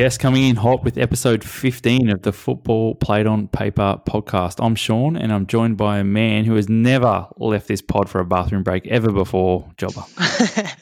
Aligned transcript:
Yes, 0.00 0.16
coming 0.16 0.44
in 0.44 0.56
hot 0.56 0.82
with 0.82 0.96
episode 0.96 1.44
15 1.44 2.08
of 2.08 2.22
the 2.22 2.32
Football 2.32 2.94
Played 2.94 3.26
on 3.26 3.48
Paper 3.48 4.00
podcast. 4.08 4.64
I'm 4.64 4.74
Sean 4.74 5.14
and 5.14 5.30
I'm 5.30 5.46
joined 5.46 5.76
by 5.76 5.98
a 5.98 6.04
man 6.04 6.46
who 6.46 6.54
has 6.54 6.70
never 6.70 7.26
left 7.36 7.68
this 7.68 7.82
pod 7.82 8.08
for 8.08 8.18
a 8.18 8.24
bathroom 8.24 8.62
break 8.62 8.86
ever 8.86 9.12
before, 9.12 9.70
Jobber. 9.76 10.06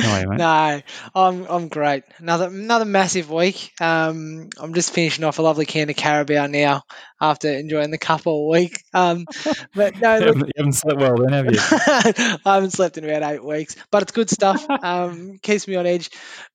No, 0.00 0.22
no, 0.22 0.80
I'm 1.14 1.46
I'm 1.46 1.68
great. 1.68 2.04
Another 2.18 2.46
another 2.46 2.86
massive 2.86 3.30
week. 3.30 3.72
Um, 3.80 4.48
I'm 4.58 4.72
just 4.72 4.92
finishing 4.92 5.24
off 5.24 5.38
a 5.38 5.42
lovely 5.42 5.66
can 5.66 5.90
of 5.90 5.96
Carabao 5.96 6.46
now 6.46 6.84
after 7.20 7.52
enjoying 7.52 7.90
the 7.90 7.98
cup 7.98 8.26
all 8.26 8.48
week. 8.48 8.82
Um, 8.94 9.26
but 9.74 10.00
no, 10.00 10.16
you, 10.18 10.26
haven't, 10.26 10.46
you 10.46 10.52
haven't 10.56 10.72
slept 10.72 11.00
well 11.00 11.16
then, 11.16 11.32
have 11.32 11.46
you? 11.46 11.58
I 12.44 12.54
haven't 12.54 12.72
slept 12.72 12.96
in 12.98 13.04
about 13.04 13.30
eight 13.30 13.44
weeks, 13.44 13.76
but 13.90 14.02
it's 14.02 14.12
good 14.12 14.30
stuff. 14.30 14.64
Um, 14.68 15.38
keeps 15.42 15.68
me 15.68 15.76
on 15.76 15.86
edge. 15.86 16.10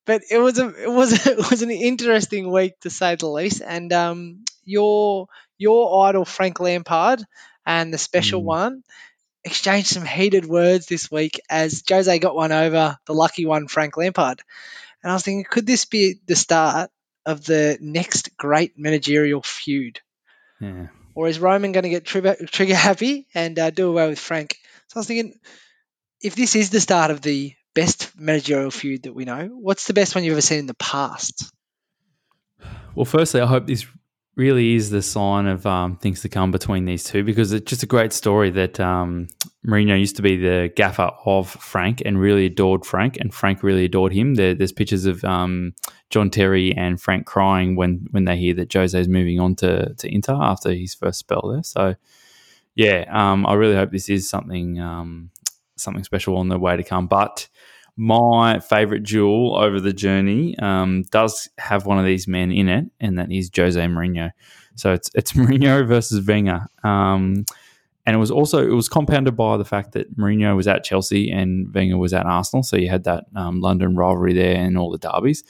But 0.06 0.24
it 0.30 0.40
was 0.40 0.60
a 0.60 0.68
it 0.84 0.92
was 0.92 1.26
it 1.28 1.38
was 1.38 1.62
an 1.62 1.72
interesting 1.72 2.52
week 2.52 2.80
to 2.82 2.90
say 2.90 3.16
the 3.16 3.28
least. 3.28 3.62
And 3.66 3.92
um, 3.94 4.44
your 4.64 5.28
your 5.58 6.08
idol 6.08 6.26
Frank 6.26 6.60
Lampard 6.60 7.24
and 7.66 7.94
the 7.94 7.98
special 7.98 8.42
mm. 8.42 8.46
one 8.46 8.84
exchanged 9.44 9.88
some 9.88 10.06
heated 10.06 10.46
words 10.46 10.88
this 10.88 11.12
week 11.12 11.40
as 11.50 11.84
Jose 11.88 12.20
got 12.20 12.36
one 12.36 12.52
over 12.52 12.98
the 13.06 13.14
lucky 13.14 13.46
one, 13.46 13.68
Frank 13.68 13.96
Lampard. 13.96 14.42
And 15.04 15.12
I 15.12 15.16
was 15.16 15.24
thinking, 15.24 15.46
could 15.48 15.68
this 15.68 15.86
be 15.86 16.16
the 16.26 16.36
start 16.36 16.90
of 17.28 17.46
the 17.46 17.78
next 17.80 18.36
great 18.38 18.74
managerial 18.78 19.44
feud? 19.44 20.00
Yeah. 20.60 20.88
Or 21.14 21.28
is 21.28 21.40
Roman 21.40 21.72
going 21.72 21.84
to 21.84 21.90
get 21.90 22.06
trigger, 22.06 22.36
trigger 22.48 22.76
happy 22.76 23.28
and 23.34 23.58
uh, 23.58 23.70
do 23.70 23.90
away 23.90 24.08
with 24.10 24.20
Frank? 24.20 24.58
So 24.88 24.98
I 24.98 25.00
was 25.00 25.08
thinking, 25.08 25.40
if 26.22 26.36
this 26.36 26.56
is 26.56 26.70
the 26.70 26.82
start 26.82 27.12
of 27.12 27.22
the 27.22 27.54
best 27.74 28.18
managerial 28.18 28.72
feud 28.72 29.04
that 29.04 29.14
we 29.14 29.26
know, 29.26 29.48
what's 29.48 29.88
the 29.88 29.94
best 29.94 30.16
one 30.16 30.24
you've 30.24 30.34
ever 30.34 30.42
seen 30.42 30.60
in 30.60 30.68
the 30.68 30.74
past? 30.76 31.52
Well, 32.96 33.06
firstly, 33.06 33.42
I 33.42 33.46
hope 33.46 33.68
this 33.68 33.86
really 34.36 34.76
is 34.76 34.90
the 34.90 35.02
sign 35.02 35.48
of 35.48 35.66
um, 35.66 35.98
things 35.98 36.22
to 36.22 36.30
come 36.30 36.52
between 36.52 36.86
these 36.86 37.04
two 37.04 37.24
because 37.24 37.54
it's 37.54 37.70
just 37.70 37.84
a 37.84 37.88
great 37.88 38.12
story 38.12 38.50
that 38.50 38.80
um, 38.80 39.28
Mourinho 39.66 39.98
used 39.98 40.18
to 40.18 40.22
be 40.22 40.38
the 40.38 40.72
gaffer 40.76 41.12
of 41.26 41.50
Frank 41.50 42.02
and 42.06 42.20
really 42.20 42.46
adored 42.46 42.86
Frank, 42.86 43.18
and 43.20 43.34
Frank 43.34 43.64
really 43.64 43.86
adored 43.86 44.14
him. 44.14 44.36
There, 44.36 44.54
there's 44.54 44.72
pictures 44.72 45.06
of 45.06 45.24
um, 45.24 45.74
John 46.10 46.30
Terry 46.30 46.74
and 46.76 47.02
Frank 47.02 47.26
crying 47.26 47.76
when 47.76 48.08
when 48.12 48.26
they 48.26 48.38
hear 48.38 48.54
that 48.56 48.72
Jose 48.72 49.00
is 49.00 49.08
moving 49.08 49.40
on 49.40 49.56
to, 49.58 49.94
to 49.96 50.14
Inter 50.14 50.36
after 50.40 50.72
his 50.72 50.94
first 50.94 51.20
spell 51.20 51.50
there. 51.52 51.64
So, 51.64 51.96
yeah, 52.76 53.06
um, 53.12 53.46
I 53.46 53.54
really 53.54 53.76
hope 53.76 53.92
this 53.92 54.10
is 54.10 54.30
something 54.30 54.80
um, 54.80 55.32
something 55.78 56.04
special 56.04 56.38
on 56.38 56.50
the 56.50 56.60
way 56.60 56.78
to 56.78 56.84
come. 56.84 57.08
But 57.08 57.48
my 57.98 58.60
favorite 58.60 59.04
duel 59.04 59.56
over 59.56 59.80
the 59.80 59.94
journey 59.94 60.58
um, 60.60 61.04
does 61.12 61.50
have 61.58 61.86
one 61.86 61.98
of 61.98 62.06
these 62.06 62.28
men 62.28 62.52
in 62.52 62.68
it, 62.68 62.86
and 63.00 63.18
that 63.18 63.32
is 63.32 63.50
Jose 63.56 63.80
Mourinho. 63.80 64.32
So 64.76 64.94
it's 64.94 65.10
it's 65.16 65.32
Mourinho 65.34 65.88
versus 65.88 66.26
Wenger. 66.26 66.68
Um, 66.84 67.46
and 68.06 68.16
it 68.16 68.20
was 68.20 68.30
also 68.30 68.64
it 68.64 68.74
was 68.74 68.88
compounded 68.88 69.36
by 69.36 69.58
the 69.58 69.66
fact 69.66 69.94
that 69.94 70.16
Mourinho 70.18 70.56
was 70.56 70.68
at 70.68 70.84
Chelsea 70.84 71.32
and 71.32 71.74
Wenger 71.74 71.98
was 71.98 72.14
at 72.14 72.26
Arsenal, 72.26 72.64
so 72.64 72.78
you 72.78 72.90
had 72.90 73.04
that 73.06 73.26
um, 73.36 73.62
London 73.62 73.96
rivalry 73.96 74.34
there 74.34 74.56
and 74.56 74.78
all 74.78 74.92
the 74.92 74.98
derbies. 74.98 75.44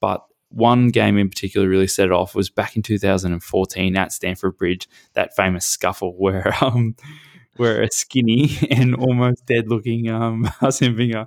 But 0.00 0.24
one 0.50 0.88
game 0.88 1.16
in 1.16 1.28
particular 1.28 1.68
really 1.68 1.86
set 1.86 2.06
it 2.06 2.12
off 2.12 2.34
was 2.34 2.50
back 2.50 2.76
in 2.76 2.82
2014 2.82 3.96
at 3.96 4.12
Stamford 4.12 4.56
Bridge, 4.56 4.88
that 5.14 5.34
famous 5.36 5.64
scuffle 5.66 6.14
where 6.18 6.52
um, 6.60 6.96
where 7.56 7.82
a 7.82 7.90
skinny 7.90 8.50
and 8.70 8.94
almost 8.94 9.44
dead 9.46 9.68
looking 9.68 10.08
um, 10.08 10.50
Arsene 10.62 10.96
Wenger 10.96 11.26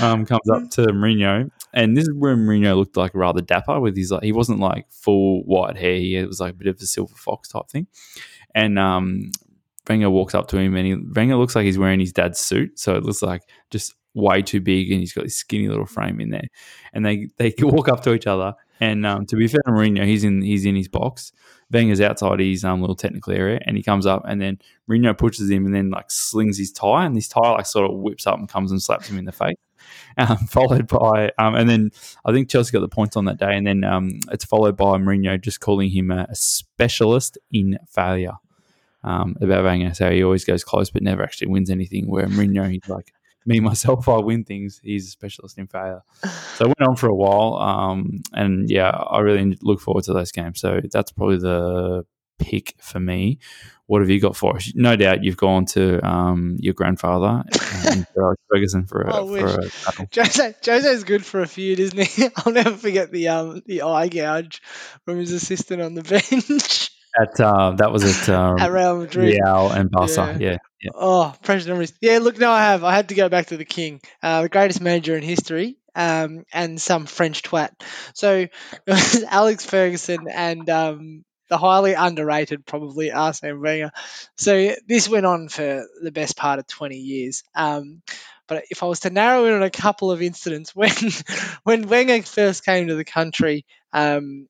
um, 0.00 0.24
comes 0.24 0.48
up 0.50 0.70
to 0.70 0.86
Mourinho. 0.86 1.50
And 1.72 1.96
this 1.96 2.04
is 2.04 2.14
where 2.14 2.36
Mourinho 2.36 2.76
looked 2.76 2.96
like 2.96 3.14
rather 3.14 3.42
dapper 3.42 3.78
with 3.78 3.96
his 3.96 4.10
like, 4.10 4.22
he 4.22 4.32
wasn't 4.32 4.58
like 4.58 4.90
full 4.90 5.42
white 5.44 5.76
hair. 5.76 5.96
He 5.96 6.24
was 6.24 6.40
like 6.40 6.54
a 6.54 6.56
bit 6.56 6.68
of 6.68 6.80
a 6.80 6.86
silver 6.86 7.14
fox 7.14 7.48
type 7.48 7.68
thing. 7.68 7.86
And 8.54 8.78
um, 8.78 9.30
Wenger 9.88 10.10
walks 10.10 10.34
up 10.34 10.48
to 10.48 10.58
him 10.58 10.74
and 10.76 10.86
he, 10.86 10.94
Wenger 10.94 11.36
looks 11.36 11.54
like 11.54 11.66
he's 11.66 11.78
wearing 11.78 12.00
his 12.00 12.12
dad's 12.12 12.38
suit. 12.38 12.78
So 12.78 12.96
it 12.96 13.04
looks 13.04 13.22
like 13.22 13.42
just 13.70 13.94
way 14.14 14.42
too 14.42 14.60
big 14.60 14.90
and 14.90 15.00
he's 15.00 15.12
got 15.12 15.24
this 15.24 15.36
skinny 15.36 15.68
little 15.68 15.86
frame 15.86 16.20
in 16.20 16.30
there. 16.30 16.48
And 16.92 17.04
they, 17.04 17.28
they 17.36 17.54
walk 17.60 17.88
up 17.88 18.02
to 18.04 18.14
each 18.14 18.26
other. 18.26 18.54
And 18.80 19.04
um, 19.04 19.26
to 19.26 19.36
be 19.36 19.46
fair 19.46 19.60
to 19.66 19.72
Mourinho, 19.72 20.06
he's 20.06 20.24
in 20.24 20.40
he's 20.40 20.64
in 20.64 20.74
his 20.74 20.88
box. 20.88 21.32
Wenger's 21.70 22.00
outside 22.00 22.40
his 22.40 22.64
um, 22.64 22.80
little 22.80 22.96
technical 22.96 23.32
area, 23.34 23.60
and 23.66 23.76
he 23.76 23.82
comes 23.82 24.06
up, 24.06 24.24
and 24.26 24.40
then 24.40 24.58
Mourinho 24.88 25.16
pushes 25.16 25.50
him, 25.50 25.66
and 25.66 25.74
then 25.74 25.90
like 25.90 26.10
slings 26.10 26.58
his 26.58 26.72
tie, 26.72 27.04
and 27.04 27.14
his 27.14 27.28
tie 27.28 27.52
like 27.52 27.66
sort 27.66 27.88
of 27.88 27.98
whips 27.98 28.26
up 28.26 28.38
and 28.38 28.48
comes 28.48 28.72
and 28.72 28.82
slaps 28.82 29.08
him 29.08 29.18
in 29.18 29.26
the 29.26 29.32
face. 29.32 29.56
Um, 30.18 30.36
followed 30.36 30.86
by, 30.86 31.30
um, 31.38 31.54
and 31.54 31.68
then 31.68 31.90
I 32.24 32.32
think 32.32 32.50
Chelsea 32.50 32.70
got 32.70 32.80
the 32.80 32.88
points 32.88 33.16
on 33.16 33.24
that 33.24 33.38
day, 33.38 33.56
and 33.56 33.66
then 33.66 33.82
um, 33.82 34.20
it's 34.30 34.44
followed 34.44 34.76
by 34.76 34.98
Mourinho 34.98 35.40
just 35.40 35.60
calling 35.60 35.88
him 35.88 36.10
a, 36.10 36.26
a 36.28 36.34
specialist 36.34 37.38
in 37.50 37.78
failure. 37.88 38.34
Um, 39.02 39.36
about 39.40 39.64
Wenger, 39.64 39.94
so 39.94 40.10
he 40.10 40.22
always 40.22 40.44
goes 40.44 40.62
close 40.62 40.90
but 40.90 41.02
never 41.02 41.22
actually 41.22 41.48
wins 41.48 41.70
anything. 41.70 42.10
Where 42.10 42.26
Mourinho, 42.26 42.70
he's 42.70 42.88
like, 42.88 43.14
me 43.46 43.60
myself, 43.60 44.08
I 44.08 44.18
win 44.18 44.44
things. 44.44 44.80
He's 44.82 45.08
a 45.08 45.10
specialist 45.10 45.58
in 45.58 45.66
failure. 45.66 46.02
So 46.56 46.64
I 46.64 46.66
went 46.66 46.88
on 46.88 46.96
for 46.96 47.08
a 47.08 47.14
while, 47.14 47.54
um, 47.56 48.22
and 48.32 48.70
yeah, 48.70 48.90
I 48.90 49.20
really 49.20 49.58
look 49.62 49.80
forward 49.80 50.04
to 50.04 50.12
those 50.12 50.32
games. 50.32 50.60
So 50.60 50.80
that's 50.92 51.12
probably 51.12 51.38
the 51.38 52.04
pick 52.40 52.74
for 52.80 52.98
me. 52.98 53.38
What 53.86 54.02
have 54.02 54.10
you 54.10 54.20
got 54.20 54.36
for 54.36 54.56
us? 54.56 54.72
No 54.76 54.94
doubt 54.94 55.24
you've 55.24 55.36
gone 55.36 55.64
to 55.66 56.04
um, 56.06 56.56
your 56.60 56.74
grandfather 56.74 57.42
and 57.86 58.06
Ferguson 58.48 58.86
for 58.86 59.02
a. 59.02 59.10
For 59.40 60.02
a 60.02 60.06
Jose, 60.14 60.54
Jose's 60.64 61.02
good 61.02 61.26
for 61.26 61.40
a 61.40 61.46
feud, 61.46 61.80
isn't 61.80 62.00
he? 62.00 62.28
I'll 62.36 62.52
never 62.52 62.76
forget 62.76 63.10
the 63.10 63.28
um, 63.28 63.62
the 63.66 63.82
eye 63.82 64.08
gouge 64.08 64.62
from 65.04 65.18
his 65.18 65.32
assistant 65.32 65.82
on 65.82 65.94
the 65.94 66.02
bench. 66.02 66.89
At 67.18 67.40
uh, 67.40 67.72
that 67.72 67.90
was 67.92 68.04
at, 68.04 68.28
um, 68.28 68.58
at 68.58 68.70
Real 68.70 68.98
Madrid, 68.98 69.34
Real 69.34 69.70
and 69.70 69.90
Barca. 69.90 70.36
Yeah. 70.38 70.50
yeah. 70.50 70.56
yeah. 70.80 70.90
Oh, 70.94 71.34
precious 71.42 71.66
memories. 71.66 71.92
Yeah. 72.00 72.18
Look, 72.18 72.38
no, 72.38 72.50
I 72.50 72.62
have. 72.62 72.84
I 72.84 72.94
had 72.94 73.08
to 73.08 73.14
go 73.14 73.28
back 73.28 73.46
to 73.46 73.56
the 73.56 73.64
king, 73.64 74.00
uh, 74.22 74.42
the 74.42 74.48
greatest 74.48 74.80
manager 74.80 75.16
in 75.16 75.22
history, 75.22 75.76
um, 75.94 76.44
and 76.52 76.80
some 76.80 77.06
French 77.06 77.42
twat. 77.42 77.70
So 78.14 78.46
Alex 79.28 79.64
Ferguson 79.64 80.28
and 80.28 80.68
um, 80.70 81.24
the 81.48 81.58
highly 81.58 81.94
underrated, 81.94 82.64
probably 82.64 83.10
Arsene 83.10 83.60
Wenger. 83.60 83.90
So 84.36 84.74
this 84.86 85.08
went 85.08 85.26
on 85.26 85.48
for 85.48 85.84
the 86.02 86.12
best 86.12 86.36
part 86.36 86.58
of 86.58 86.66
20 86.66 86.96
years. 86.96 87.42
Um, 87.54 88.02
but 88.46 88.64
if 88.70 88.82
I 88.82 88.86
was 88.86 89.00
to 89.00 89.10
narrow 89.10 89.44
in 89.44 89.54
on 89.54 89.62
a 89.62 89.70
couple 89.70 90.10
of 90.10 90.22
incidents 90.22 90.74
when 90.74 90.90
when 91.64 91.88
Wenger 91.88 92.22
first 92.22 92.64
came 92.64 92.88
to 92.88 92.94
the 92.94 93.04
country, 93.04 93.66
um, 93.92 94.48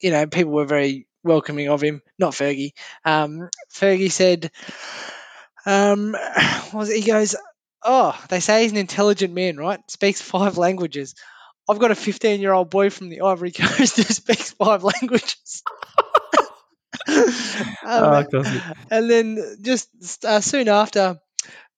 you 0.00 0.10
know, 0.10 0.26
people 0.26 0.52
were 0.52 0.66
very 0.66 1.06
welcoming 1.24 1.68
of 1.68 1.82
him, 1.82 2.02
not 2.18 2.32
Fergie. 2.32 2.72
Um, 3.04 3.48
Fergie 3.72 4.10
said, 4.10 4.50
um, 5.66 6.12
was 6.72 6.90
it? 6.90 7.02
he 7.02 7.10
goes, 7.10 7.36
oh, 7.84 8.18
they 8.28 8.40
say 8.40 8.62
he's 8.62 8.72
an 8.72 8.78
intelligent 8.78 9.34
man, 9.34 9.56
right? 9.56 9.80
Speaks 9.90 10.20
five 10.20 10.58
languages. 10.58 11.14
I've 11.68 11.78
got 11.78 11.90
a 11.90 11.96
15 11.96 12.40
year 12.40 12.52
old 12.52 12.70
boy 12.70 12.90
from 12.90 13.08
the 13.08 13.22
Ivory 13.22 13.52
Coast 13.52 13.96
who 13.96 14.02
speaks 14.02 14.50
five 14.52 14.84
languages. 14.84 15.62
um, 17.08 17.26
oh, 17.84 18.24
and 18.90 19.10
then 19.10 19.56
just 19.62 20.24
uh, 20.24 20.40
soon 20.40 20.68
after, 20.68 21.18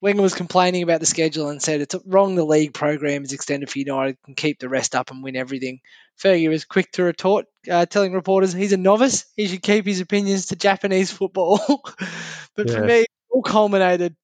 Wenger 0.04 0.20
was 0.20 0.34
complaining 0.34 0.82
about 0.82 1.00
the 1.00 1.06
schedule 1.06 1.48
and 1.48 1.62
said 1.62 1.80
it's 1.80 1.94
wrong 2.04 2.34
the 2.34 2.44
league 2.44 2.74
program 2.74 3.24
is 3.24 3.32
extended 3.32 3.70
for 3.70 3.78
United 3.78 4.18
and 4.26 4.36
keep 4.36 4.58
the 4.58 4.68
rest 4.68 4.94
up 4.94 5.10
and 5.10 5.24
win 5.24 5.34
everything. 5.34 5.80
Fergie 6.22 6.50
was 6.50 6.66
quick 6.66 6.92
to 6.92 7.04
retort, 7.04 7.46
uh, 7.70 7.86
telling 7.86 8.12
reporters 8.12 8.52
he's 8.52 8.74
a 8.74 8.76
novice. 8.76 9.24
He 9.34 9.46
should 9.46 9.62
keep 9.62 9.86
his 9.86 10.00
opinions 10.00 10.46
to 10.46 10.56
Japanese 10.56 11.10
football. 11.10 11.58
but 12.54 12.68
yeah. 12.68 12.74
for 12.74 12.84
me, 12.84 13.00
it 13.00 13.08
all 13.30 13.40
culminated 13.40 14.14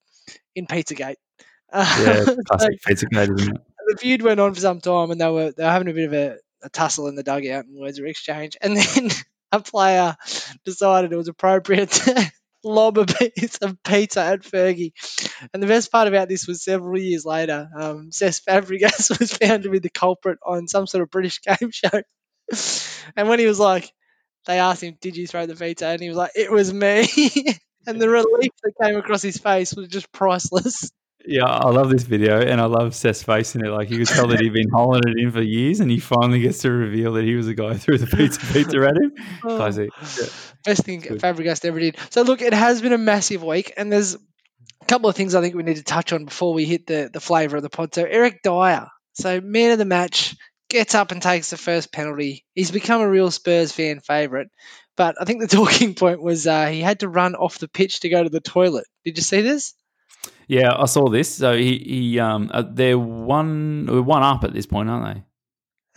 in 0.54 0.66
Pizzagate. 0.66 1.16
yeah, 1.72 2.26
classic 2.46 2.78
Pizzagate, 2.86 3.38
isn't 3.38 3.56
it? 3.56 3.62
The 3.86 3.96
feud 3.96 4.20
went 4.20 4.38
on 4.38 4.52
for 4.52 4.60
some 4.60 4.80
time, 4.82 5.10
and 5.10 5.20
they 5.20 5.30
were 5.30 5.50
they 5.50 5.64
were 5.64 5.70
having 5.70 5.88
a 5.88 5.94
bit 5.94 6.04
of 6.04 6.12
a, 6.12 6.36
a 6.62 6.68
tussle 6.68 7.08
in 7.08 7.16
the 7.16 7.24
dugout, 7.24 7.64
and 7.64 7.80
words 7.80 7.98
were 7.98 8.06
exchanged. 8.06 8.58
And 8.60 8.76
then 8.76 9.10
a 9.50 9.60
player 9.60 10.14
decided 10.64 11.10
it 11.10 11.16
was 11.16 11.26
appropriate 11.26 11.90
to 11.90 12.30
lob 12.64 12.98
piece 13.36 13.58
of 13.58 13.82
pizza 13.82 14.22
at 14.22 14.42
Fergie. 14.42 14.92
And 15.52 15.62
the 15.62 15.66
best 15.66 15.90
part 15.92 16.08
about 16.08 16.28
this 16.28 16.46
was 16.46 16.62
several 16.62 16.98
years 17.00 17.24
later, 17.24 17.68
um, 17.76 18.10
Cesc 18.10 18.42
Fabregas 18.44 19.18
was 19.20 19.32
found 19.32 19.64
to 19.64 19.70
be 19.70 19.78
the 19.78 19.90
culprit 19.90 20.38
on 20.44 20.68
some 20.68 20.86
sort 20.86 21.02
of 21.02 21.10
British 21.10 21.40
game 21.60 21.70
show. 21.70 22.02
and 23.16 23.28
when 23.28 23.38
he 23.38 23.46
was 23.46 23.60
like, 23.60 23.90
they 24.46 24.58
asked 24.58 24.82
him, 24.82 24.96
Did 25.00 25.16
you 25.16 25.26
throw 25.26 25.46
the 25.46 25.56
pizza? 25.56 25.86
And 25.88 26.00
he 26.00 26.08
was 26.08 26.18
like, 26.18 26.32
It 26.34 26.50
was 26.50 26.72
me. 26.72 27.08
and 27.86 28.00
the 28.00 28.08
relief 28.08 28.52
that 28.62 28.72
came 28.82 28.96
across 28.96 29.22
his 29.22 29.38
face 29.38 29.74
was 29.74 29.88
just 29.88 30.10
priceless. 30.12 30.90
Yeah, 31.26 31.44
I 31.44 31.70
love 31.70 31.90
this 31.90 32.04
video, 32.04 32.40
and 32.40 32.60
I 32.60 32.64
love 32.64 32.94
Seth's 32.94 33.22
face 33.22 33.54
in 33.54 33.64
it. 33.64 33.68
Like 33.70 33.90
you 33.90 33.98
could 33.98 34.08
tell 34.08 34.26
that 34.28 34.40
he'd 34.40 34.52
been 34.52 34.70
holding 34.70 35.02
it 35.06 35.18
in 35.18 35.30
for 35.30 35.42
years, 35.42 35.80
and 35.80 35.90
he 35.90 35.98
finally 35.98 36.40
gets 36.40 36.58
to 36.60 36.70
reveal 36.70 37.12
that 37.14 37.24
he 37.24 37.34
was 37.34 37.46
the 37.46 37.54
guy 37.54 37.74
who 37.74 37.78
threw 37.78 37.98
the 37.98 38.06
pizza 38.06 38.40
pizza 38.52 38.78
at 38.80 38.96
him. 38.96 39.12
Oh, 39.44 39.56
Classic. 39.56 39.90
Yeah. 40.00 40.26
Best 40.64 40.84
thing 40.84 41.00
Good. 41.00 41.20
Fabregas 41.20 41.64
ever 41.64 41.78
did. 41.78 41.96
So 42.10 42.22
look, 42.22 42.40
it 42.40 42.54
has 42.54 42.80
been 42.80 42.92
a 42.92 42.98
massive 42.98 43.42
week, 43.42 43.72
and 43.76 43.92
there's 43.92 44.14
a 44.14 44.84
couple 44.86 45.10
of 45.10 45.16
things 45.16 45.34
I 45.34 45.42
think 45.42 45.54
we 45.54 45.62
need 45.62 45.76
to 45.76 45.82
touch 45.82 46.12
on 46.12 46.24
before 46.24 46.54
we 46.54 46.64
hit 46.64 46.86
the 46.86 47.10
the 47.12 47.20
flavour 47.20 47.56
of 47.56 47.62
the 47.62 47.70
pod. 47.70 47.94
So 47.94 48.04
Eric 48.04 48.40
Dier, 48.42 48.86
so 49.12 49.40
man 49.42 49.72
of 49.72 49.78
the 49.78 49.84
match, 49.84 50.36
gets 50.70 50.94
up 50.94 51.12
and 51.12 51.20
takes 51.20 51.50
the 51.50 51.58
first 51.58 51.92
penalty. 51.92 52.46
He's 52.54 52.70
become 52.70 53.02
a 53.02 53.10
real 53.10 53.30
Spurs 53.30 53.72
fan 53.72 54.00
favourite. 54.00 54.48
But 54.96 55.16
I 55.20 55.24
think 55.24 55.40
the 55.40 55.48
talking 55.56 55.94
point 55.94 56.22
was 56.22 56.46
uh, 56.46 56.66
he 56.66 56.80
had 56.80 57.00
to 57.00 57.08
run 57.08 57.34
off 57.34 57.58
the 57.58 57.68
pitch 57.68 58.00
to 58.00 58.08
go 58.08 58.22
to 58.22 58.30
the 58.30 58.40
toilet. 58.40 58.86
Did 59.04 59.18
you 59.18 59.22
see 59.22 59.42
this? 59.42 59.74
Yeah, 60.48 60.74
I 60.76 60.86
saw 60.86 61.08
this. 61.08 61.32
So 61.32 61.56
he, 61.56 61.78
he 61.78 62.18
um, 62.18 62.50
uh, 62.52 62.64
they're 62.68 62.98
one, 62.98 64.04
one 64.04 64.22
up 64.22 64.42
at 64.42 64.52
this 64.52 64.66
point, 64.66 64.90
aren't 64.90 65.14
they? 65.14 65.24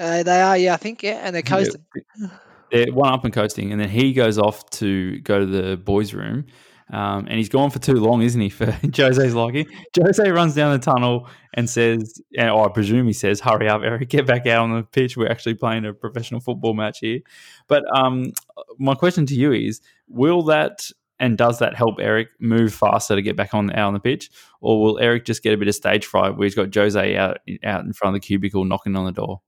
Uh, 0.04 0.24
they 0.24 0.42
are, 0.42 0.58
yeah, 0.58 0.74
I 0.74 0.78
think, 0.78 1.04
yeah, 1.04 1.22
and 1.24 1.36
they're 1.36 1.42
coasting. 1.42 1.84
Yeah, 2.20 2.28
they're 2.72 2.94
one 2.94 3.14
up 3.14 3.24
and 3.24 3.34
coasting, 3.34 3.72
and 3.72 3.80
then 3.80 3.90
he 3.90 4.14
goes 4.14 4.38
off 4.38 4.70
to 4.72 5.20
go 5.22 5.40
to 5.40 5.46
the 5.46 5.78
boys' 5.78 6.14
room, 6.14 6.46
um, 6.92 7.26
and 7.28 7.38
he's 7.38 7.50
gone 7.50 7.70
for 7.70 7.80
too 7.80 7.96
long, 7.96 8.22
isn't 8.22 8.40
he? 8.40 8.50
For 8.50 8.66
Jose's 8.96 9.34
liking. 9.34 9.66
Jose 9.98 10.30
runs 10.30 10.54
down 10.54 10.74
the 10.74 10.84
tunnel 10.84 11.28
and 11.54 11.70
says, 11.70 12.22
or 12.38 12.50
oh, 12.50 12.66
I 12.66 12.70
presume 12.70 13.08
he 13.08 13.14
says, 13.14 13.40
"Hurry 13.40 13.70
up, 13.70 13.82
Eric, 13.84 14.10
get 14.10 14.28
back 14.28 14.46
out 14.48 14.64
on 14.64 14.76
the 14.76 14.84
pitch. 14.84 15.16
We're 15.16 15.30
actually 15.30 15.56
playing 15.56 15.86
a 15.86 15.94
professional 15.94 16.42
football 16.42 16.74
match 16.74 17.00
here." 17.00 17.22
But 17.68 17.84
um, 17.96 18.34
my 18.78 18.96
question 18.96 19.26
to 19.28 19.36
you 19.36 19.52
is: 19.52 19.82
Will 20.08 20.44
that 20.44 20.90
and 21.20 21.38
does 21.38 21.60
that 21.60 21.76
help 21.76 21.96
Eric 22.00 22.30
move 22.40 22.74
faster 22.74 23.16
to 23.16 23.22
get 23.22 23.36
back 23.36 23.54
on 23.54 23.72
out 23.72 23.88
on 23.88 23.94
the 23.94 24.00
pitch, 24.00 24.30
or 24.62 24.82
will 24.82 25.00
Eric 25.00 25.26
just 25.26 25.44
get 25.44 25.54
a 25.54 25.58
bit 25.58 25.68
of 25.68 25.76
stage 25.76 26.06
fright 26.06 26.36
where 26.36 26.46
he's 26.46 26.56
got 26.56 26.74
Jose 26.74 27.16
out 27.16 27.40
out 27.64 27.86
in 27.86 27.94
front 27.94 28.16
of 28.16 28.22
the 28.22 28.26
cubicle 28.26 28.66
knocking 28.66 28.96
on 28.96 29.06
the 29.06 29.12
door? 29.12 29.42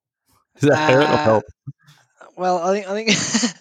Does 0.60 0.70
that 0.70 0.90
uh, 0.90 0.94
hurt 0.94 1.04
or 1.04 1.18
help? 1.18 1.44
Well, 2.38 2.58
I 2.60 2.74
think 2.74 2.88
I 2.88 2.94
think 2.94 3.56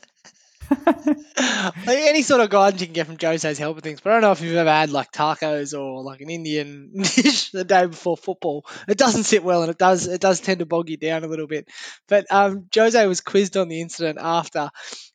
like 1.86 1.98
any 1.98 2.22
sort 2.22 2.40
of 2.40 2.50
guidance 2.50 2.80
you 2.80 2.86
can 2.86 2.94
get 2.94 3.06
from 3.06 3.18
Jose's 3.20 3.58
helping 3.58 3.82
things. 3.82 4.00
But 4.00 4.10
I 4.10 4.14
don't 4.14 4.22
know 4.22 4.32
if 4.32 4.40
you've 4.40 4.56
ever 4.56 4.70
had 4.70 4.90
like 4.90 5.12
tacos 5.12 5.78
or 5.78 6.02
like 6.02 6.20
an 6.20 6.30
Indian 6.30 6.90
dish 6.96 7.50
the 7.50 7.64
day 7.64 7.86
before 7.86 8.16
football. 8.16 8.66
It 8.88 8.98
doesn't 8.98 9.24
sit 9.24 9.44
well, 9.44 9.62
and 9.62 9.70
it 9.70 9.78
does 9.78 10.06
it 10.06 10.20
does 10.20 10.40
tend 10.40 10.60
to 10.60 10.66
bog 10.66 10.88
you 10.88 10.96
down 10.96 11.24
a 11.24 11.28
little 11.28 11.46
bit. 11.46 11.68
But 12.08 12.26
um, 12.30 12.66
Jose 12.74 13.06
was 13.06 13.20
quizzed 13.20 13.56
on 13.56 13.68
the 13.68 13.80
incident 13.80 14.18
after, 14.20 14.70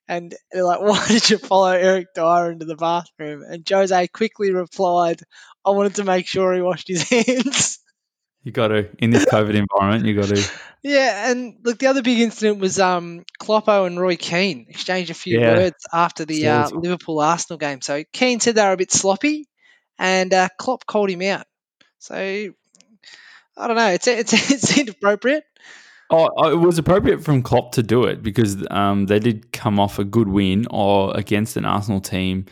and 0.10 0.36
they're 0.52 0.66
like, 0.66 0.82
"Why 0.82 1.08
did 1.08 1.30
you 1.30 1.38
follow 1.38 1.72
Eric 1.72 2.08
Dier 2.16 2.52
into 2.52 2.66
the 2.66 2.76
bathroom?" 2.76 3.44
And 3.48 3.66
Jose 3.70 4.08
quickly 4.08 4.52
replied, 4.52 5.22
"I 5.64 5.70
wanted 5.70 5.96
to 5.96 6.04
make 6.04 6.28
sure 6.28 6.54
he 6.54 6.62
washed 6.62 6.90
his 6.90 7.04
hands." 7.10 7.80
You 8.44 8.52
got 8.54 8.70
to 8.70 8.90
in 8.98 9.12
this 9.12 9.26
COVID 9.26 9.54
environment. 9.54 10.06
You 10.06 10.16
got 10.16 10.30
to. 10.30 10.52
Yeah, 10.82 11.30
and 11.30 11.58
look, 11.64 11.78
the 11.78 11.88
other 11.88 12.02
big 12.02 12.20
incident 12.20 12.60
was 12.60 12.80
um, 12.80 13.26
Kloppo 13.40 13.86
and 13.86 14.00
Roy 14.00 14.16
Keane 14.16 14.66
exchanged 14.70 15.12
a 15.12 15.14
few 15.14 15.40
yeah. 15.40 15.58
words 15.58 15.86
after 15.94 16.26
the 16.26 16.48
uh, 16.48 16.70
Liverpool 16.70 17.20
Arsenal 17.20 17.58
game. 17.58 17.82
So 17.82 18.04
Keane 18.14 18.40
said 18.40 18.56
they 18.56 18.64
were 18.64 18.72
a 18.72 18.78
bit 18.78 18.92
sloppy, 18.92 19.48
and 19.98 20.34
uh, 20.34 20.48
Klopp 20.58 20.86
called 20.86 21.10
him 21.10 21.22
out. 21.22 21.46
So 22.00 22.16
I 22.16 23.68
don't 23.68 23.76
know. 23.76 23.90
It's, 23.90 24.08
it's 24.08 24.34
it 24.52 24.62
seemed 24.62 24.90
appropriate. 24.90 25.44
Oh, 26.12 26.30
oh, 26.38 26.52
it 26.52 26.56
was 26.56 26.80
appropriate 26.80 27.24
from 27.24 27.44
Klopp 27.44 27.72
to 27.74 27.84
do 27.84 28.06
it 28.06 28.24
because 28.24 28.66
um, 28.72 29.06
they 29.06 29.20
did 29.20 29.52
come 29.52 29.80
off 29.80 30.00
a 30.00 30.04
good 30.04 30.28
win 30.28 30.66
or 30.72 31.16
against 31.16 31.56
an 31.56 31.66
Arsenal 31.66 32.02
team 32.02 32.46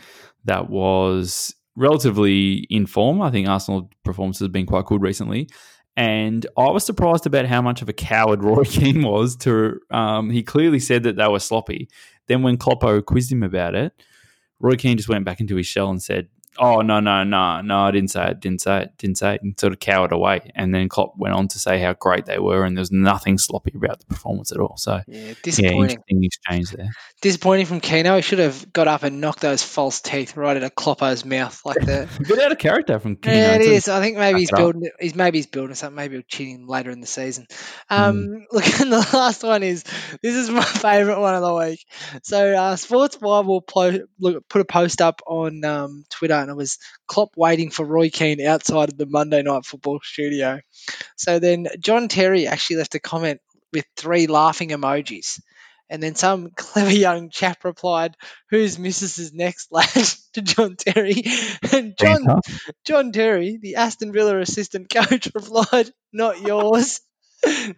that 0.45 0.69
was 0.69 1.55
relatively 1.75 2.67
in 2.69 2.85
form. 2.85 3.21
I 3.21 3.31
think 3.31 3.47
Arsenal 3.47 3.89
performance 4.03 4.39
has 4.39 4.49
been 4.49 4.67
quite 4.67 4.85
good 4.85 5.01
recently. 5.01 5.49
And 5.95 6.45
I 6.55 6.69
was 6.69 6.85
surprised 6.85 7.25
about 7.25 7.47
how 7.47 7.61
much 7.63 7.81
of 7.81 7.89
a 7.89 7.93
coward 7.93 8.43
Roy 8.43 8.63
Keane 8.63 9.01
was. 9.01 9.35
To 9.37 9.79
um, 9.89 10.29
he 10.29 10.43
clearly 10.43 10.79
said 10.79 11.03
that 11.03 11.15
they 11.15 11.27
were 11.27 11.39
sloppy. 11.39 11.89
Then 12.27 12.43
when 12.43 12.57
Kloppo 12.57 13.03
quizzed 13.03 13.31
him 13.31 13.41
about 13.41 13.73
it, 13.73 13.91
Roy 14.59 14.75
Keane 14.75 14.97
just 14.97 15.09
went 15.09 15.25
back 15.25 15.39
into 15.39 15.55
his 15.55 15.65
shell 15.65 15.89
and 15.89 16.01
said, 16.01 16.27
oh 16.59 16.81
no 16.81 16.99
no 16.99 17.23
no 17.23 17.61
no 17.61 17.79
I 17.79 17.91
didn't 17.91 18.11
say 18.11 18.29
it 18.29 18.39
didn't 18.39 18.61
say 18.61 18.83
it 18.83 18.97
didn't 18.97 19.17
say 19.17 19.35
it 19.35 19.41
and 19.41 19.59
sort 19.59 19.73
of 19.73 19.79
cowered 19.79 20.11
away. 20.11 20.51
And 20.55 20.73
then 20.73 20.89
Klopp 20.89 21.17
went 21.17 21.35
on 21.35 21.47
to 21.49 21.59
say 21.59 21.79
how 21.79 21.93
great 21.93 22.25
they 22.25 22.39
were 22.39 22.63
and 22.63 22.77
there's 22.77 22.91
nothing 22.91 23.37
sloppy 23.37 23.73
about 23.75 23.99
the 23.99 24.05
performance 24.05 24.51
at 24.51 24.59
all. 24.59 24.77
So 24.77 25.01
yeah 25.07 25.33
disappointing. 25.41 25.99
yeah, 26.09 26.25
exchange 26.25 26.71
there. 26.71 26.89
Disappointing 27.21 27.65
from 27.65 27.79
Keno. 27.79 28.15
He 28.15 28.21
should 28.21 28.39
have 28.39 28.71
got 28.73 28.87
up 28.87 29.03
and 29.03 29.21
knocked 29.21 29.41
those 29.41 29.63
false 29.63 30.01
teeth 30.01 30.35
right 30.37 30.57
out 30.57 30.63
of 30.63 30.75
Kloppo's 30.75 31.25
mouth 31.25 31.61
like 31.65 31.79
that. 31.81 32.09
Bit 32.27 32.39
out 32.39 32.51
of 32.51 32.57
character 32.57 32.99
from 32.99 33.15
Keno 33.17 33.35
yeah 33.35 33.55
it 33.55 33.61
is. 33.61 33.87
I 33.87 34.01
think 34.01 34.17
maybe 34.17 34.39
he's 34.39 34.51
building 34.51 34.89
he's 34.99 35.15
maybe 35.15 35.37
he's 35.39 35.47
building 35.47 35.75
something. 35.75 35.95
Maybe 35.95 36.15
he'll 36.15 36.23
cheat 36.23 36.49
him 36.49 36.67
later 36.67 36.91
in 36.91 37.01
the 37.01 37.07
season. 37.07 37.47
Um 37.89 38.17
mm. 38.17 38.43
look 38.51 38.79
and 38.79 38.91
the 38.91 39.09
last 39.13 39.43
one 39.43 39.63
is 39.63 39.83
this 40.21 40.35
is 40.35 40.49
my 40.49 40.61
favourite 40.63 41.19
one 41.19 41.35
of 41.35 41.41
the 41.41 41.53
week. 41.53 41.85
So 42.23 42.53
uh, 42.53 42.75
Sports 42.75 43.17
Bible 43.17 43.63
look, 44.19 44.49
put 44.49 44.61
a 44.61 44.65
post 44.65 45.01
up 45.01 45.21
on 45.25 45.63
um, 45.65 46.05
Twitter 46.09 46.45
and 46.47 46.53
it 46.53 46.57
was 46.57 46.77
Klopp 47.07 47.35
waiting 47.35 47.69
for 47.69 47.85
Roy 47.85 48.09
Keane 48.09 48.41
outside 48.45 48.89
of 48.89 48.97
the 48.97 49.05
Monday 49.05 49.41
Night 49.41 49.65
Football 49.65 49.99
studio. 50.01 50.61
So 51.17 51.39
then 51.39 51.67
John 51.79 52.07
Terry 52.07 52.47
actually 52.47 52.77
left 52.77 52.95
a 52.95 52.99
comment 52.99 53.41
with 53.73 53.85
three 53.97 54.27
laughing 54.27 54.69
emojis. 54.69 55.41
And 55.89 56.01
then 56.01 56.15
some 56.15 56.51
clever 56.55 56.93
young 56.93 57.29
chap 57.29 57.63
replied, 57.63 58.15
"Who's 58.49 58.77
Mrs.'s 58.77 59.33
next 59.33 59.71
lad?" 59.71 59.87
to 60.33 60.41
John 60.41 60.75
Terry, 60.75 61.23
and 61.71 61.97
John 61.97 62.41
John 62.85 63.11
Terry, 63.11 63.57
the 63.61 63.75
Aston 63.75 64.13
Villa 64.13 64.39
assistant 64.39 64.89
coach, 64.93 65.29
replied, 65.33 65.91
"Not 66.13 66.41
yours, 66.41 67.01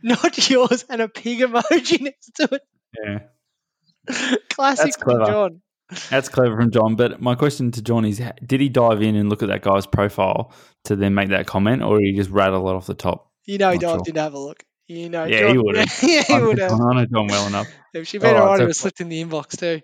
not 0.04 0.50
yours," 0.50 0.86
and 0.90 1.02
a 1.02 1.08
pig 1.08 1.40
emoji 1.40 2.02
next 2.02 2.32
to 2.36 2.50
it. 2.52 2.62
Yeah, 3.04 4.38
classic 4.50 4.94
John. 5.08 5.62
That's 6.10 6.30
clever 6.30 6.56
from 6.56 6.72
John. 6.72 6.96
But 6.96 7.22
my 7.22 7.36
question 7.36 7.72
to 7.72 7.82
John 7.82 8.06
is 8.06 8.22
did 8.46 8.62
he 8.62 8.70
dive 8.70 9.02
in 9.02 9.16
and 9.16 9.30
look 9.30 9.42
at 9.42 9.50
that 9.50 9.62
guy's 9.62 9.88
profile 9.88 10.52
to 10.86 10.96
then 10.96 11.14
make 11.14 11.30
that 11.30 11.48
comment, 11.48 11.82
or 11.82 12.00
he 12.00 12.14
just 12.14 12.30
rattle 12.30 12.70
it 12.70 12.74
off 12.74 12.86
the 12.86 12.94
top? 12.94 13.32
You 13.46 13.58
know, 13.58 13.72
he 13.72 13.78
dived 13.78 14.06
sure. 14.06 14.10
in 14.10 14.14
to 14.16 14.22
have 14.22 14.34
a 14.34 14.40
look. 14.40 14.64
You 14.90 15.08
know, 15.08 15.26
yeah, 15.26 15.42
John, 15.42 15.52
he 15.52 15.58
would 15.60 15.78
have. 15.78 16.00
yeah, 16.04 16.24
he 16.24 16.42
would 16.42 16.58
have. 16.58 16.72
I 16.72 16.94
know 16.96 17.06
John 17.06 17.28
well 17.28 17.48
enough. 17.48 17.68
If 17.92 18.08
she 18.08 18.20
better 18.20 18.40
right, 18.40 18.60
so, 18.60 18.72
slipped 18.72 19.02
in 19.02 19.10
the 19.10 19.24
inbox 19.24 19.58
too. 19.58 19.82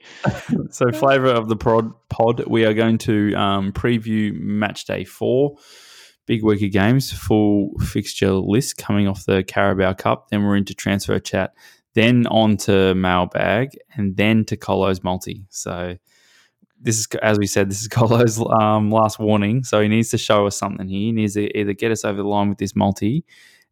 so, 0.70 0.92
flavour 0.92 1.26
of 1.26 1.50
the 1.50 1.56
pod, 1.56 1.92
pod, 2.08 2.46
we 2.46 2.64
are 2.64 2.76
going 2.76 3.00
to 3.00 3.34
um, 3.34 3.72
preview 3.72 4.32
match 4.40 4.86
day 4.86 5.04
four. 5.04 5.58
Big 6.28 6.44
week 6.44 6.62
of 6.62 6.72
games, 6.72 7.12
full 7.12 7.72
fixture 7.80 8.34
list 8.34 8.78
coming 8.78 9.08
off 9.08 9.26
the 9.26 9.44
Carabao 9.44 9.94
Cup. 9.94 10.30
Then 10.30 10.44
we're 10.44 10.56
into 10.56 10.76
transfer 10.76 11.18
chat 11.18 11.56
then 11.96 12.28
on 12.28 12.58
to 12.58 12.94
mailbag, 12.94 13.70
and 13.96 14.16
then 14.16 14.46
to 14.46 14.58
Colo's 14.58 15.04
multi. 15.04 15.48
So 15.50 15.96
this 16.80 17.00
is, 17.00 17.08
as 17.24 17.40
we 17.40 17.48
said, 17.48 17.70
this 17.70 17.82
is 17.82 17.88
Colo's 17.90 18.40
um, 18.62 18.92
last 18.92 19.18
warning. 19.18 19.64
So 19.64 19.82
he 19.82 19.88
needs 19.88 20.10
to 20.10 20.18
show 20.18 20.46
us 20.46 20.58
something 20.58 20.88
here. 20.88 21.00
He 21.00 21.12
needs 21.12 21.34
to 21.34 21.58
either 21.58 21.74
get 21.74 21.92
us 21.92 22.06
over 22.06 22.22
the 22.22 22.28
line 22.28 22.50
with 22.50 22.60
this 22.60 22.76
multi, 22.76 23.26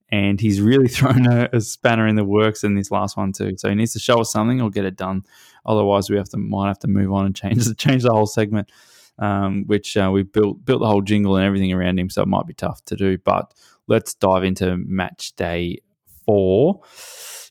and 0.10 0.39
he's 0.39 0.62
really 0.62 0.88
thrown 0.98 1.27
a, 1.27 1.50
a, 1.53 1.62
spanner 1.62 2.08
in 2.08 2.15
the 2.15 2.24
works 2.24 2.63
in 2.63 2.75
this 2.75 2.92
last 2.92 3.18
one 3.18 3.34
too. 3.34 3.56
So 3.58 3.70
he 3.70 3.75
needs 3.75 3.94
to 3.94 4.00
show 4.00 4.22
us 4.22 4.32
something 4.32 4.62
or 4.62 4.70
get 4.70 4.86
it 4.86 4.96
done. 4.96 5.24
Otherwise, 5.65 6.10
we 6.10 6.18
have 6.18 6.30
to 6.30 6.38
might 6.38 6.70
have 6.70 6.80
to 6.80 6.88
move 6.88 7.12
on 7.12 7.25
and 7.25 7.36
change 7.36 7.75
change 7.77 8.03
the 8.03 8.12
whole 8.12 8.25
segment. 8.25 8.72
Um, 9.20 9.65
which 9.68 9.96
uh, 9.96 10.10
we 10.12 10.24
built 10.24 10.65
built 10.65 10.82
the 10.82 10.88
whole 10.88 11.03
jingle 11.03 11.36
and 11.36 11.46
everything 11.46 11.72
around 11.72 12.00
him, 12.00 12.10
so 12.10 12.24
it 12.24 12.27
might 12.27 12.48
be 12.48 12.56
tough 12.56 12.84
to 12.86 12.96
do. 12.96 13.20
But 13.20 13.53
let's 13.86 14.15
dive 14.15 14.44
into 14.44 14.75
match 14.77 15.36
day 15.36 15.77
four 16.25 16.82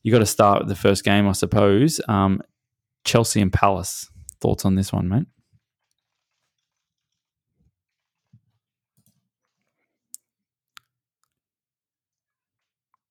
you 0.02 0.12
got 0.12 0.18
to 0.18 0.26
start 0.26 0.60
with 0.60 0.68
the 0.68 0.74
first 0.74 1.04
game, 1.04 1.28
I 1.28 1.32
suppose. 1.32 2.00
Um, 2.08 2.42
Chelsea 3.04 3.40
and 3.40 3.52
Palace. 3.52 4.08
Thoughts 4.40 4.64
on 4.64 4.74
this 4.74 4.92
one, 4.92 5.08
mate? 5.08 5.26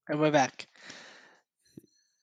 And 0.10 0.20
we're 0.20 0.32
back. 0.32 0.68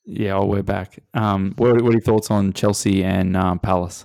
Yeah, 0.04 0.34
oh, 0.34 0.44
we're 0.44 0.62
back. 0.62 0.98
Um, 1.14 1.54
what, 1.56 1.80
what 1.80 1.90
are 1.90 1.92
your 1.92 2.00
thoughts 2.00 2.30
on 2.30 2.52
Chelsea 2.52 3.02
and 3.02 3.36
um, 3.36 3.58
Palace? 3.58 4.04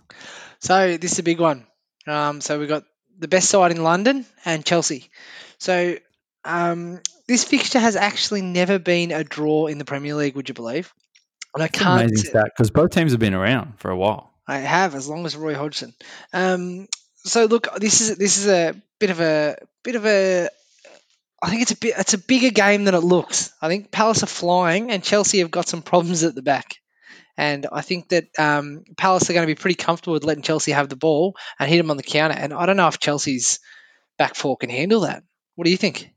So 0.59 0.95
this 0.95 1.13
is 1.13 1.19
a 1.19 1.23
big 1.23 1.39
one. 1.41 1.65
Um, 2.07 2.39
so 2.39 2.59
we've 2.59 2.69
got 2.69 2.83
the 3.19 3.27
best 3.27 3.49
side 3.49 3.71
in 3.71 3.83
London 3.83 4.25
and 4.45 4.65
Chelsea. 4.65 5.09
So 5.59 5.97
um, 6.45 7.01
this 7.27 7.43
fixture 7.43 7.79
has 7.79 7.95
actually 7.95 8.41
never 8.41 8.79
been 8.79 9.11
a 9.11 9.23
draw 9.23 9.67
in 9.67 9.77
the 9.77 9.85
Premier 9.85 10.15
League. 10.15 10.35
Would 10.35 10.49
you 10.49 10.55
believe? 10.55 10.93
And 11.53 11.63
I 11.63 11.67
can't. 11.67 12.01
Amazing 12.01 12.29
stat 12.29 12.51
because 12.55 12.71
both 12.71 12.91
teams 12.91 13.11
have 13.11 13.19
been 13.19 13.33
around 13.33 13.79
for 13.79 13.91
a 13.91 13.97
while. 13.97 14.31
I 14.47 14.57
have, 14.57 14.95
as 14.95 15.07
long 15.07 15.25
as 15.25 15.35
Roy 15.35 15.55
Hodgson. 15.55 15.93
Um, 16.33 16.87
so 17.17 17.45
look, 17.45 17.73
this 17.77 18.01
is 18.01 18.17
this 18.17 18.37
is 18.37 18.47
a 18.47 18.75
bit 18.99 19.09
of 19.09 19.19
a 19.21 19.57
bit 19.83 19.95
of 19.95 20.05
a. 20.05 20.49
I 21.41 21.49
think 21.49 21.61
it's 21.61 21.71
a 21.71 21.77
bit 21.77 21.95
it's 21.97 22.13
a 22.13 22.17
bigger 22.17 22.49
game 22.49 22.85
than 22.85 22.95
it 22.95 22.99
looks. 23.03 23.51
I 23.61 23.67
think 23.67 23.91
Palace 23.91 24.23
are 24.23 24.27
flying, 24.27 24.91
and 24.91 25.03
Chelsea 25.03 25.39
have 25.39 25.51
got 25.51 25.67
some 25.67 25.81
problems 25.81 26.23
at 26.23 26.35
the 26.35 26.41
back. 26.41 26.77
And 27.35 27.65
I 27.71 27.81
think 27.81 28.09
that 28.09 28.25
um, 28.37 28.83
Palace 28.95 29.29
are 29.29 29.33
going 29.33 29.47
to 29.47 29.51
be 29.51 29.59
pretty 29.59 29.75
comfortable 29.75 30.13
with 30.13 30.23
letting 30.23 30.43
Chelsea 30.43 30.71
have 30.71 30.89
the 30.89 30.95
ball 30.95 31.35
and 31.59 31.67
hit 31.67 31.77
them 31.77 31.89
on 31.89 31.97
the 31.97 32.03
counter. 32.03 32.35
And 32.37 32.53
I 32.53 32.67
don't 32.67 32.77
know 32.77 32.87
if 32.87 32.99
Chelsea's 32.99 33.59
back 34.19 34.35
four 34.35 34.55
can 34.55 34.69
handle 34.69 35.01
that. 35.01 35.23
What 35.55 35.65
do 35.65 35.71
you 35.71 35.77
think? 35.77 36.12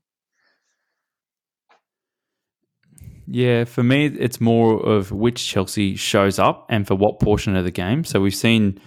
Yeah, 3.28 3.64
for 3.64 3.82
me, 3.82 4.06
it's 4.06 4.40
more 4.40 4.80
of 4.80 5.10
which 5.10 5.46
Chelsea 5.46 5.96
shows 5.96 6.38
up 6.38 6.66
and 6.68 6.86
for 6.86 6.94
what 6.94 7.20
portion 7.20 7.56
of 7.56 7.64
the 7.64 7.70
game. 7.70 8.04
So 8.04 8.20
we've 8.20 8.34
seen 8.34 8.80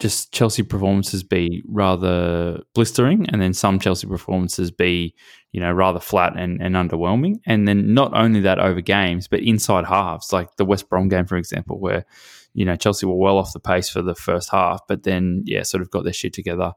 just 0.00 0.32
Chelsea 0.32 0.62
performances 0.62 1.22
be 1.22 1.62
rather 1.66 2.60
blistering, 2.74 3.26
and 3.30 3.40
then 3.40 3.54
some 3.54 3.78
Chelsea 3.78 4.06
performances 4.06 4.70
be, 4.70 5.14
you 5.52 5.60
know, 5.60 5.72
rather 5.72 6.00
flat 6.00 6.36
and, 6.36 6.60
and 6.60 6.74
underwhelming. 6.74 7.36
And 7.46 7.66
then 7.66 7.94
not 7.94 8.12
only 8.14 8.40
that 8.40 8.58
over 8.58 8.80
games, 8.80 9.28
but 9.28 9.40
inside 9.40 9.86
halves, 9.86 10.32
like 10.32 10.56
the 10.56 10.64
West 10.64 10.88
Brom 10.88 11.08
game, 11.08 11.26
for 11.26 11.36
example, 11.36 11.80
where, 11.80 12.04
you 12.52 12.64
know, 12.64 12.76
Chelsea 12.76 13.06
were 13.06 13.16
well 13.16 13.38
off 13.38 13.52
the 13.52 13.60
pace 13.60 13.88
for 13.88 14.02
the 14.02 14.14
first 14.14 14.50
half, 14.50 14.80
but 14.88 15.04
then, 15.04 15.42
yeah, 15.46 15.62
sort 15.62 15.80
of 15.80 15.90
got 15.90 16.04
their 16.04 16.12
shit 16.12 16.34
together 16.34 16.72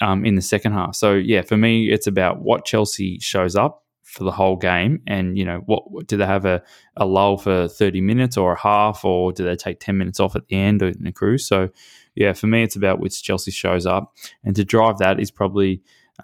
um, 0.00 0.24
in 0.24 0.36
the 0.36 0.42
second 0.42 0.72
half. 0.72 0.94
So, 0.94 1.14
yeah, 1.14 1.42
for 1.42 1.56
me, 1.56 1.90
it's 1.90 2.06
about 2.06 2.40
what 2.40 2.64
Chelsea 2.64 3.18
shows 3.18 3.56
up 3.56 3.84
for 4.10 4.24
the 4.24 4.32
whole 4.32 4.56
game 4.56 5.00
and 5.06 5.38
you 5.38 5.44
know 5.44 5.62
what 5.66 6.06
do 6.06 6.16
they 6.16 6.26
have 6.26 6.44
a, 6.44 6.62
a 6.96 7.06
lull 7.06 7.36
for 7.36 7.68
30 7.68 8.00
minutes 8.00 8.36
or 8.36 8.54
a 8.54 8.60
half 8.60 9.04
or 9.04 9.32
do 9.32 9.44
they 9.44 9.54
take 9.54 9.78
10 9.78 9.96
minutes 9.96 10.18
off 10.18 10.34
at 10.34 10.46
the 10.48 10.56
end 10.56 10.82
in 10.82 11.04
the 11.04 11.12
cruise 11.12 11.46
so 11.46 11.70
yeah, 12.14 12.32
for 12.32 12.46
me, 12.46 12.62
it's 12.62 12.76
about 12.76 13.00
which 13.00 13.22
Chelsea 13.22 13.50
shows 13.50 13.86
up, 13.86 14.14
and 14.44 14.54
to 14.56 14.64
drive 14.64 14.98
that 14.98 15.20
is 15.20 15.30
probably 15.30 15.82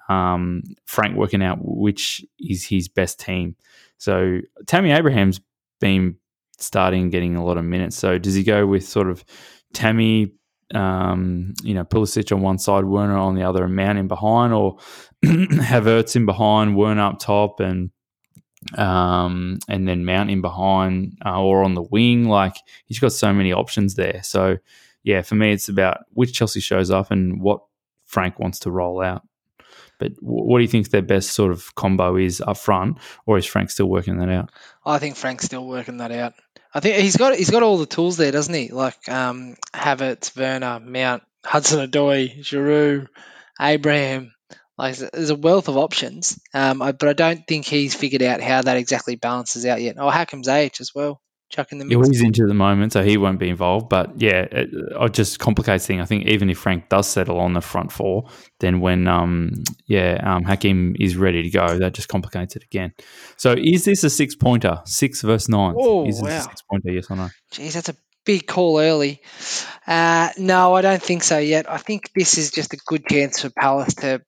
um, 0.09 0.63
Frank 0.85 1.17
working 1.17 1.43
out 1.43 1.59
which 1.63 2.25
is 2.39 2.65
his 2.65 2.89
best 2.89 3.19
team. 3.19 3.57
So 3.99 4.41
Tammy 4.67 4.91
Abraham's 4.91 5.41
been 5.81 6.17
starting 6.59 7.11
getting 7.11 7.37
a 7.37 7.45
lot 7.45 7.57
of 7.57 7.65
minutes. 7.65 7.97
So 7.97 8.19
does 8.19 8.35
he 8.35 8.43
go 8.43 8.67
with 8.67 8.87
sort 8.87 9.09
of 9.09 9.25
Tammy, 9.73 10.33
um, 10.75 11.55
you 11.63 11.75
know, 11.75 11.85
Pulisic 11.85 12.35
on 12.35 12.43
one 12.43 12.59
side, 12.59 12.85
Werner 12.85 13.17
on 13.17 13.35
the 13.35 13.43
other, 13.43 13.65
and 13.65 13.77
Mount 13.77 13.99
in 13.99 14.09
behind, 14.09 14.53
or 14.53 14.79
Havertz 15.25 16.17
in 16.17 16.27
behind, 16.27 16.77
Werner 16.77 17.03
up 17.03 17.19
top, 17.19 17.61
and 17.61 17.91
um, 18.77 19.59
and 19.69 19.87
then 19.87 20.05
Mount 20.05 20.31
in 20.31 20.41
behind 20.41 21.19
uh, 21.25 21.41
or 21.41 21.63
on 21.63 21.75
the 21.75 21.83
wing? 21.83 22.29
Like 22.29 22.57
he's 22.87 22.99
got 22.99 23.13
so 23.13 23.33
many 23.33 23.53
options 23.53 23.95
there. 23.95 24.23
So 24.23 24.57
yeah, 25.03 25.23
for 25.23 25.37
me, 25.37 25.53
it's 25.53 25.69
about 25.69 25.99
which 26.15 26.35
Chelsea 26.35 26.61
shows 26.61 26.91
up 26.91 27.11
and 27.11 27.41
what 27.41 27.61
Frank 28.05 28.39
wants 28.39 28.59
to 28.61 28.71
roll 28.71 29.01
out. 29.01 29.23
But 29.99 30.13
what 30.21 30.59
do 30.59 30.63
you 30.63 30.69
think 30.69 30.91
their 30.91 31.01
best 31.01 31.31
sort 31.31 31.53
of 31.53 31.75
combo 31.75 32.17
is 32.17 32.41
up 32.41 32.59
front, 32.59 32.99
or 33.25 33.39
is 33.39 33.47
Frank 33.47 33.71
still 33.71 33.89
working 33.89 34.19
that 34.19 34.29
out? 34.29 34.51
I 34.85 34.99
think 34.99 35.17
Frank's 35.17 35.45
still 35.47 35.67
working 35.67 35.99
that 35.99 36.13
out. 36.13 36.35
I 36.75 36.81
think 36.81 36.97
he's 36.97 37.17
got 37.17 37.35
he's 37.35 37.51
got 37.51 37.63
all 37.63 37.79
the 37.79 37.87
tools 37.87 38.17
there, 38.17 38.33
doesn't 38.33 38.55
he? 38.55 38.69
Like 38.69 39.09
um, 39.09 39.57
Havertz, 39.75 40.37
Werner, 40.37 40.81
Mount, 40.81 41.23
Hudson 41.45 41.89
Odoi, 41.91 42.39
Giroud, 42.41 43.09
Abraham. 43.61 44.33
Like 44.79 44.97
there's 44.97 45.31
a 45.31 45.35
wealth 45.37 45.69
of 45.69 45.79
options, 45.79 46.39
um, 46.53 46.79
but 46.79 47.05
I 47.05 47.15
don't 47.15 47.47
think 47.47 47.65
he's 47.65 47.95
figured 47.95 48.23
out 48.23 48.43
how 48.43 48.61
that 48.61 48.77
exactly 48.77 49.17
balances 49.17 49.65
out 49.65 49.81
yet. 49.81 49.97
Oh, 49.99 50.11
Hakim 50.11 50.43
Ziyech 50.43 50.83
as 50.83 50.95
well 50.95 51.21
chucking 51.49 51.79
them. 51.79 51.91
Yeah, 51.91 51.99
well, 51.99 52.09
he's 52.09 52.23
injured 52.23 52.47
at 52.47 52.49
the 52.49 52.55
moment, 52.55 52.93
so 52.93 53.03
he 53.03 53.17
won't 53.17 53.39
be 53.39 53.49
involved. 53.49 53.89
But 53.89 54.21
yeah, 54.21 54.43
it, 54.51 54.71
it 54.73 55.15
just 55.15 55.39
complicates 55.39 55.87
things. 55.87 56.03
I 56.03 56.05
think 56.05 56.27
even 56.27 56.51
if 56.51 56.59
Frank 56.59 56.89
does 56.89 57.09
settle 57.09 57.39
on 57.41 57.53
the 57.53 57.61
front 57.61 57.93
four, 57.93 58.29
then 58.61 58.81
when 58.81 59.09
um 59.09 59.51
yeah 59.87 60.21
um 60.23 60.45
Hakim 60.45 60.97
is 60.99 61.17
ready 61.17 61.43
to 61.43 61.51
go, 61.51 61.79
that 61.79 61.95
just 61.95 62.09
complicates 62.09 62.57
it 62.57 62.65
again. 62.65 62.93
So 63.37 63.55
is 63.57 63.85
this 63.85 64.05
a 64.05 64.11
six 64.11 64.35
pointer? 64.35 64.81
Six 64.85 65.23
versus 65.23 65.49
nine? 65.49 65.75
Oh 65.77 66.07
is 66.07 66.21
wow! 66.23 66.29
a 66.29 66.41
six 66.41 66.63
pointer? 66.71 66.91
Yes 66.91 67.11
or 67.11 67.17
no? 67.17 67.29
Jeez, 67.53 67.75
that's 67.75 67.89
a 67.89 67.97
big 68.25 68.47
call 68.47 68.79
early. 68.79 69.21
Uh, 69.87 70.31
no, 70.37 70.75
I 70.75 70.83
don't 70.83 71.03
think 71.03 71.23
so 71.23 71.39
yet. 71.39 71.71
I 71.71 71.79
think 71.79 72.11
this 72.15 72.39
is 72.39 72.51
just 72.51 72.75
a 72.75 72.79
good 72.87 73.07
chance 73.07 73.41
for 73.41 73.51
Palace 73.51 73.95
to 73.95 74.21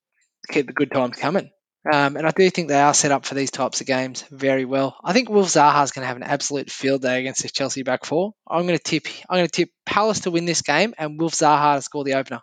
keep 0.48 0.66
the 0.66 0.72
good 0.72 0.92
times 0.92 1.16
coming. 1.16 1.50
Um, 1.90 2.16
and 2.16 2.26
I 2.26 2.32
do 2.32 2.50
think 2.50 2.68
they 2.68 2.80
are 2.80 2.92
set 2.92 3.12
up 3.12 3.24
for 3.24 3.34
these 3.34 3.50
types 3.50 3.80
of 3.80 3.86
games 3.86 4.24
very 4.30 4.64
well. 4.64 4.96
I 5.02 5.12
think 5.12 5.30
Wilf 5.30 5.48
Zaha 5.48 5.84
is 5.84 5.92
going 5.92 6.02
to 6.02 6.08
have 6.08 6.16
an 6.16 6.22
absolute 6.22 6.70
field 6.70 7.02
day 7.02 7.20
against 7.20 7.42
the 7.42 7.48
Chelsea 7.48 7.82
back 7.82 8.04
four. 8.04 8.34
I'm 8.48 8.66
going 8.66 8.78
to 8.78 8.82
tip. 8.82 9.06
I'm 9.28 9.38
going 9.38 9.46
to 9.46 9.52
tip 9.52 9.70
Palace 9.86 10.20
to 10.20 10.30
win 10.30 10.44
this 10.44 10.62
game 10.62 10.94
and 10.98 11.18
Wilf 11.18 11.34
Zaha 11.34 11.76
to 11.76 11.82
score 11.82 12.04
the 12.04 12.14
opener. 12.14 12.40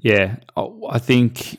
Yeah, 0.00 0.36
I 0.56 0.98
think 0.98 1.58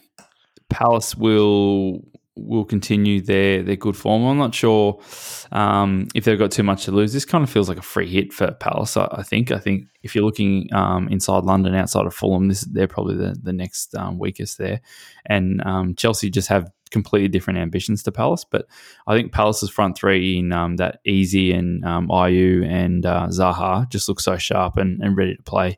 Palace 0.70 1.16
will 1.16 2.02
will 2.38 2.66
continue 2.66 3.22
their 3.22 3.64
their 3.64 3.76
good 3.76 3.96
form. 3.96 4.26
I'm 4.26 4.38
not 4.38 4.56
sure 4.56 5.00
um, 5.52 6.08
if 6.16 6.26
they've 6.26 6.40
got 6.40 6.52
too 6.52 6.64
much 6.64 6.86
to 6.86 6.92
lose. 6.92 7.14
This 7.14 7.26
kind 7.26 7.44
of 7.44 7.50
feels 7.50 7.70
like 7.70 7.78
a 7.78 7.84
free 7.84 8.08
hit 8.08 8.34
for 8.34 8.52
Palace. 8.52 8.98
I, 8.98 9.08
I 9.12 9.24
think. 9.24 9.52
I 9.52 9.60
think 9.60 9.88
if 10.04 10.16
you're 10.16 10.26
looking 10.26 10.70
um, 10.74 11.08
inside 11.10 11.44
London, 11.44 11.76
outside 11.76 12.06
of 12.06 12.14
Fulham, 12.14 12.48
this 12.48 12.62
they're 12.62 12.88
probably 12.88 13.16
the 13.16 13.36
the 13.42 13.54
next 13.54 13.96
um, 13.96 14.20
weakest 14.20 14.58
there. 14.58 14.82
And 15.26 15.62
um, 15.66 15.96
Chelsea 15.96 16.30
just 16.30 16.50
have 16.50 16.72
completely 16.90 17.28
different 17.28 17.60
ambitions 17.60 18.04
to 18.04 18.12
Palace. 18.12 18.46
But 18.50 18.66
I 19.08 19.16
think 19.16 19.32
Palace's 19.32 19.70
front 19.70 19.98
three 19.98 20.40
in 20.40 20.54
um, 20.54 20.78
that 20.78 21.00
Eze 21.06 21.54
and 21.54 21.84
um, 21.86 22.08
Ayew 22.08 22.66
and 22.66 23.06
uh, 23.06 23.28
Zaha 23.28 23.90
just 23.90 24.08
look 24.08 24.20
so 24.20 24.38
sharp 24.38 24.78
and, 24.78 25.02
and 25.02 25.18
ready 25.18 25.36
to 25.36 25.44
play. 25.44 25.78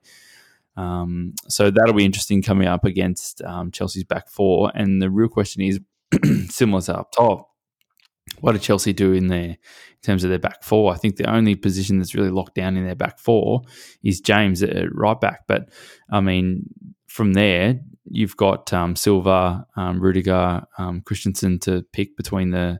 Um, 0.77 1.33
so 1.49 1.71
that'll 1.71 1.93
be 1.93 2.05
interesting 2.05 2.41
coming 2.41 2.67
up 2.67 2.85
against 2.85 3.41
um, 3.41 3.69
Chelsea's 3.71 4.05
back 4.05 4.29
four. 4.29 4.71
And 4.73 5.01
the 5.01 5.09
real 5.09 5.27
question 5.27 5.61
is, 5.61 5.79
similar 6.49 6.81
to 6.81 6.99
up 6.99 7.11
top. 7.11 7.49
What 8.41 8.53
did 8.53 8.61
Chelsea 8.61 8.93
do 8.93 9.13
in 9.13 9.27
there 9.27 9.41
in 9.49 9.57
terms 10.03 10.23
of 10.23 10.29
their 10.29 10.39
back 10.39 10.63
four? 10.63 10.93
I 10.93 10.97
think 10.97 11.15
the 11.15 11.29
only 11.29 11.55
position 11.55 11.97
that's 11.97 12.15
really 12.15 12.29
locked 12.29 12.55
down 12.55 12.77
in 12.77 12.85
their 12.85 12.95
back 12.95 13.19
four 13.19 13.63
is 14.03 14.21
James 14.21 14.61
at 14.61 14.85
right 14.93 15.19
back. 15.19 15.45
But 15.47 15.69
I 16.11 16.21
mean, 16.21 16.63
from 17.07 17.33
there, 17.33 17.79
you've 18.05 18.37
got 18.37 18.71
um, 18.71 18.95
Silva, 18.95 19.65
um, 19.75 19.99
Rudiger, 19.99 20.63
um, 20.77 21.01
Christensen 21.01 21.59
to 21.59 21.83
pick 21.91 22.15
between 22.15 22.51
the 22.51 22.79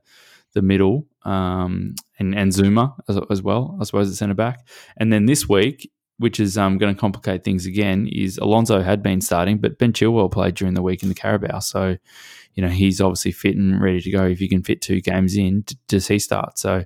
the 0.54 0.62
middle 0.62 1.06
um, 1.26 1.96
and, 2.18 2.36
and 2.36 2.52
Zouma 2.52 2.96
as, 3.08 3.20
as, 3.30 3.42
well, 3.44 3.78
I 3.80 3.84
suppose, 3.84 4.10
at 4.10 4.16
centre 4.16 4.34
back. 4.34 4.68
And 4.98 5.14
then 5.14 5.26
this 5.26 5.48
week, 5.48 5.92
which 6.20 6.40
is 6.40 6.58
um, 6.58 6.78
going 6.78 6.94
to 6.94 7.00
complicate 7.00 7.44
things 7.44 7.66
again, 7.66 8.08
is 8.12 8.38
Alonso 8.38 8.82
had 8.82 9.02
been 9.02 9.20
starting, 9.20 9.58
but 9.58 9.80
Ben 9.80 9.92
Chilwell 9.92 10.32
played 10.32 10.56
during 10.56 10.76
the 10.76 10.84
week 10.84 11.02
in 11.02 11.10
the 11.10 11.16
Carabao. 11.16 11.60
So 11.60 11.98
you 12.60 12.66
know, 12.66 12.70
he's 12.70 13.00
obviously 13.00 13.32
fit 13.32 13.56
and 13.56 13.82
ready 13.82 14.02
to 14.02 14.12
go. 14.12 14.26
If 14.26 14.42
you 14.42 14.50
can 14.50 14.64
fit 14.64 14.82
two 14.82 15.02
games 15.02 15.38
in, 15.38 15.64
does 15.88 16.08
he 16.08 16.20
start? 16.20 16.60
So, 16.60 16.84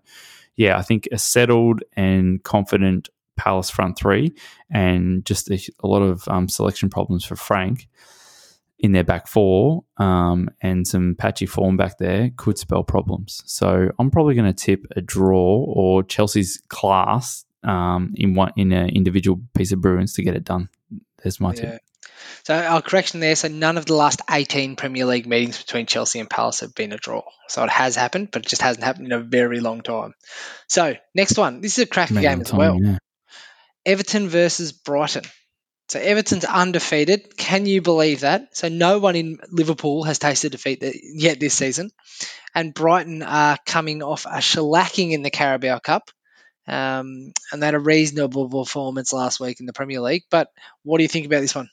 yeah, 0.56 0.78
I 0.78 0.84
think 0.84 1.08
a 1.12 1.18
settled 1.18 1.82
and 1.94 2.44
confident 2.44 3.10
Palace 3.38 3.72
front 3.72 3.98
three 3.98 4.36
and 4.70 5.26
just 5.26 5.50
a, 5.50 5.60
a 5.84 5.88
lot 5.88 6.04
of 6.04 6.28
um, 6.28 6.48
selection 6.48 6.90
problems 6.90 7.26
for 7.26 7.36
Frank 7.36 7.88
in 8.78 8.92
their 8.92 9.04
back 9.04 9.26
four 9.26 9.84
um, 9.98 10.50
and 10.62 10.88
some 10.88 11.16
patchy 11.18 11.48
form 11.48 11.76
back 11.76 11.98
there 11.98 12.30
could 12.38 12.60
spell 12.60 12.84
problems. 12.84 13.42
So 13.48 13.90
I'm 13.98 14.12
probably 14.12 14.36
going 14.36 14.54
to 14.54 14.66
tip 14.66 14.86
a 14.96 15.02
draw 15.02 15.66
or 15.68 16.04
Chelsea's 16.04 16.62
class 16.68 17.46
um, 17.64 18.14
in 18.16 18.36
one 18.36 18.54
in 18.56 18.72
an 18.72 18.90
individual 18.90 19.42
piece 19.54 19.72
of 19.72 19.82
Bruins 19.82 20.14
to 20.14 20.24
get 20.24 20.36
it 20.36 20.44
done. 20.44 20.70
There's 21.22 21.40
my 21.40 21.54
yeah. 21.54 21.62
tip. 21.62 21.82
So 22.44 22.56
our 22.56 22.82
correction 22.82 23.20
there. 23.20 23.36
So 23.36 23.48
none 23.48 23.78
of 23.78 23.86
the 23.86 23.96
last 23.96 24.22
18 24.30 24.76
Premier 24.76 25.06
League 25.06 25.28
meetings 25.28 25.62
between 25.62 25.86
Chelsea 25.86 26.20
and 26.20 26.30
Palace 26.30 26.60
have 26.60 26.76
been 26.76 26.92
a 26.92 26.98
draw. 26.98 27.24
So 27.48 27.64
it 27.64 27.70
has 27.70 27.96
happened, 27.96 28.30
but 28.32 28.46
it 28.46 28.50
just 28.50 28.62
hasn't 28.62 28.84
happened 28.84 29.08
in 29.08 29.12
a 29.14 29.20
very 29.20 29.60
long 29.60 29.82
time. 29.82 30.14
So 30.68 30.96
next 31.16 31.38
one. 31.38 31.62
This 31.62 31.78
is 31.78 31.86
a 31.86 31.88
cracker 31.88 32.16
game 32.16 32.42
as 32.42 32.54
well. 32.54 32.78
Yeah. 32.82 32.98
Everton 33.86 34.28
versus 34.30 34.72
Brighton. 34.72 35.24
So 35.90 36.00
Everton's 36.00 36.46
undefeated. 36.46 37.38
Can 37.38 37.66
you 37.66 37.82
believe 37.82 38.22
that? 38.22 38.56
So 38.56 38.70
no 38.70 39.00
one 39.00 39.16
in 39.16 39.38
Liverpool 39.52 40.04
has 40.04 40.18
tasted 40.18 40.54
defeat 40.54 40.84
yet 41.04 41.40
this 41.40 41.54
season, 41.54 41.92
and 42.56 42.74
Brighton 42.74 43.22
are 43.22 43.58
coming 43.66 44.02
off 44.02 44.26
a 44.26 44.38
shellacking 44.38 45.12
in 45.12 45.22
the 45.22 45.30
Carabao 45.30 45.80
Cup. 45.80 46.10
Um, 46.68 47.34
and 47.52 47.62
they 47.62 47.68
had 47.68 47.76
a 47.76 47.80
reasonable 47.80 48.50
performance 48.50 49.12
last 49.12 49.40
week 49.40 49.60
in 49.60 49.66
the 49.66 49.74
Premier 49.74 50.00
League. 50.00 50.24
But 50.30 50.50
what 50.84 50.98
do 50.98 51.04
you 51.04 51.10
think 51.10 51.26
about 51.26 51.42
this 51.42 51.56
one? 51.56 51.70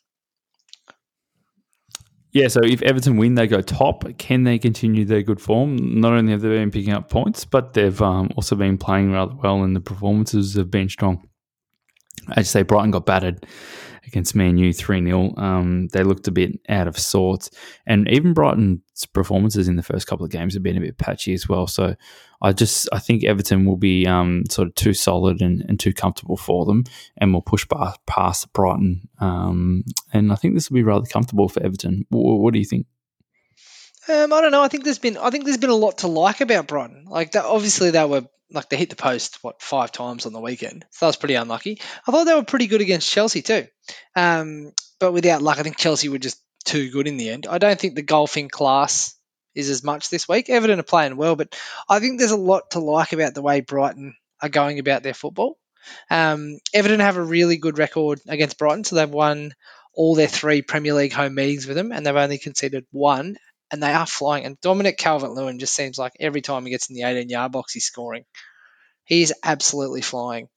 Yeah, 2.32 2.46
so 2.46 2.60
if 2.62 2.80
Everton 2.82 3.16
win, 3.16 3.34
they 3.34 3.48
go 3.48 3.60
top. 3.60 4.04
Can 4.18 4.44
they 4.44 4.58
continue 4.58 5.04
their 5.04 5.22
good 5.22 5.40
form? 5.40 6.00
Not 6.00 6.12
only 6.12 6.30
have 6.30 6.42
they 6.42 6.48
been 6.48 6.70
picking 6.70 6.92
up 6.92 7.08
points, 7.08 7.44
but 7.44 7.72
they've 7.72 8.00
um, 8.00 8.30
also 8.36 8.54
been 8.54 8.78
playing 8.78 9.10
rather 9.10 9.34
well, 9.34 9.64
and 9.64 9.74
the 9.74 9.80
performances 9.80 10.54
have 10.54 10.70
been 10.70 10.88
strong. 10.88 11.28
As 12.30 12.38
you 12.38 12.44
say 12.44 12.62
Brighton 12.62 12.92
got 12.92 13.06
battered 13.06 13.46
against 14.10 14.34
Man 14.34 14.58
U 14.58 14.72
3 14.72 15.04
0. 15.04 15.34
Um, 15.36 15.88
they 15.88 16.02
looked 16.02 16.28
a 16.28 16.32
bit 16.32 16.60
out 16.68 16.88
of 16.88 16.98
sorts. 16.98 17.50
And 17.86 18.08
even 18.08 18.34
Brighton's 18.34 19.06
performances 19.12 19.68
in 19.68 19.76
the 19.76 19.82
first 19.82 20.06
couple 20.06 20.24
of 20.24 20.32
games 20.32 20.54
have 20.54 20.62
been 20.62 20.76
a 20.76 20.80
bit 20.80 20.98
patchy 20.98 21.32
as 21.32 21.48
well. 21.48 21.66
So 21.66 21.94
I 22.42 22.52
just 22.52 22.88
I 22.92 22.98
think 22.98 23.24
Everton 23.24 23.64
will 23.64 23.76
be 23.76 24.06
um, 24.06 24.44
sort 24.50 24.68
of 24.68 24.74
too 24.74 24.94
solid 24.94 25.40
and, 25.40 25.62
and, 25.68 25.78
too 25.78 25.92
comfortable 25.92 26.36
for 26.36 26.64
them 26.64 26.84
and 27.18 27.32
will 27.32 27.42
push 27.42 27.66
past 28.06 28.52
Brighton. 28.52 29.08
Um, 29.20 29.84
and 30.12 30.32
I 30.32 30.34
think 30.34 30.54
this 30.54 30.70
will 30.70 30.76
be 30.76 30.82
rather 30.82 31.06
comfortable 31.06 31.48
for 31.48 31.62
Everton. 31.62 32.06
What, 32.08 32.40
what 32.40 32.52
do 32.52 32.58
you 32.58 32.64
think? 32.64 32.86
Um, 34.08 34.32
I 34.32 34.40
don't 34.40 34.50
know. 34.50 34.62
I 34.62 34.68
think 34.68 34.84
there's 34.84 34.98
been 34.98 35.18
I 35.18 35.30
think 35.30 35.44
there's 35.44 35.58
been 35.58 35.70
a 35.70 35.74
lot 35.74 35.98
to 35.98 36.08
like 36.08 36.40
about 36.40 36.66
Brighton. 36.66 37.04
Like 37.08 37.32
that, 37.32 37.44
obviously 37.44 37.90
they 37.90 38.04
were 38.04 38.24
like 38.52 38.68
they 38.68 38.76
hit 38.76 38.90
the 38.90 38.96
post 38.96 39.38
what 39.42 39.62
five 39.62 39.92
times 39.92 40.26
on 40.26 40.32
the 40.32 40.40
weekend. 40.40 40.84
So 40.90 41.06
that 41.06 41.10
was 41.10 41.16
pretty 41.16 41.34
unlucky. 41.34 41.80
I 42.06 42.10
thought 42.10 42.24
they 42.24 42.34
were 42.34 42.44
pretty 42.44 42.66
good 42.66 42.80
against 42.80 43.10
Chelsea 43.10 43.42
too, 43.42 43.66
um, 44.16 44.72
but 44.98 45.12
without 45.12 45.42
luck, 45.42 45.58
I 45.58 45.62
think 45.62 45.76
Chelsea 45.76 46.08
were 46.08 46.18
just 46.18 46.40
too 46.64 46.90
good 46.90 47.08
in 47.08 47.16
the 47.16 47.30
end. 47.30 47.46
I 47.46 47.58
don't 47.58 47.78
think 47.78 47.94
the 47.94 48.02
golfing 48.02 48.48
class 48.48 49.14
is 49.54 49.70
as 49.70 49.82
much 49.82 50.10
this 50.10 50.28
week. 50.28 50.48
Everton 50.48 50.78
are 50.78 50.84
playing 50.84 51.16
well, 51.16 51.36
but 51.36 51.58
I 51.88 51.98
think 51.98 52.18
there's 52.18 52.30
a 52.30 52.36
lot 52.36 52.72
to 52.72 52.80
like 52.80 53.12
about 53.12 53.34
the 53.34 53.42
way 53.42 53.60
Brighton 53.60 54.14
are 54.40 54.48
going 54.48 54.78
about 54.78 55.02
their 55.02 55.14
football. 55.14 55.58
Um, 56.10 56.58
Everton 56.72 57.00
have 57.00 57.16
a 57.16 57.22
really 57.22 57.56
good 57.56 57.78
record 57.78 58.20
against 58.28 58.58
Brighton, 58.58 58.84
so 58.84 58.96
they've 58.96 59.08
won 59.08 59.52
all 59.94 60.14
their 60.14 60.28
three 60.28 60.62
Premier 60.62 60.94
League 60.94 61.12
home 61.12 61.34
meetings 61.34 61.66
with 61.66 61.76
them, 61.76 61.92
and 61.92 62.04
they've 62.04 62.14
only 62.14 62.38
conceded 62.38 62.86
one, 62.90 63.36
and 63.70 63.82
they 63.82 63.92
are 63.92 64.06
flying. 64.06 64.44
And 64.44 64.60
Dominic 64.60 64.98
Calvert 64.98 65.30
Lewin 65.30 65.58
just 65.58 65.74
seems 65.74 65.98
like 65.98 66.12
every 66.20 66.40
time 66.40 66.64
he 66.64 66.70
gets 66.70 66.90
in 66.90 66.96
the 66.96 67.02
18 67.02 67.28
yard 67.28 67.52
box, 67.52 67.72
he's 67.72 67.84
scoring. 67.84 68.24
He's 69.04 69.32
absolutely 69.42 70.02
flying. 70.02 70.48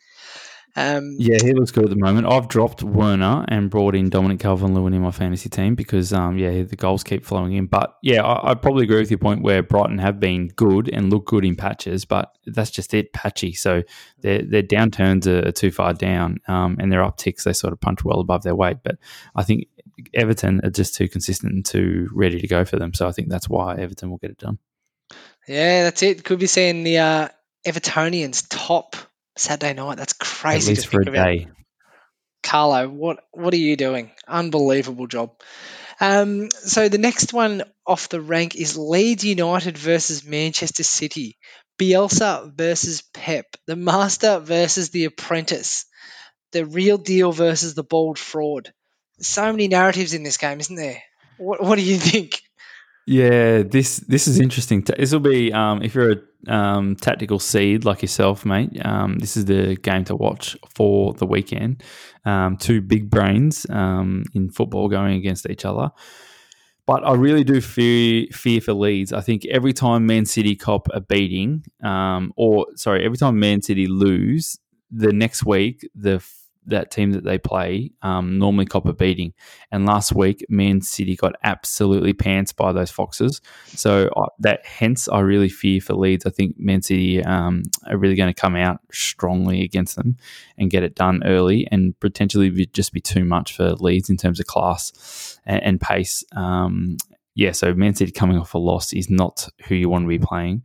Um, 0.76 1.18
Yeah, 1.20 1.38
he 1.42 1.54
looks 1.54 1.72
good 1.72 1.84
at 1.84 1.90
the 1.92 1.96
moment. 1.96 2.26
I've 2.26 2.48
dropped 2.48 2.82
Werner 2.82 3.46
and 3.48 3.70
brought 3.70 3.94
in 3.96 4.10
Dominic 4.10 4.40
Calvert 4.40 4.72
Lewin 4.72 4.94
in 4.94 5.02
my 5.02 5.12
fantasy 5.12 5.50
team 5.50 5.76
because, 5.76 6.12
um, 6.12 6.38
yeah, 6.38 6.64
the 6.64 6.76
goals 6.76 7.04
keep 7.04 7.26
flowing 7.26 7.54
in. 7.54 7.68
But 7.68 7.96
yeah, 8.02 8.24
I, 8.24 8.52
I 8.52 8.54
probably 8.56 8.84
agree 8.84 9.00
with 9.00 9.12
your 9.12 9.20
point 9.20 9.44
where 9.44 9.62
Brighton 9.62 10.00
have 10.00 10.20
been 10.20 10.48
good 10.48 10.90
and 10.92 11.12
look 11.12 11.26
good 11.26 11.46
in 11.46 11.56
patches, 11.56 12.06
but 12.06 12.36
that's 12.48 12.72
just 12.72 12.94
it, 12.94 13.14
patchy. 13.14 13.54
So 13.54 13.84
their 14.22 14.42
their 14.42 14.64
downturns 14.64 15.28
are, 15.28 15.52
too 15.52 15.70
far 15.70 15.94
down, 15.94 16.40
um, 16.48 16.78
and 16.80 16.92
their 16.92 17.04
upticks 17.04 17.44
they 17.44 17.54
sort 17.54 17.74
of 17.74 17.80
punch 17.80 18.04
well 18.04 18.20
above 18.20 18.42
their 18.42 18.56
weight. 18.56 18.78
But 18.84 18.98
I 19.36 19.44
think 19.44 19.68
Everton 20.14 20.62
are 20.64 20.70
just 20.70 20.96
too 20.96 21.08
consistent 21.08 21.54
and 21.54 21.66
too 21.66 22.10
ready 22.14 22.40
to 22.40 22.48
go 22.48 22.66
for 22.66 22.78
them. 22.78 22.94
So 22.94 23.08
I 23.08 23.12
think 23.12 23.30
that's 23.30 23.50
why 23.50 23.76
Everton 23.76 24.10
will 24.10 24.18
get 24.18 24.32
it 24.32 24.38
done. 24.38 24.60
Yeah, 25.48 25.84
that's 25.84 26.02
it. 26.04 26.24
Could 26.24 26.40
be 26.40 26.48
seeing 26.48 26.84
the 26.84 26.98
uh, 27.00 27.28
Evertonians 27.68 28.46
top 28.50 28.96
Saturday 29.38 29.74
night. 29.74 29.98
That's 29.98 30.14
At 30.14 30.20
crazy 30.20 30.72
least 30.72 30.84
to 30.84 30.90
for 30.90 31.02
a 31.02 31.06
think 31.06 31.16
about. 31.16 31.26
day. 31.26 31.48
Carlo, 32.44 32.90
what 32.90 33.20
what 33.32 33.54
are 33.54 33.58
you 33.58 33.78
doing? 33.78 34.12
Unbelievable 34.28 35.08
job. 35.08 35.32
Um, 36.00 36.50
so 36.52 36.90
the 36.90 36.98
next 36.98 37.34
one 37.34 37.64
off 37.88 38.10
the 38.10 38.20
rank 38.20 38.56
is 38.56 38.78
Leeds 38.78 39.24
United 39.24 39.78
versus 39.78 40.26
Manchester 40.26 40.84
City. 40.84 41.38
Bielsa 41.80 42.54
versus 42.54 43.04
Pep. 43.14 43.46
The 43.68 43.76
master 43.76 44.40
versus 44.40 44.90
the 44.90 45.06
apprentice. 45.06 45.86
The 46.52 46.66
real 46.66 46.98
deal 46.98 47.32
versus 47.32 47.74
the 47.74 47.84
bold 47.84 48.20
fraud. 48.20 48.74
So 49.20 49.52
many 49.52 49.68
narratives 49.68 50.14
in 50.14 50.24
this 50.24 50.38
game, 50.38 50.60
isn't 50.60 50.76
there? 50.76 51.02
What, 51.38 51.62
what 51.64 51.76
do 51.78 51.84
you 51.84 51.98
think? 51.98 52.42
Yeah, 53.06 53.64
this 53.64 53.98
this 53.98 54.28
is 54.28 54.40
interesting. 54.40 54.82
This 54.82 55.12
will 55.12 55.20
be 55.20 55.52
um, 55.52 55.84
if 55.84 55.94
you're 55.94 56.14
a 56.14 56.54
um, 56.54 56.96
tactical 56.96 57.38
seed 57.38 57.84
like 57.84 58.02
yourself, 58.02 58.46
mate. 58.46 58.70
Um, 58.86 59.18
this 59.20 59.36
is 59.36 59.46
the 59.46 59.76
game 59.76 60.06
to 60.06 60.16
watch 60.16 60.56
for 60.74 61.14
the 61.14 61.26
weekend. 61.26 61.84
Um, 62.24 62.56
two 62.56 62.82
big 62.82 63.10
brains 63.10 63.66
um, 63.70 64.24
in 64.34 64.50
football 64.50 64.88
going 64.88 65.16
against 65.16 65.50
each 65.50 65.66
other. 65.66 65.92
But 66.86 67.06
I 67.06 67.14
really 67.14 67.44
do 67.44 67.60
fear 67.60 68.28
fear 68.32 68.62
for 68.62 68.74
Leeds. 68.74 69.12
I 69.12 69.22
think 69.22 69.46
every 69.46 69.74
time 69.74 70.06
Man 70.06 70.26
City 70.26 70.56
cop 70.56 70.88
a 70.94 71.02
beating, 71.02 71.64
um, 71.84 72.32
or 72.38 72.68
sorry, 72.76 73.06
every 73.06 73.18
time 73.18 73.40
Man 73.40 73.62
City 73.62 73.88
lose, 73.88 74.58
the 74.92 75.12
next 75.12 75.46
week 75.46 75.90
the 75.96 76.24
that 76.68 76.92
team 76.92 77.12
that 77.12 77.24
they 77.24 77.38
play 77.38 77.92
um, 78.02 78.40
normally 78.40 78.66
cop 78.66 78.86
a 78.86 78.94
beating. 78.94 79.34
And 79.72 79.86
last 79.86 80.14
week, 80.14 80.46
Man 80.50 80.82
City 80.82 81.16
got 81.16 81.36
absolutely 81.44 82.14
pants 82.14 82.54
by 82.54 82.72
those 82.72 82.92
Foxes. 82.92 83.42
So 83.68 84.10
uh, 84.16 84.28
that 84.40 84.66
hence, 84.66 85.08
I 85.08 85.20
really 85.20 85.50
fear 85.50 85.82
for 85.82 85.94
Leeds. 85.94 86.26
I 86.26 86.30
think 86.30 86.56
Man 86.58 86.82
City 86.82 87.24
um, 87.24 87.64
are 87.88 87.98
really 87.98 88.16
going 88.16 88.34
to 88.34 88.40
come 88.40 88.56
out 88.56 88.80
strongly 88.92 89.64
against 89.64 89.96
them 89.96 90.18
and 90.58 90.70
get 90.70 90.84
it 90.84 90.96
done 90.96 91.24
early, 91.26 91.68
and 91.72 92.00
potentially 92.00 92.50
just 92.68 92.94
be 92.94 93.02
too 93.02 93.26
much 93.26 93.56
for 93.56 93.74
Leeds 93.74 94.10
in 94.10 94.18
terms 94.18 94.40
of 94.40 94.46
class 94.46 95.40
and, 95.46 95.62
and 95.64 95.82
pace. 95.82 96.24
Um, 96.36 96.98
yeah, 97.36 97.52
so 97.52 97.74
Man 97.74 97.96
City 97.96 98.12
coming 98.12 98.38
off 98.38 98.54
a 98.54 98.58
loss 98.58 98.94
is 98.94 99.10
not 99.10 99.50
who 99.68 99.76
you 99.76 99.90
want 99.90 100.04
to 100.04 100.10
be 100.10 100.20
playing. 100.20 100.64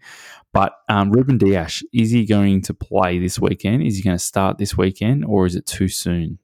But 0.53 0.73
um, 0.89 1.11
Ruben 1.11 1.39
Dias, 1.39 1.83
is 1.93 2.11
he 2.11 2.27
going 2.27 2.63
to 2.63 2.75
play 2.75 3.19
this 3.19 3.39
weekend? 3.39 3.83
Is 3.83 3.97
he 3.97 4.03
going 4.03 4.17
to 4.17 4.23
start 4.23 4.59
this 4.59 4.77
weekend, 4.77 5.25
or 5.25 5.47
is 5.47 5.55
it 5.55 5.67
too 5.67 5.89
soon? 5.89 6.39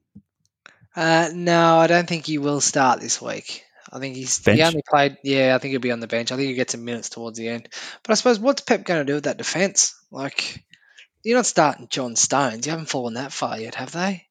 Uh, 0.95 1.29
no, 1.33 1.77
I 1.77 1.87
don't 1.87 2.07
think 2.07 2.25
he 2.25 2.37
will 2.37 2.61
start 2.61 3.01
this 3.01 3.21
week. 3.21 3.63
I 3.91 3.99
think 3.99 4.15
he's 4.15 4.39
Bench? 4.39 4.57
he 4.57 4.63
only 4.63 4.83
played. 4.87 5.17
Yeah, 5.23 5.55
I 5.55 5.59
think 5.59 5.71
he'll 5.71 5.79
be 5.79 5.91
on 5.91 5.99
the 5.99 6.07
bench. 6.07 6.31
I 6.31 6.35
think 6.35 6.47
he'll 6.47 6.55
get 6.55 6.71
some 6.71 6.85
minutes 6.85 7.09
towards 7.09 7.37
the 7.37 7.49
end. 7.49 7.69
But 8.03 8.11
I 8.11 8.15
suppose 8.15 8.39
what's 8.39 8.61
Pep 8.61 8.83
going 8.83 9.01
to 9.01 9.05
do 9.05 9.15
with 9.15 9.25
that 9.25 9.37
defense? 9.37 9.95
Like, 10.11 10.63
you're 11.23 11.37
not 11.37 11.45
starting 11.45 11.87
John 11.89 12.15
Stones. 12.15 12.65
You 12.65 12.71
haven't 12.71 12.89
fallen 12.89 13.15
that 13.15 13.31
far 13.31 13.59
yet, 13.59 13.75
have 13.75 13.91
they? 13.91 14.25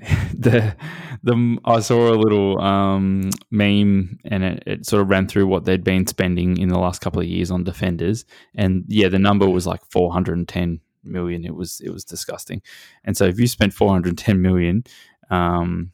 the 0.38 0.76
the 1.22 1.58
I 1.64 1.80
saw 1.80 2.12
a 2.12 2.14
little 2.14 2.60
um, 2.60 3.30
meme 3.50 4.18
and 4.24 4.44
it, 4.44 4.62
it 4.66 4.86
sort 4.86 5.02
of 5.02 5.10
ran 5.10 5.26
through 5.28 5.46
what 5.46 5.64
they'd 5.64 5.84
been 5.84 6.06
spending 6.06 6.58
in 6.58 6.68
the 6.68 6.78
last 6.78 7.00
couple 7.00 7.20
of 7.20 7.26
years 7.26 7.50
on 7.50 7.64
defenders, 7.64 8.24
and 8.54 8.84
yeah, 8.88 9.08
the 9.08 9.18
number 9.18 9.48
was 9.48 9.66
like 9.66 9.84
four 9.90 10.12
hundred 10.12 10.38
and 10.38 10.48
ten 10.48 10.80
million. 11.04 11.44
It 11.44 11.54
was 11.54 11.80
it 11.80 11.90
was 11.90 12.04
disgusting, 12.04 12.62
and 13.04 13.16
so 13.16 13.24
if 13.24 13.38
you 13.40 13.46
spent 13.46 13.74
four 13.74 13.90
hundred 13.90 14.18
ten 14.18 14.42
million, 14.42 14.84
um, 15.30 15.92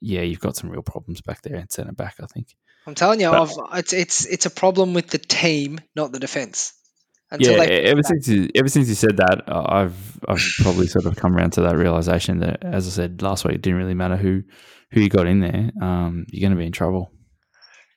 yeah, 0.00 0.22
you've 0.22 0.40
got 0.40 0.56
some 0.56 0.70
real 0.70 0.82
problems 0.82 1.20
back 1.20 1.42
there 1.42 1.56
at 1.56 1.72
centre 1.72 1.92
back. 1.92 2.16
I 2.22 2.26
think. 2.26 2.56
I'm 2.86 2.94
telling 2.94 3.20
you, 3.20 3.30
But- 3.30 3.42
I've, 3.70 3.78
it's 3.78 3.92
it's 3.92 4.26
it's 4.26 4.46
a 4.46 4.50
problem 4.50 4.94
with 4.94 5.08
the 5.08 5.18
team, 5.18 5.80
not 5.94 6.12
the 6.12 6.18
defense. 6.18 6.72
Yeah, 7.38 7.52
ever 7.62 8.02
since 8.02 8.26
you, 8.26 8.48
ever 8.54 8.68
since 8.68 8.88
you 8.88 8.94
said 8.94 9.18
that, 9.18 9.44
uh, 9.48 9.64
I've 9.68 10.20
I've 10.26 10.42
probably 10.62 10.88
sort 10.88 11.06
of 11.06 11.16
come 11.16 11.36
around 11.36 11.52
to 11.52 11.62
that 11.62 11.76
realization 11.76 12.40
that, 12.40 12.64
as 12.64 12.86
I 12.86 12.90
said 12.90 13.22
last 13.22 13.44
week, 13.44 13.56
it 13.56 13.62
didn't 13.62 13.78
really 13.78 13.94
matter 13.94 14.16
who 14.16 14.42
who 14.90 15.00
you 15.00 15.08
got 15.08 15.26
in 15.26 15.40
there. 15.40 15.70
Um, 15.80 16.26
you're 16.28 16.40
going 16.40 16.56
to 16.56 16.60
be 16.60 16.66
in 16.66 16.72
trouble. 16.72 17.12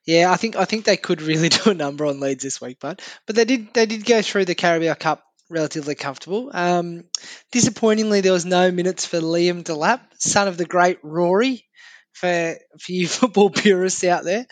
Yeah, 0.05 0.31
I 0.31 0.35
think 0.35 0.55
I 0.55 0.65
think 0.65 0.85
they 0.85 0.97
could 0.97 1.21
really 1.21 1.49
do 1.63 1.71
a 1.71 1.73
number 1.73 2.05
on 2.05 2.19
Leeds 2.19 2.43
this 2.43 2.61
week, 2.61 2.77
but 2.79 3.01
but 3.25 3.35
they 3.35 3.45
did 3.45 3.73
they 3.73 3.85
did 3.85 4.05
go 4.05 4.21
through 4.21 4.45
the 4.45 4.55
Carabao 4.55 4.93
Cup 4.95 5.23
relatively 5.49 5.95
comfortable. 5.95 6.49
Um, 6.53 7.05
disappointingly, 7.51 8.21
there 8.21 8.33
was 8.33 8.45
no 8.45 8.71
minutes 8.71 9.05
for 9.05 9.19
Liam 9.19 9.63
Delap, 9.63 10.01
son 10.17 10.47
of 10.47 10.57
the 10.57 10.65
great 10.65 10.99
Rory, 11.03 11.65
for 12.13 12.55
for 12.79 12.91
you 12.91 13.07
football 13.19 13.49
purists 13.49 14.03
out 14.03 14.23
there. 14.23 14.45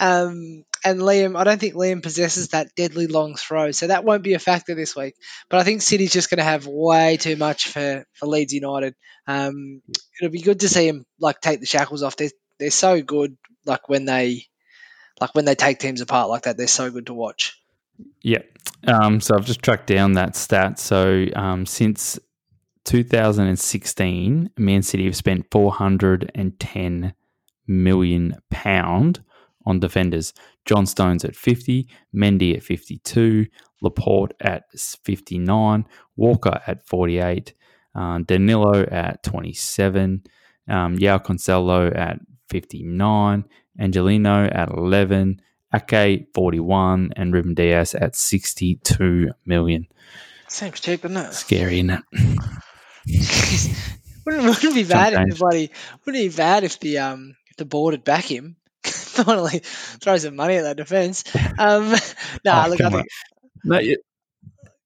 Um, 0.00 0.64
and 0.84 1.00
Liam, 1.00 1.38
I 1.38 1.44
don't 1.44 1.60
think 1.60 1.74
Liam 1.74 2.02
possesses 2.02 2.48
that 2.48 2.74
deadly 2.76 3.06
long 3.06 3.34
throw, 3.34 3.70
so 3.72 3.86
that 3.86 4.04
won't 4.04 4.22
be 4.22 4.34
a 4.34 4.38
factor 4.38 4.74
this 4.74 4.94
week. 4.94 5.14
But 5.48 5.60
I 5.60 5.64
think 5.64 5.82
City's 5.82 6.12
just 6.12 6.30
going 6.30 6.38
to 6.38 6.44
have 6.44 6.66
way 6.66 7.16
too 7.16 7.36
much 7.36 7.68
for, 7.68 8.04
for 8.14 8.26
Leeds 8.26 8.52
United. 8.52 8.94
Um, 9.26 9.82
it'll 10.20 10.32
be 10.32 10.40
good 10.40 10.60
to 10.60 10.68
see 10.68 10.86
him 10.86 11.04
like 11.20 11.40
take 11.40 11.60
the 11.60 11.66
shackles 11.66 12.02
off. 12.02 12.16
They're 12.16 12.30
they're 12.58 12.70
so 12.70 13.02
good. 13.02 13.36
Like 13.64 13.88
when 13.88 14.04
they 14.04 14.46
like 15.20 15.34
when 15.34 15.44
they 15.44 15.54
take 15.54 15.78
teams 15.78 16.00
apart 16.00 16.28
like 16.28 16.42
that, 16.42 16.56
they're 16.56 16.66
so 16.66 16.90
good 16.90 17.06
to 17.06 17.14
watch. 17.14 17.60
Yeah. 18.22 18.42
Um, 18.86 19.20
so 19.20 19.34
I've 19.34 19.46
just 19.46 19.62
tracked 19.62 19.86
down 19.86 20.12
that 20.12 20.36
stat. 20.36 20.78
So 20.78 21.26
um, 21.34 21.66
since 21.66 22.18
2016, 22.84 24.50
Man 24.56 24.82
City 24.82 25.04
have 25.06 25.16
spent 25.16 25.46
410 25.50 27.14
million 27.66 28.36
pound 28.50 29.22
on 29.66 29.80
defenders. 29.80 30.32
John 30.64 30.86
Stones 30.86 31.24
at 31.24 31.36
50, 31.36 31.88
Mendy 32.14 32.56
at 32.56 32.62
52, 32.62 33.46
Laporte 33.82 34.34
at 34.40 34.64
59, 35.04 35.86
Walker 36.16 36.60
at 36.66 36.86
48, 36.86 37.52
uh, 37.94 38.18
Danilo 38.18 38.82
at 38.84 39.22
27, 39.22 40.22
um, 40.68 40.96
João 40.96 41.24
Cancelo 41.24 41.94
at 41.96 42.18
59, 42.48 43.44
Angelino 43.78 44.46
at 44.46 44.70
11, 44.70 45.40
Ake 45.74 46.26
41, 46.34 47.12
and 47.16 47.34
Ruben 47.34 47.54
Dias 47.54 47.94
at 47.94 48.16
62 48.16 49.30
million. 49.44 49.86
Seems 50.48 50.80
cheap, 50.80 51.02
doesn't 51.02 51.16
it? 51.16 51.34
Scary, 51.34 51.80
isn't 51.80 51.90
it? 51.90 52.02
wouldn't, 54.26 54.44
wouldn't 54.44 54.74
be 54.74 54.84
bad 54.84 55.12
if 55.12 55.30
the 55.30 55.36
bloody 55.36 55.70
wouldn't 56.04 56.30
be 56.30 56.36
bad 56.36 56.64
if 56.64 56.80
the 56.80 56.98
um 56.98 57.36
if 57.50 57.56
the 57.56 57.64
board 57.64 57.94
had 57.94 58.04
back 58.04 58.24
him. 58.24 58.56
Finally 59.24 59.60
throw 59.64 60.16
some 60.18 60.36
money 60.36 60.56
at 60.56 60.62
that 60.62 60.76
defence. 60.76 61.24
Um, 61.58 61.94
nah, 62.44 62.64
Oh, 62.66 62.70
look, 62.70 62.80
I 62.80 62.90
think, 62.90 63.08
No, 63.64 63.76
it- 63.76 64.00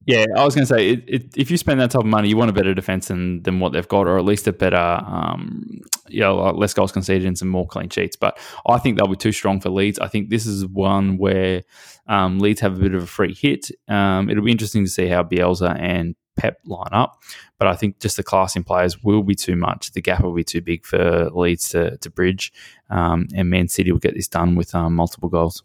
yeah, 0.07 0.25
I 0.35 0.45
was 0.45 0.55
going 0.55 0.67
to 0.67 0.75
say, 0.75 0.91
it, 0.91 1.05
it, 1.07 1.37
if 1.37 1.51
you 1.51 1.59
spend 1.59 1.79
that 1.81 1.91
type 1.91 2.01
of 2.01 2.07
money, 2.07 2.29
you 2.29 2.37
want 2.37 2.49
a 2.49 2.55
better 2.55 2.73
defense 2.73 3.09
than, 3.09 3.43
than 3.43 3.61
what 3.61 3.73
they've 3.73 3.87
got, 3.87 4.07
or 4.07 4.17
at 4.17 4.25
least 4.25 4.49
a 4.49 4.53
better, 4.53 4.77
um, 4.77 5.81
you 6.09 6.21
know, 6.21 6.37
less 6.53 6.73
goals 6.73 6.91
conceded 6.91 7.27
and 7.27 7.37
some 7.37 7.49
more 7.49 7.67
clean 7.67 7.91
sheets. 7.91 8.17
But 8.17 8.39
I 8.67 8.79
think 8.79 8.97
they'll 8.97 9.09
be 9.09 9.17
too 9.17 9.33
strong 9.33 9.61
for 9.61 9.69
Leeds. 9.69 9.99
I 9.99 10.09
think 10.09 10.31
this 10.31 10.47
is 10.47 10.67
one 10.67 11.19
where 11.19 11.63
um, 12.07 12.39
Leeds 12.39 12.61
have 12.61 12.79
a 12.79 12.81
bit 12.81 12.95
of 12.95 13.03
a 13.03 13.07
free 13.07 13.35
hit. 13.35 13.71
Um, 13.89 14.31
it'll 14.31 14.45
be 14.45 14.53
interesting 14.53 14.85
to 14.85 14.91
see 14.91 15.07
how 15.07 15.23
Bielsa 15.23 15.79
and 15.79 16.17
Pep 16.37 16.59
line 16.65 16.89
up, 16.93 17.23
but 17.59 17.69
I 17.69 17.77
think 17.77 18.01
just 18.01 18.17
the 18.17 18.23
class 18.23 18.57
in 18.57 18.65
players 18.65 19.03
will 19.03 19.23
be 19.23 19.35
too 19.35 19.57
much. 19.57 19.93
The 19.93 20.01
gap 20.01 20.23
will 20.23 20.33
be 20.33 20.45
too 20.45 20.63
big 20.63 20.87
for 20.87 21.29
Leeds 21.31 21.69
to, 21.71 21.99
to 21.99 22.09
bridge, 22.09 22.53
um, 22.89 23.27
and 23.35 23.51
Man 23.51 23.69
City 23.69 23.93
will 23.93 23.99
get 23.99 24.15
this 24.15 24.29
done 24.29 24.55
with 24.55 24.75
um, 24.75 24.95
multiple 24.95 25.29
goals. 25.29 25.63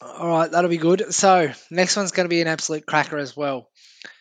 All 0.00 0.28
right, 0.28 0.50
that'll 0.50 0.70
be 0.70 0.76
good. 0.76 1.12
So 1.12 1.50
next 1.70 1.96
one's 1.96 2.12
going 2.12 2.26
to 2.26 2.30
be 2.30 2.40
an 2.40 2.48
absolute 2.48 2.86
cracker 2.86 3.18
as 3.18 3.36
well. 3.36 3.68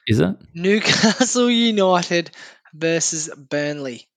Is 0.07 0.19
it? 0.19 0.35
Newcastle 0.53 1.49
United 1.49 2.31
versus 2.73 3.29
Burnley. 3.35 4.07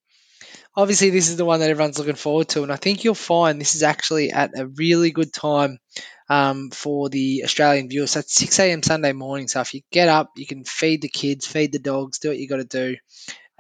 Obviously, 0.76 1.10
this 1.10 1.28
is 1.28 1.36
the 1.36 1.44
one 1.44 1.60
that 1.60 1.70
everyone's 1.70 1.98
looking 1.98 2.14
forward 2.14 2.48
to, 2.50 2.62
and 2.62 2.72
I 2.72 2.76
think 2.76 3.02
you'll 3.02 3.14
find 3.14 3.60
this 3.60 3.74
is 3.74 3.82
actually 3.82 4.30
at 4.30 4.56
a 4.56 4.66
really 4.66 5.10
good 5.10 5.32
time 5.32 5.78
um, 6.28 6.70
for 6.70 7.08
the 7.08 7.42
Australian 7.44 7.88
viewers. 7.88 8.12
So 8.12 8.20
it's 8.20 8.34
6 8.36 8.58
a.m. 8.60 8.82
Sunday 8.82 9.12
morning. 9.12 9.48
So 9.48 9.60
if 9.60 9.74
you 9.74 9.82
get 9.90 10.08
up, 10.08 10.30
you 10.36 10.46
can 10.46 10.64
feed 10.64 11.02
the 11.02 11.08
kids, 11.08 11.46
feed 11.46 11.72
the 11.72 11.80
dogs, 11.80 12.20
do 12.20 12.28
what 12.28 12.38
you 12.38 12.48
got 12.48 12.58
to 12.58 12.64
do, 12.64 12.96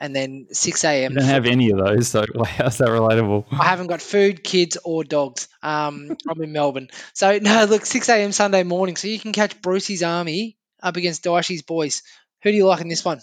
and 0.00 0.16
then 0.16 0.46
6 0.50 0.84
a.m. 0.84 1.12
You 1.12 1.18
don't 1.18 1.28
have 1.28 1.46
any 1.46 1.70
of 1.70 1.78
those, 1.78 2.08
so 2.08 2.24
how's 2.44 2.78
that 2.78 2.88
relatable? 2.88 3.44
I 3.52 3.64
haven't 3.64 3.88
got 3.88 4.00
food, 4.00 4.42
kids, 4.42 4.78
or 4.82 5.04
dogs. 5.04 5.46
Um, 5.62 6.16
I'm 6.28 6.42
in 6.42 6.52
Melbourne. 6.52 6.88
So, 7.12 7.38
no, 7.38 7.66
look, 7.66 7.84
6 7.84 8.08
a.m. 8.08 8.32
Sunday 8.32 8.62
morning. 8.62 8.96
So 8.96 9.08
you 9.08 9.20
can 9.20 9.32
catch 9.32 9.60
Brucey's 9.60 10.02
Army 10.02 10.56
up 10.82 10.96
against 10.96 11.22
Dyche's 11.22 11.62
boys. 11.62 12.02
Who 12.42 12.50
do 12.50 12.56
you 12.56 12.66
like 12.66 12.80
in 12.80 12.88
this 12.88 13.04
one? 13.04 13.20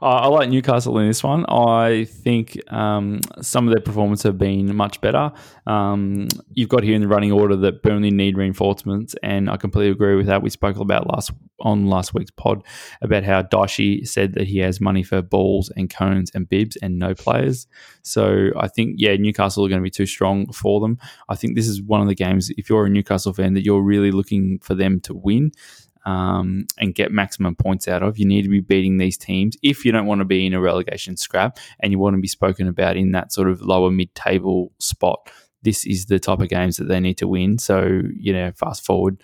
Uh, 0.00 0.06
I 0.06 0.26
like 0.28 0.50
Newcastle 0.50 0.98
in 0.98 1.08
this 1.08 1.22
one. 1.22 1.46
I 1.48 2.04
think 2.04 2.60
um, 2.72 3.20
some 3.40 3.66
of 3.66 3.74
their 3.74 3.82
performance 3.82 4.22
have 4.24 4.38
been 4.38 4.74
much 4.76 5.00
better. 5.00 5.32
Um, 5.66 6.28
you've 6.52 6.68
got 6.68 6.82
here 6.82 6.94
in 6.94 7.00
the 7.00 7.08
running 7.08 7.32
order 7.32 7.56
that 7.56 7.82
Burnley 7.82 8.10
need 8.10 8.36
reinforcements, 8.36 9.14
and 9.22 9.48
I 9.48 9.56
completely 9.56 9.92
agree 9.92 10.16
with 10.16 10.26
that. 10.26 10.42
We 10.42 10.50
spoke 10.50 10.78
about 10.78 11.08
last 11.08 11.30
on 11.60 11.86
last 11.86 12.12
week's 12.12 12.30
pod 12.30 12.62
about 13.00 13.24
how 13.24 13.42
Dyche 13.42 14.06
said 14.06 14.34
that 14.34 14.46
he 14.46 14.58
has 14.58 14.80
money 14.80 15.02
for 15.02 15.22
balls 15.22 15.72
and 15.74 15.88
cones 15.88 16.30
and 16.34 16.48
bibs 16.48 16.76
and 16.76 16.98
no 16.98 17.14
players. 17.14 17.66
So 18.02 18.50
I 18.56 18.68
think 18.68 18.96
yeah, 18.98 19.16
Newcastle 19.16 19.64
are 19.64 19.68
going 19.68 19.80
to 19.80 19.84
be 19.84 19.90
too 19.90 20.06
strong 20.06 20.52
for 20.52 20.80
them. 20.80 20.98
I 21.28 21.34
think 21.34 21.56
this 21.56 21.66
is 21.66 21.82
one 21.82 22.02
of 22.02 22.08
the 22.08 22.14
games 22.14 22.50
if 22.58 22.68
you're 22.68 22.86
a 22.86 22.90
Newcastle 22.90 23.32
fan 23.32 23.54
that 23.54 23.64
you're 23.64 23.82
really 23.82 24.10
looking 24.10 24.58
for 24.60 24.74
them 24.74 25.00
to 25.00 25.14
win 25.14 25.52
um, 26.06 26.66
and 26.78 26.94
get 26.94 27.12
maximum 27.12 27.56
points 27.56 27.88
out 27.88 28.02
of. 28.02 28.18
You 28.18 28.24
need 28.24 28.42
to 28.42 28.48
be 28.48 28.60
beating 28.60 28.96
these 28.96 29.18
teams 29.18 29.56
if 29.62 29.84
you 29.84 29.92
don't 29.92 30.06
want 30.06 30.20
to 30.20 30.24
be 30.24 30.46
in 30.46 30.54
a 30.54 30.60
relegation 30.60 31.16
scrap 31.16 31.58
and 31.80 31.92
you 31.92 31.98
want 31.98 32.14
to 32.14 32.22
be 32.22 32.28
spoken 32.28 32.68
about 32.68 32.96
in 32.96 33.12
that 33.12 33.32
sort 33.32 33.50
of 33.50 33.60
lower 33.60 33.90
mid 33.90 34.14
table 34.14 34.72
spot. 34.78 35.28
This 35.62 35.84
is 35.84 36.06
the 36.06 36.20
type 36.20 36.38
of 36.38 36.48
games 36.48 36.76
that 36.76 36.84
they 36.84 37.00
need 37.00 37.18
to 37.18 37.26
win. 37.26 37.58
So, 37.58 38.02
you 38.16 38.32
know, 38.32 38.52
fast 38.52 38.86
forward 38.86 39.20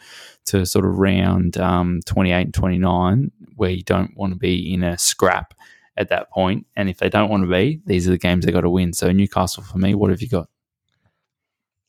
to 0.46 0.66
sort 0.66 0.84
of 0.84 0.98
round 0.98 1.56
um, 1.56 2.00
28 2.04 2.40
and 2.42 2.54
29, 2.54 3.30
where 3.54 3.70
you 3.70 3.84
don't 3.84 4.16
want 4.16 4.32
to 4.32 4.38
be 4.38 4.74
in 4.74 4.82
a 4.82 4.98
scrap 4.98 5.54
at 5.96 6.08
that 6.08 6.32
point. 6.32 6.66
And 6.74 6.88
if 6.88 6.98
they 6.98 7.08
don't 7.08 7.30
want 7.30 7.44
to 7.44 7.48
be, 7.48 7.80
these 7.86 8.08
are 8.08 8.10
the 8.10 8.18
games 8.18 8.44
they 8.44 8.50
got 8.50 8.62
to 8.62 8.70
win. 8.70 8.92
So, 8.92 9.12
Newcastle 9.12 9.62
for 9.62 9.78
me, 9.78 9.94
what 9.94 10.10
have 10.10 10.20
you 10.20 10.28
got? 10.28 10.48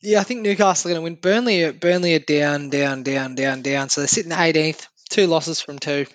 Yeah, 0.04 0.20
I 0.20 0.24
think 0.24 0.42
Newcastle 0.42 0.92
are 0.92 0.94
going 0.94 1.02
to 1.02 1.04
win. 1.04 1.16
Burnley, 1.16 1.72
Burnley 1.72 2.16
are 2.16 2.20
down, 2.20 2.70
down, 2.70 3.04
down, 3.04 3.36
down, 3.36 3.62
down. 3.62 3.90
So 3.90 4.02
they're 4.02 4.08
sitting 4.10 4.34
18th, 4.34 4.86
two 5.10 5.28
losses 5.28 5.62
from 5.62 5.80
two, 5.80 6.08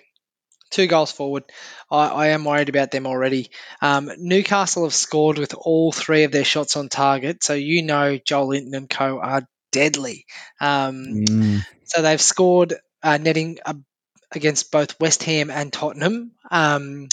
two 0.69 0.85
goals 0.85 1.11
forward. 1.11 1.43
I, 1.89 2.07
I 2.07 2.27
am 2.27 2.45
worried 2.45 2.69
about 2.69 2.91
them 2.91 3.07
already. 3.07 3.49
Um, 3.81 4.11
Newcastle 4.19 4.83
have 4.83 4.93
scored 4.93 5.39
with 5.39 5.55
all 5.55 5.91
three 5.91 6.23
of 6.23 6.31
their 6.31 6.43
shots 6.43 6.77
on 6.77 6.87
target. 6.87 7.43
So 7.43 7.55
you 7.55 7.81
know 7.81 8.19
Joelinton 8.19 8.73
and 8.73 8.87
co 8.87 9.19
are 9.19 9.47
deadly. 9.71 10.25
Um, 10.61 11.05
mm. 11.27 11.65
So 11.85 12.03
they've 12.03 12.21
scored 12.21 12.75
uh, 13.01 13.17
netting 13.17 13.57
uh, 13.65 13.73
against 14.31 14.71
both 14.71 14.99
West 14.99 15.23
Ham 15.23 15.49
and 15.49 15.73
Tottenham. 15.73 16.33
Um, 16.51 17.07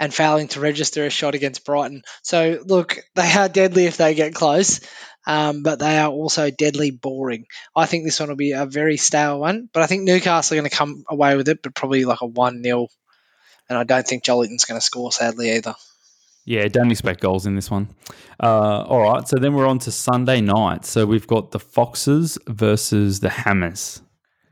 and 0.00 0.12
failing 0.12 0.48
to 0.48 0.58
register 0.58 1.06
a 1.06 1.10
shot 1.10 1.36
against 1.36 1.64
Brighton. 1.64 2.02
So, 2.22 2.58
look, 2.66 2.98
they 3.14 3.32
are 3.32 3.48
deadly 3.48 3.86
if 3.86 3.96
they 3.96 4.14
get 4.14 4.34
close 4.34 4.80
um, 5.26 5.62
but 5.62 5.78
they 5.78 5.98
are 5.98 6.10
also 6.10 6.50
deadly 6.50 6.90
boring. 6.90 7.46
I 7.74 7.86
think 7.86 8.04
this 8.04 8.20
one 8.20 8.28
will 8.28 8.36
be 8.36 8.52
a 8.52 8.66
very 8.66 8.96
stale 8.96 9.40
one, 9.40 9.68
but 9.72 9.82
I 9.82 9.86
think 9.86 10.02
Newcastle 10.02 10.56
are 10.56 10.60
going 10.60 10.70
to 10.70 10.76
come 10.76 11.04
away 11.08 11.36
with 11.36 11.48
it, 11.48 11.62
but 11.62 11.74
probably 11.74 12.04
like 12.04 12.20
a 12.20 12.26
1 12.26 12.62
0. 12.62 12.88
And 13.68 13.78
I 13.78 13.84
don't 13.84 14.06
think 14.06 14.24
Joelinton's 14.24 14.66
going 14.66 14.78
to 14.78 14.84
score, 14.84 15.10
sadly, 15.10 15.52
either. 15.52 15.74
Yeah, 16.44 16.68
don't 16.68 16.90
expect 16.90 17.20
goals 17.20 17.46
in 17.46 17.54
this 17.54 17.70
one. 17.70 17.88
Uh, 18.42 18.82
all 18.82 19.00
right, 19.00 19.26
so 19.26 19.38
then 19.38 19.54
we're 19.54 19.66
on 19.66 19.78
to 19.80 19.90
Sunday 19.90 20.42
night. 20.42 20.84
So 20.84 21.06
we've 21.06 21.26
got 21.26 21.52
the 21.52 21.58
Foxes 21.58 22.38
versus 22.46 23.20
the 23.20 23.30
Hammers 23.30 24.02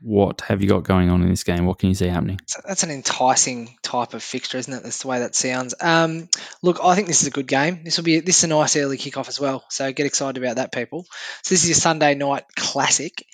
what 0.03 0.41
have 0.41 0.61
you 0.61 0.67
got 0.67 0.83
going 0.83 1.09
on 1.09 1.21
in 1.23 1.29
this 1.29 1.45
game? 1.45 1.65
What 1.65 1.79
can 1.79 1.87
you 1.87 1.95
see 1.95 2.07
happening? 2.07 2.39
That's 2.67 2.83
an 2.83 2.91
enticing 2.91 3.77
type 3.81 4.13
of 4.13 4.21
fixture, 4.21 4.57
isn't 4.57 4.73
it? 4.73 4.83
That's 4.83 5.01
the 5.01 5.07
way 5.07 5.19
that 5.19 5.33
sounds. 5.33 5.73
Um, 5.79 6.27
look, 6.61 6.79
I 6.83 6.95
think 6.95 7.07
this 7.07 7.21
is 7.21 7.27
a 7.29 7.31
good 7.31 7.47
game. 7.47 7.85
This 7.85 7.97
will 7.97 8.03
be 8.03 8.19
this 8.19 8.39
is 8.39 8.43
a 8.43 8.47
nice 8.47 8.75
early 8.75 8.97
kickoff 8.97 9.29
as 9.29 9.39
well. 9.39 9.63
So 9.69 9.91
get 9.93 10.05
excited 10.05 10.43
about 10.43 10.57
that, 10.57 10.73
people. 10.73 11.05
So 11.43 11.55
this 11.55 11.63
is 11.63 11.77
a 11.77 11.79
Sunday 11.79 12.15
night 12.15 12.43
classic. 12.53 13.25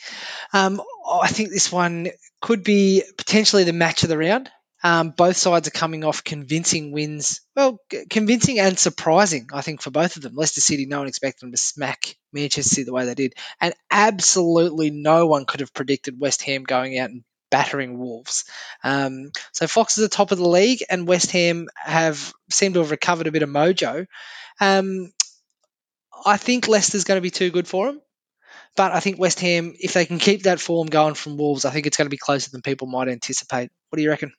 Um, 0.53 0.79
I 1.11 1.27
think 1.27 1.49
this 1.49 1.71
one 1.71 2.09
could 2.39 2.63
be 2.63 3.03
potentially 3.17 3.63
the 3.63 3.73
match 3.73 4.03
of 4.03 4.09
the 4.09 4.17
round. 4.17 4.51
Um, 4.83 5.11
both 5.11 5.35
sides 5.35 5.67
are 5.67 5.71
coming 5.71 6.03
off 6.03 6.23
convincing 6.23 6.91
wins. 6.91 7.41
Well, 7.55 7.79
convincing 8.09 8.59
and 8.59 8.79
surprising, 8.79 9.47
I 9.53 9.61
think, 9.61 9.81
for 9.81 9.91
both 9.91 10.15
of 10.15 10.21
them. 10.21 10.35
Leicester 10.35 10.61
City, 10.61 10.85
no 10.85 10.99
one 10.99 11.07
expected 11.07 11.41
them 11.41 11.51
to 11.51 11.57
smack 11.57 12.15
Manchester 12.31 12.75
City 12.75 12.83
the 12.85 12.93
way 12.93 13.05
they 13.05 13.15
did. 13.15 13.33
And 13.59 13.73
absolutely 13.91 14.89
no 14.89 15.27
one 15.27 15.45
could 15.45 15.59
have 15.59 15.73
predicted 15.73 16.19
West 16.19 16.41
Ham 16.43 16.63
going 16.63 16.97
out 16.97 17.09
and 17.09 17.23
battering 17.51 17.97
Wolves. 17.97 18.45
Um, 18.83 19.31
so 19.51 19.67
Fox 19.67 19.97
is 19.97 20.03
the 20.03 20.15
top 20.15 20.31
of 20.31 20.37
the 20.37 20.47
league, 20.47 20.83
and 20.89 21.07
West 21.07 21.31
Ham 21.31 21.67
have 21.75 22.33
seemed 22.49 22.75
to 22.75 22.79
have 22.79 22.91
recovered 22.91 23.27
a 23.27 23.31
bit 23.31 23.43
of 23.43 23.49
mojo. 23.49 24.05
Um, 24.61 25.11
I 26.25 26.37
think 26.37 26.67
Leicester's 26.67 27.05
going 27.05 27.17
to 27.17 27.21
be 27.21 27.31
too 27.31 27.49
good 27.49 27.67
for 27.67 27.87
them. 27.87 28.01
But 28.75 28.91
I 28.93 28.99
think 28.99 29.19
West 29.19 29.39
Ham, 29.41 29.73
if 29.79 29.93
they 29.93 30.05
can 30.05 30.19
keep 30.19 30.43
that 30.43 30.59
form 30.59 30.87
going 30.87 31.15
from 31.15 31.37
Wolves, 31.37 31.65
I 31.65 31.71
think 31.71 31.85
it's 31.85 31.97
going 31.97 32.05
to 32.05 32.09
be 32.09 32.17
closer 32.17 32.51
than 32.51 32.61
people 32.61 32.87
might 32.87 33.09
anticipate. 33.09 33.71
What 33.89 33.97
do 33.97 34.03
you 34.03 34.09
reckon? 34.09 34.31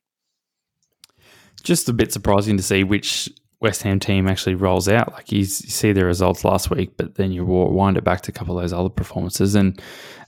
Just 1.61 1.89
a 1.89 1.93
bit 1.93 2.13
surprising 2.13 2.57
to 2.57 2.63
see 2.63 2.85
which 2.85 3.29
West 3.61 3.83
Ham 3.83 4.01
team 4.01 4.27
actually 4.27 4.55
rolls 4.55 4.89
out. 4.89 5.13
Like 5.13 5.31
you, 5.31 5.45
see 5.45 5.93
the 5.93 6.05
results 6.05 6.45
last 6.45 6.71
week, 6.71 6.97
but 6.97 7.17
then 7.17 7.31
you 7.31 7.45
wind 7.45 7.99
it 7.99 8.05
back 8.05 8.23
to 8.23 8.31
a 8.31 8.35
couple 8.35 8.57
of 8.57 8.63
those 8.63 8.73
other 8.73 8.89
performances, 8.89 9.55
and 9.55 9.81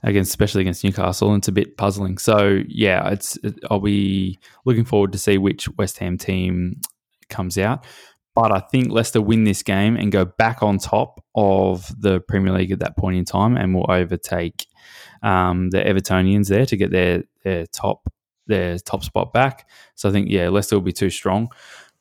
against 0.03 0.29
especially 0.29 0.61
against 0.61 0.83
Newcastle, 0.83 1.29
and 1.29 1.41
it's 1.41 1.47
a 1.47 1.53
bit 1.53 1.77
puzzling. 1.77 2.19
So 2.19 2.61
yeah, 2.67 3.09
it's 3.09 3.37
it, 3.37 3.55
I'll 3.71 3.79
be 3.79 4.39
looking 4.65 4.85
forward 4.85 5.11
to 5.13 5.17
see 5.17 5.37
which 5.37 5.67
West 5.77 5.97
Ham 5.97 6.17
team 6.17 6.79
comes 7.29 7.57
out. 7.57 7.85
But 8.35 8.51
I 8.51 8.59
think 8.59 8.91
Leicester 8.91 9.21
win 9.21 9.43
this 9.43 9.61
game 9.61 9.95
and 9.95 10.11
go 10.11 10.25
back 10.25 10.63
on 10.63 10.79
top 10.79 11.23
of 11.35 11.91
the 11.99 12.19
Premier 12.19 12.51
League 12.51 12.71
at 12.71 12.79
that 12.79 12.97
point 12.97 13.17
in 13.17 13.25
time, 13.25 13.57
and 13.57 13.73
will 13.73 13.89
overtake 13.89 14.67
um, 15.23 15.71
the 15.71 15.79
Evertonians 15.79 16.49
there 16.49 16.67
to 16.67 16.77
get 16.77 16.91
their 16.91 17.23
their 17.43 17.65
top 17.65 18.07
their 18.47 18.77
top 18.79 19.03
spot 19.03 19.33
back. 19.33 19.69
So 19.95 20.09
I 20.09 20.11
think 20.11 20.29
yeah, 20.29 20.49
Leicester 20.49 20.75
will 20.75 20.81
be 20.81 20.93
too 20.93 21.09
strong. 21.09 21.49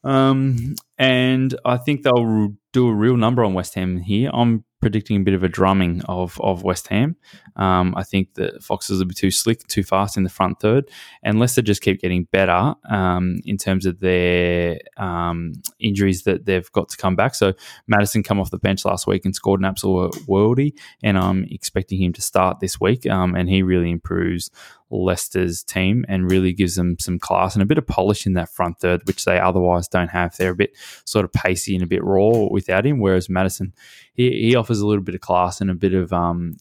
Um, 0.04 0.74
and 0.98 1.54
I 1.64 1.76
think 1.76 2.02
they'll 2.02 2.54
do 2.72 2.88
a 2.88 2.94
real 2.94 3.16
number 3.16 3.44
on 3.44 3.54
West 3.54 3.74
Ham 3.74 3.98
here. 3.98 4.30
I'm 4.32 4.64
predicting 4.80 5.18
a 5.18 5.20
bit 5.20 5.34
of 5.34 5.44
a 5.44 5.48
drumming 5.48 6.02
of, 6.06 6.40
of 6.40 6.64
West 6.64 6.88
Ham. 6.88 7.16
Um, 7.54 7.94
I 7.96 8.02
think 8.02 8.34
the 8.34 8.58
Foxes 8.60 8.98
will 8.98 9.06
be 9.06 9.14
too 9.14 9.30
slick, 9.30 9.64
too 9.68 9.84
fast 9.84 10.16
in 10.16 10.24
the 10.24 10.28
front 10.28 10.58
third, 10.58 10.90
and 11.22 11.38
Leicester 11.38 11.62
just 11.62 11.82
keep 11.82 12.00
getting 12.00 12.24
better 12.32 12.74
um, 12.90 13.40
in 13.44 13.58
terms 13.58 13.86
of 13.86 14.00
their 14.00 14.80
um, 14.96 15.52
injuries 15.78 16.24
that 16.24 16.46
they've 16.46 16.70
got 16.72 16.88
to 16.88 16.96
come 16.96 17.14
back. 17.14 17.34
So 17.36 17.52
Maddison 17.86 18.24
come 18.24 18.40
off 18.40 18.50
the 18.50 18.58
bench 18.58 18.84
last 18.84 19.06
week 19.06 19.24
and 19.24 19.34
scored 19.34 19.60
an 19.60 19.66
absolute 19.66 20.14
worldie, 20.26 20.72
and 21.02 21.16
I'm 21.16 21.44
expecting 21.50 22.02
him 22.02 22.12
to 22.14 22.22
start 22.22 22.58
this 22.58 22.80
week, 22.80 23.08
um, 23.08 23.36
and 23.36 23.48
he 23.48 23.62
really 23.62 23.90
improves 23.90 24.50
Leicester's 24.92 25.62
team 25.62 26.04
and 26.08 26.30
really 26.30 26.52
gives 26.52 26.76
them 26.76 26.96
some 27.00 27.18
class 27.18 27.54
and 27.54 27.62
a 27.62 27.66
bit 27.66 27.78
of 27.78 27.86
polish 27.86 28.26
in 28.26 28.34
that 28.34 28.48
front 28.48 28.78
third, 28.78 29.06
which 29.06 29.24
they 29.24 29.38
otherwise 29.38 29.88
don't 29.88 30.10
have. 30.10 30.36
They're 30.36 30.52
a 30.52 30.56
bit 30.56 30.76
sort 31.04 31.24
of 31.24 31.32
pacey 31.32 31.74
and 31.74 31.82
a 31.82 31.86
bit 31.86 32.04
raw 32.04 32.46
without 32.50 32.86
him, 32.86 33.00
whereas 33.00 33.28
Maddison, 33.28 33.72
he, 34.14 34.30
he 34.30 34.54
offers 34.54 34.80
a 34.80 34.86
little 34.86 35.02
bit 35.02 35.14
of 35.14 35.20
class 35.20 35.60
and 35.60 35.70
a 35.70 35.74
bit 35.74 35.94
of 35.94 36.12
um, 36.12 36.56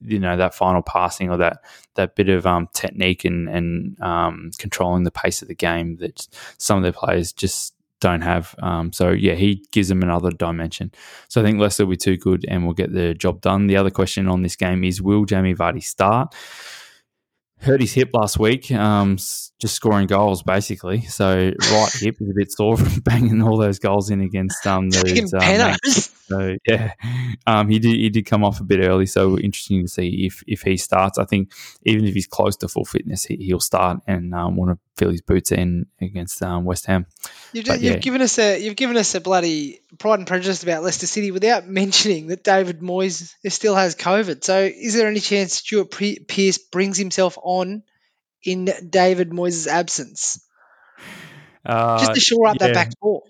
you 0.00 0.18
know 0.18 0.36
that 0.36 0.54
final 0.54 0.82
passing 0.82 1.30
or 1.30 1.36
that 1.38 1.58
that 1.94 2.14
bit 2.14 2.28
of 2.28 2.46
um, 2.46 2.68
technique 2.72 3.24
and 3.24 3.48
and 3.48 4.00
um, 4.00 4.50
controlling 4.58 5.04
the 5.04 5.10
pace 5.10 5.42
of 5.42 5.48
the 5.48 5.54
game 5.54 5.96
that 5.96 6.26
some 6.58 6.76
of 6.76 6.82
their 6.82 6.92
players 6.92 7.32
just 7.32 7.74
don't 8.00 8.20
have. 8.20 8.54
Um, 8.58 8.92
so 8.92 9.10
yeah, 9.10 9.34
he 9.34 9.64
gives 9.72 9.88
them 9.88 10.02
another 10.02 10.30
dimension. 10.30 10.92
So 11.28 11.40
I 11.40 11.44
think 11.44 11.58
Leicester 11.58 11.86
will 11.86 11.92
be 11.92 11.96
too 11.96 12.18
good 12.18 12.44
and 12.46 12.66
will 12.66 12.74
get 12.74 12.92
the 12.92 13.14
job 13.14 13.40
done. 13.40 13.66
The 13.66 13.76
other 13.76 13.90
question 13.90 14.28
on 14.28 14.42
this 14.42 14.56
game 14.56 14.84
is: 14.84 15.00
Will 15.00 15.24
Jamie 15.24 15.54
Vardy 15.54 15.82
start? 15.82 16.34
Hurt 17.64 17.80
his 17.80 17.92
hip 17.92 18.10
last 18.12 18.38
week, 18.38 18.70
um, 18.70 19.16
just 19.16 19.74
scoring 19.74 20.06
goals 20.06 20.42
basically. 20.42 21.02
So 21.02 21.52
right 21.72 21.92
hip 21.94 22.16
is 22.20 22.28
a 22.30 22.34
bit 22.36 22.52
sore 22.52 22.76
from 22.78 23.00
banging 23.00 23.42
all 23.42 23.56
those 23.56 23.78
goals 23.78 24.10
in 24.10 24.20
against 24.20 24.66
um, 24.66 24.90
those, 24.90 25.32
um 25.34 25.40
so 26.28 26.56
yeah, 26.66 26.92
um, 27.46 27.68
he 27.68 27.78
did 27.78 27.96
he 27.96 28.08
did 28.10 28.26
come 28.26 28.44
off 28.44 28.60
a 28.60 28.64
bit 28.64 28.80
early. 28.80 29.06
So 29.06 29.38
interesting 29.38 29.82
to 29.82 29.88
see 29.88 30.26
if 30.26 30.42
if 30.46 30.62
he 30.62 30.76
starts. 30.76 31.18
I 31.18 31.24
think 31.24 31.52
even 31.84 32.04
if 32.04 32.14
he's 32.14 32.26
close 32.26 32.56
to 32.58 32.68
full 32.68 32.84
fitness, 32.84 33.24
he, 33.24 33.52
will 33.52 33.60
start 33.60 34.00
and 34.06 34.34
um, 34.34 34.56
want 34.56 34.72
to 34.72 34.78
fill 34.96 35.10
his 35.10 35.22
boots 35.22 35.52
in 35.52 35.86
against 36.00 36.42
um, 36.42 36.64
West 36.64 36.86
Ham. 36.86 37.06
You've, 37.52 37.66
but, 37.66 37.80
you've 37.80 38.00
given 38.00 38.22
us 38.22 38.38
a 38.38 38.58
you've 38.62 38.76
given 38.76 38.96
us 38.96 39.14
a 39.14 39.20
bloody 39.20 39.80
pride 39.98 40.18
and 40.18 40.28
prejudice 40.28 40.62
about 40.62 40.82
Leicester 40.82 41.06
City 41.06 41.30
without 41.30 41.66
mentioning 41.68 42.28
that 42.28 42.44
David 42.44 42.80
Moyes 42.80 43.34
still 43.48 43.74
has 43.74 43.94
COVID. 43.94 44.44
So 44.44 44.62
is 44.62 44.94
there 44.94 45.08
any 45.08 45.20
chance 45.20 45.54
Stuart 45.54 45.90
Pearce 45.90 46.58
brings 46.58 46.96
himself 46.96 47.38
on 47.42 47.82
in 48.42 48.68
David 48.88 49.30
Moyes' 49.30 49.66
absence? 49.66 50.40
Uh, 51.66 51.98
just 51.98 52.14
to 52.14 52.20
shore 52.20 52.46
up 52.46 52.56
yeah. 52.60 52.66
that 52.66 52.74
back 52.74 52.92
four. 53.00 53.22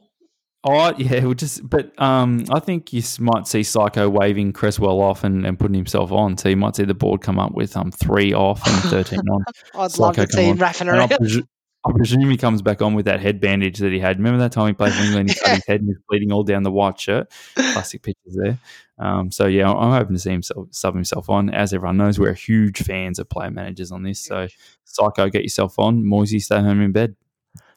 Oh 0.66 0.94
yeah, 0.96 1.22
well 1.24 1.34
just 1.34 1.68
but 1.68 2.00
um, 2.00 2.44
I 2.50 2.58
think 2.58 2.92
you 2.92 3.02
might 3.20 3.46
see 3.46 3.62
Psycho 3.62 4.08
waving 4.08 4.54
Cresswell 4.54 5.00
off 5.00 5.22
and, 5.22 5.44
and 5.44 5.58
putting 5.58 5.74
himself 5.74 6.10
on. 6.10 6.38
So 6.38 6.48
you 6.48 6.56
might 6.56 6.74
see 6.74 6.84
the 6.84 6.94
board 6.94 7.20
come 7.20 7.38
up 7.38 7.52
with 7.52 7.76
um 7.76 7.90
three 7.92 8.32
off 8.32 8.66
and 8.66 8.90
thirteen 8.90 9.20
on. 9.30 9.44
I'd 9.74 9.90
Psycho 9.90 10.04
love 10.04 10.16
to 10.16 10.32
see 10.32 10.44
him 10.44 10.62
around. 10.62 11.12
I, 11.12 11.16
presu- 11.18 11.46
I 11.86 11.92
presume 11.92 12.30
he 12.30 12.38
comes 12.38 12.62
back 12.62 12.80
on 12.80 12.94
with 12.94 13.04
that 13.04 13.20
head 13.20 13.42
bandage 13.42 13.78
that 13.78 13.92
he 13.92 13.98
had. 13.98 14.16
Remember 14.16 14.38
that 14.38 14.52
time 14.52 14.68
he 14.68 14.72
played 14.72 14.94
for 14.94 15.02
England? 15.02 15.30
He 15.30 15.34
cut 15.44 15.56
his 15.56 15.66
head 15.66 15.80
and 15.80 15.88
he 15.88 15.92
was 15.92 16.02
bleeding 16.08 16.32
all 16.32 16.44
down 16.44 16.62
the 16.62 16.70
white 16.70 16.98
shirt. 16.98 17.30
Classic 17.54 18.02
pictures 18.02 18.34
there. 18.34 18.58
Um, 18.98 19.30
so 19.30 19.46
yeah, 19.46 19.70
I'm 19.70 19.90
hoping 19.90 20.16
to 20.16 20.20
see 20.20 20.30
him 20.30 20.42
sub 20.42 20.94
himself 20.94 21.28
on. 21.28 21.50
As 21.50 21.74
everyone 21.74 21.98
knows, 21.98 22.18
we're 22.18 22.32
huge 22.32 22.82
fans 22.82 23.18
of 23.18 23.28
player 23.28 23.50
managers 23.50 23.92
on 23.92 24.02
this. 24.02 24.24
So 24.24 24.48
Psycho, 24.84 25.28
get 25.28 25.42
yourself 25.42 25.78
on. 25.78 26.06
Moisey, 26.06 26.38
stay 26.38 26.60
home 26.60 26.80
in 26.80 26.92
bed. 26.92 27.16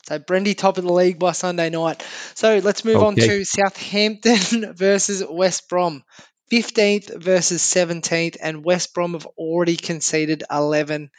So 0.08 0.20
Brendy 0.20 0.58
top 0.58 0.78
of 0.78 0.86
the 0.86 0.94
league 0.94 1.20
by 1.20 1.34
Sunday 1.34 1.70
night. 1.70 2.02
So 2.34 2.60
let's 2.60 2.86
move 2.86 2.98
okay. 2.98 3.06
on 3.06 3.16
to 3.16 3.44
Southampton 3.44 4.74
versus 4.76 5.24
West 5.28 5.68
Brom. 5.68 6.04
15th 6.50 7.22
versus 7.22 7.62
17th, 7.62 8.38
and 8.42 8.64
West 8.64 8.94
Brom 8.94 9.14
have 9.14 9.26
already 9.38 9.76
conceded 9.76 10.46
11. 10.50 11.10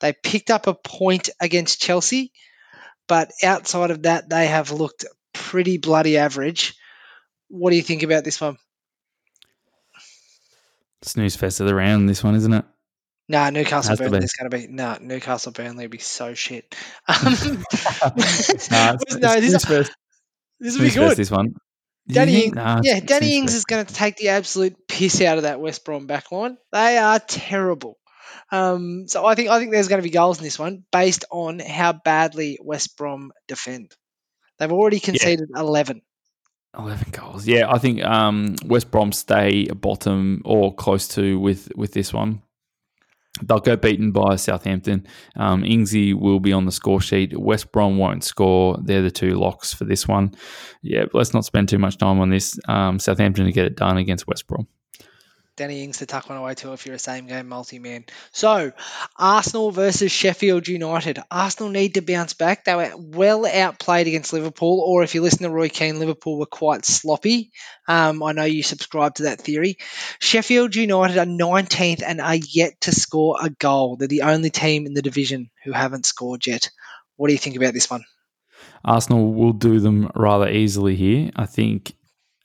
They 0.00 0.12
picked 0.12 0.50
up 0.50 0.66
a 0.66 0.74
point 0.74 1.30
against 1.40 1.80
Chelsea, 1.80 2.32
but 3.08 3.30
outside 3.42 3.90
of 3.90 4.02
that, 4.02 4.28
they 4.28 4.46
have 4.46 4.72
looked 4.72 5.06
pretty 5.32 5.78
bloody 5.78 6.18
average. 6.18 6.74
What 7.48 7.70
do 7.70 7.76
you 7.76 7.82
think 7.82 8.02
about 8.02 8.24
this 8.24 8.38
one? 8.42 8.58
Snooze 11.00 11.36
fest 11.36 11.60
of 11.60 11.66
the 11.66 11.74
round, 11.74 12.08
this 12.08 12.22
one, 12.22 12.34
isn't 12.34 12.52
it? 12.52 12.64
No, 13.26 13.38
nah, 13.38 13.50
Newcastle 13.50 13.96
Burnley 13.96 14.18
is 14.18 14.34
going 14.34 14.50
to 14.50 14.56
be 14.56 14.66
no 14.66 14.92
nah, 14.92 14.98
Newcastle 15.00 15.52
Burnley 15.52 15.86
will 15.86 15.90
be 15.90 15.98
so 15.98 16.34
shit. 16.34 16.74
Um, 17.08 17.16
nah, 18.70 18.96
no, 19.16 19.40
this, 19.40 19.64
first, 19.64 19.92
this 20.60 20.76
will 20.76 20.84
be 20.84 20.90
good. 20.90 21.16
This 21.16 21.30
one, 21.30 21.54
Danny, 22.06 22.50
nah, 22.50 22.80
yeah, 22.82 23.00
Danny 23.00 23.38
Ings 23.38 23.54
is 23.54 23.64
going 23.64 23.86
to 23.86 23.94
take 23.94 24.16
the 24.16 24.30
absolute 24.30 24.76
piss 24.88 25.22
out 25.22 25.38
of 25.38 25.44
that 25.44 25.58
West 25.58 25.86
Brom 25.86 26.06
backline. 26.06 26.56
They 26.72 26.98
are 26.98 27.18
terrible. 27.18 27.96
Um, 28.52 29.08
so 29.08 29.24
I 29.24 29.34
think 29.34 29.48
I 29.48 29.58
think 29.58 29.72
there's 29.72 29.88
going 29.88 30.02
to 30.02 30.06
be 30.06 30.10
goals 30.10 30.38
in 30.38 30.44
this 30.44 30.58
one 30.58 30.84
based 30.92 31.24
on 31.30 31.60
how 31.60 31.94
badly 31.94 32.58
West 32.62 32.96
Brom 32.98 33.32
defend. 33.48 33.92
They've 34.58 34.70
already 34.70 35.00
conceded 35.00 35.48
yeah. 35.54 35.60
eleven. 35.60 36.02
11 36.76 37.12
goals. 37.12 37.46
Yeah, 37.46 37.70
I 37.70 37.78
think 37.78 38.02
um, 38.04 38.56
West 38.64 38.90
Brom 38.90 39.12
stay 39.12 39.66
bottom 39.66 40.42
or 40.44 40.74
close 40.74 41.06
to 41.08 41.38
with 41.38 41.70
with 41.76 41.92
this 41.92 42.12
one. 42.12 42.42
They'll 43.42 43.58
go 43.58 43.76
beaten 43.76 44.12
by 44.12 44.36
Southampton. 44.36 45.06
Um, 45.34 45.64
Ingsy 45.64 46.14
will 46.14 46.38
be 46.38 46.52
on 46.52 46.66
the 46.66 46.72
score 46.72 47.00
sheet. 47.00 47.36
West 47.36 47.72
Brom 47.72 47.98
won't 47.98 48.22
score. 48.22 48.78
They're 48.80 49.02
the 49.02 49.10
two 49.10 49.30
locks 49.30 49.74
for 49.74 49.84
this 49.84 50.06
one. 50.06 50.34
Yeah, 50.82 51.06
let's 51.12 51.34
not 51.34 51.44
spend 51.44 51.68
too 51.68 51.78
much 51.78 51.98
time 51.98 52.20
on 52.20 52.30
this. 52.30 52.58
Um, 52.68 53.00
Southampton 53.00 53.46
to 53.46 53.52
get 53.52 53.66
it 53.66 53.76
done 53.76 53.96
against 53.96 54.28
West 54.28 54.46
Brom. 54.46 54.68
Danny 55.56 55.84
Ings 55.84 55.98
to 55.98 56.06
tuck 56.06 56.28
one 56.28 56.38
away 56.38 56.54
too 56.54 56.72
if 56.72 56.84
you're 56.84 56.96
a 56.96 56.98
same 56.98 57.26
game 57.26 57.48
multi 57.48 57.78
man. 57.78 58.04
So, 58.32 58.72
Arsenal 59.16 59.70
versus 59.70 60.10
Sheffield 60.10 60.66
United. 60.66 61.20
Arsenal 61.30 61.70
need 61.70 61.94
to 61.94 62.00
bounce 62.00 62.34
back. 62.34 62.64
They 62.64 62.74
were 62.74 62.92
well 62.96 63.46
outplayed 63.46 64.08
against 64.08 64.32
Liverpool, 64.32 64.80
or 64.84 65.04
if 65.04 65.14
you 65.14 65.22
listen 65.22 65.44
to 65.44 65.50
Roy 65.50 65.68
Keane, 65.68 66.00
Liverpool 66.00 66.38
were 66.38 66.46
quite 66.46 66.84
sloppy. 66.84 67.52
Um, 67.86 68.22
I 68.22 68.32
know 68.32 68.44
you 68.44 68.64
subscribe 68.64 69.14
to 69.16 69.24
that 69.24 69.40
theory. 69.40 69.76
Sheffield 70.18 70.74
United 70.74 71.18
are 71.18 71.24
19th 71.24 72.02
and 72.04 72.20
are 72.20 72.34
yet 72.34 72.80
to 72.82 72.92
score 72.92 73.36
a 73.40 73.50
goal. 73.50 73.96
They're 73.96 74.08
the 74.08 74.22
only 74.22 74.50
team 74.50 74.86
in 74.86 74.94
the 74.94 75.02
division 75.02 75.50
who 75.64 75.72
haven't 75.72 76.06
scored 76.06 76.46
yet. 76.46 76.70
What 77.16 77.28
do 77.28 77.32
you 77.32 77.38
think 77.38 77.56
about 77.56 77.74
this 77.74 77.88
one? 77.88 78.04
Arsenal 78.84 79.32
will 79.32 79.52
do 79.52 79.78
them 79.78 80.10
rather 80.14 80.48
easily 80.48 80.96
here. 80.96 81.30
I 81.36 81.46
think 81.46 81.94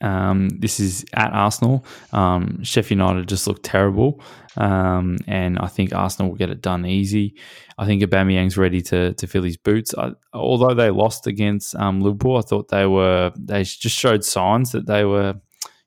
um, 0.00 0.48
this 0.48 0.80
is 0.80 1.04
at 1.12 1.32
Arsenal. 1.32 1.84
Um, 2.12 2.62
Sheffield 2.62 2.98
United 2.98 3.28
just 3.28 3.46
looked 3.46 3.64
terrible, 3.64 4.22
um, 4.56 5.18
and 5.26 5.58
I 5.58 5.66
think 5.66 5.94
Arsenal 5.94 6.30
will 6.30 6.38
get 6.38 6.50
it 6.50 6.62
done 6.62 6.86
easy. 6.86 7.34
I 7.78 7.86
think 7.86 8.02
Aubameyang's 8.02 8.56
ready 8.56 8.80
to 8.82 9.14
to 9.14 9.26
fill 9.26 9.42
his 9.42 9.56
boots. 9.56 9.94
I, 9.96 10.12
although 10.32 10.74
they 10.74 10.90
lost 10.90 11.26
against 11.26 11.74
um, 11.76 12.00
Liverpool, 12.00 12.38
I 12.38 12.42
thought 12.42 12.68
they 12.68 12.86
were 12.86 13.32
they 13.36 13.62
just 13.62 13.98
showed 13.98 14.24
signs 14.24 14.72
that 14.72 14.86
they 14.86 15.04
were, 15.04 15.34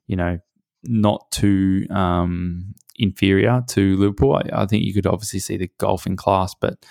you 0.06 0.16
know, 0.16 0.38
not 0.84 1.30
too 1.30 1.86
um, 1.90 2.74
inferior 2.96 3.62
to 3.68 3.96
Liverpool. 3.96 4.36
I, 4.36 4.62
I, 4.62 4.66
think 4.66 4.84
you 4.84 4.94
could 4.94 5.06
obviously 5.06 5.40
see 5.40 5.56
the 5.56 5.70
golfing 5.78 6.16
class, 6.16 6.54
but 6.54 6.84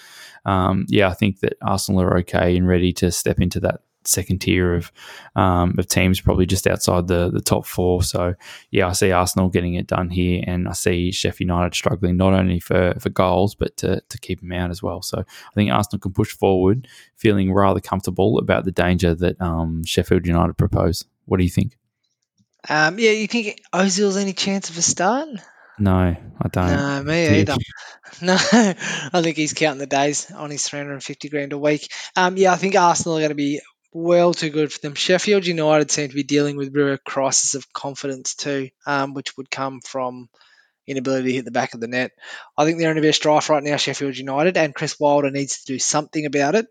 um, 0.46 0.86
yeah, 0.90 1.08
I 1.08 1.14
think 1.14 1.40
that 1.40 1.54
Arsenal 1.62 2.02
are 2.02 2.18
okay 2.20 2.58
and 2.58 2.68
ready 2.68 2.92
to 2.94 3.12
step 3.12 3.40
into 3.40 3.60
that 3.62 3.82
second 4.08 4.40
tier 4.40 4.76
of 4.76 4.92
um, 5.36 5.76
of 5.78 5.88
teams, 5.88 6.22
probably 6.22 6.46
just 6.46 6.68
outside 6.68 7.08
the 7.08 7.30
the 7.30 7.42
top 7.42 7.66
four. 7.66 8.04
So 8.04 8.36
yeah, 8.72 8.88
I 8.88 8.94
see 8.94 9.12
Arsenal 9.12 9.50
getting 9.50 9.76
it 9.76 9.88
done 9.88 10.10
here, 10.10 10.44
and 10.46 10.68
I 10.68 10.74
see 10.74 11.12
Sheffield 11.12 11.50
United 11.50 11.76
struggling 11.76 12.18
not 12.18 12.34
only 12.34 12.60
for 12.60 12.96
for 13.00 13.10
goals 13.10 13.56
but 13.56 13.76
to 13.78 14.02
to 14.08 14.18
keep 14.20 14.42
them 14.42 14.52
out 14.52 14.72
as 14.72 14.82
well. 14.82 15.02
So 15.02 15.20
I 15.20 15.54
think 15.56 15.72
Arsenal 15.72 16.00
can 16.00 16.14
push 16.14 16.32
forward, 16.32 16.88
feeling 17.16 17.54
rather 17.54 17.80
comfortable 17.80 18.38
about 18.38 18.66
the 18.66 18.72
danger 18.72 19.14
that 19.16 19.40
um, 19.42 19.84
Sheffield 19.86 20.26
United 20.26 20.58
propose. 20.58 21.06
What 21.26 21.38
do 21.38 21.44
you 21.44 21.50
think? 21.50 21.78
Um, 22.70 22.98
yeah, 22.98 23.12
you 23.12 23.28
think 23.28 23.62
Ozil's 23.74 24.18
any 24.18 24.34
chance 24.34 24.70
of 24.70 24.78
a 24.78 24.82
start? 24.82 25.28
No, 25.80 25.92
I 25.92 26.48
don't. 26.50 26.68
No, 26.68 27.04
me 27.04 27.40
either. 27.40 27.56
No, 28.22 28.36
I 28.36 29.22
think 29.22 29.38
he's 29.38 29.54
counting 29.54 29.80
the 29.80 29.88
days 29.88 30.32
on 30.32 30.52
his 30.52 30.68
350 30.68 31.30
grand 31.30 31.52
a 31.52 31.58
week. 31.58 31.92
Um, 32.16 32.38
yeah, 32.38 32.54
I 32.54 32.58
think 32.58 32.76
Arsenal 32.76 33.18
are 33.18 33.22
going 33.22 33.30
to 33.30 33.36
be 33.36 33.60
well 33.94 34.34
too 34.34 34.50
good 34.50 34.72
for 34.72 34.80
them. 34.80 34.96
Sheffield 34.96 35.46
United 35.46 35.92
seem 35.92 36.10
to 36.10 36.16
be 36.16 36.24
dealing 36.24 36.58
with 36.58 36.76
a 36.76 37.00
crisis 37.06 37.56
of 37.56 37.72
confidence 37.72 38.36
too, 38.36 38.70
um, 38.86 39.14
which 39.14 39.38
would 39.38 39.50
come 39.50 39.82
from 39.82 40.30
inability 40.88 41.30
to 41.30 41.34
hit 41.34 41.46
the 41.46 41.52
back 41.52 41.74
of 41.74 41.80
the 41.80 41.88
net. 41.88 42.12
I 42.58 42.66
think 42.66 42.80
they're 42.80 42.92
in 42.92 42.98
a 42.98 43.02
bit 43.02 43.10
of 43.10 43.16
strife 43.16 43.50
right 43.50 43.64
now, 43.64 43.78
Sheffield 43.78 44.18
United, 44.18 44.58
and 44.58 44.76
Chris 44.76 45.00
Wilder 45.00 45.32
needs 45.32 45.64
to 45.64 45.74
do 45.74 45.80
something 45.80 46.26
about 46.26 46.56
it. 46.56 46.68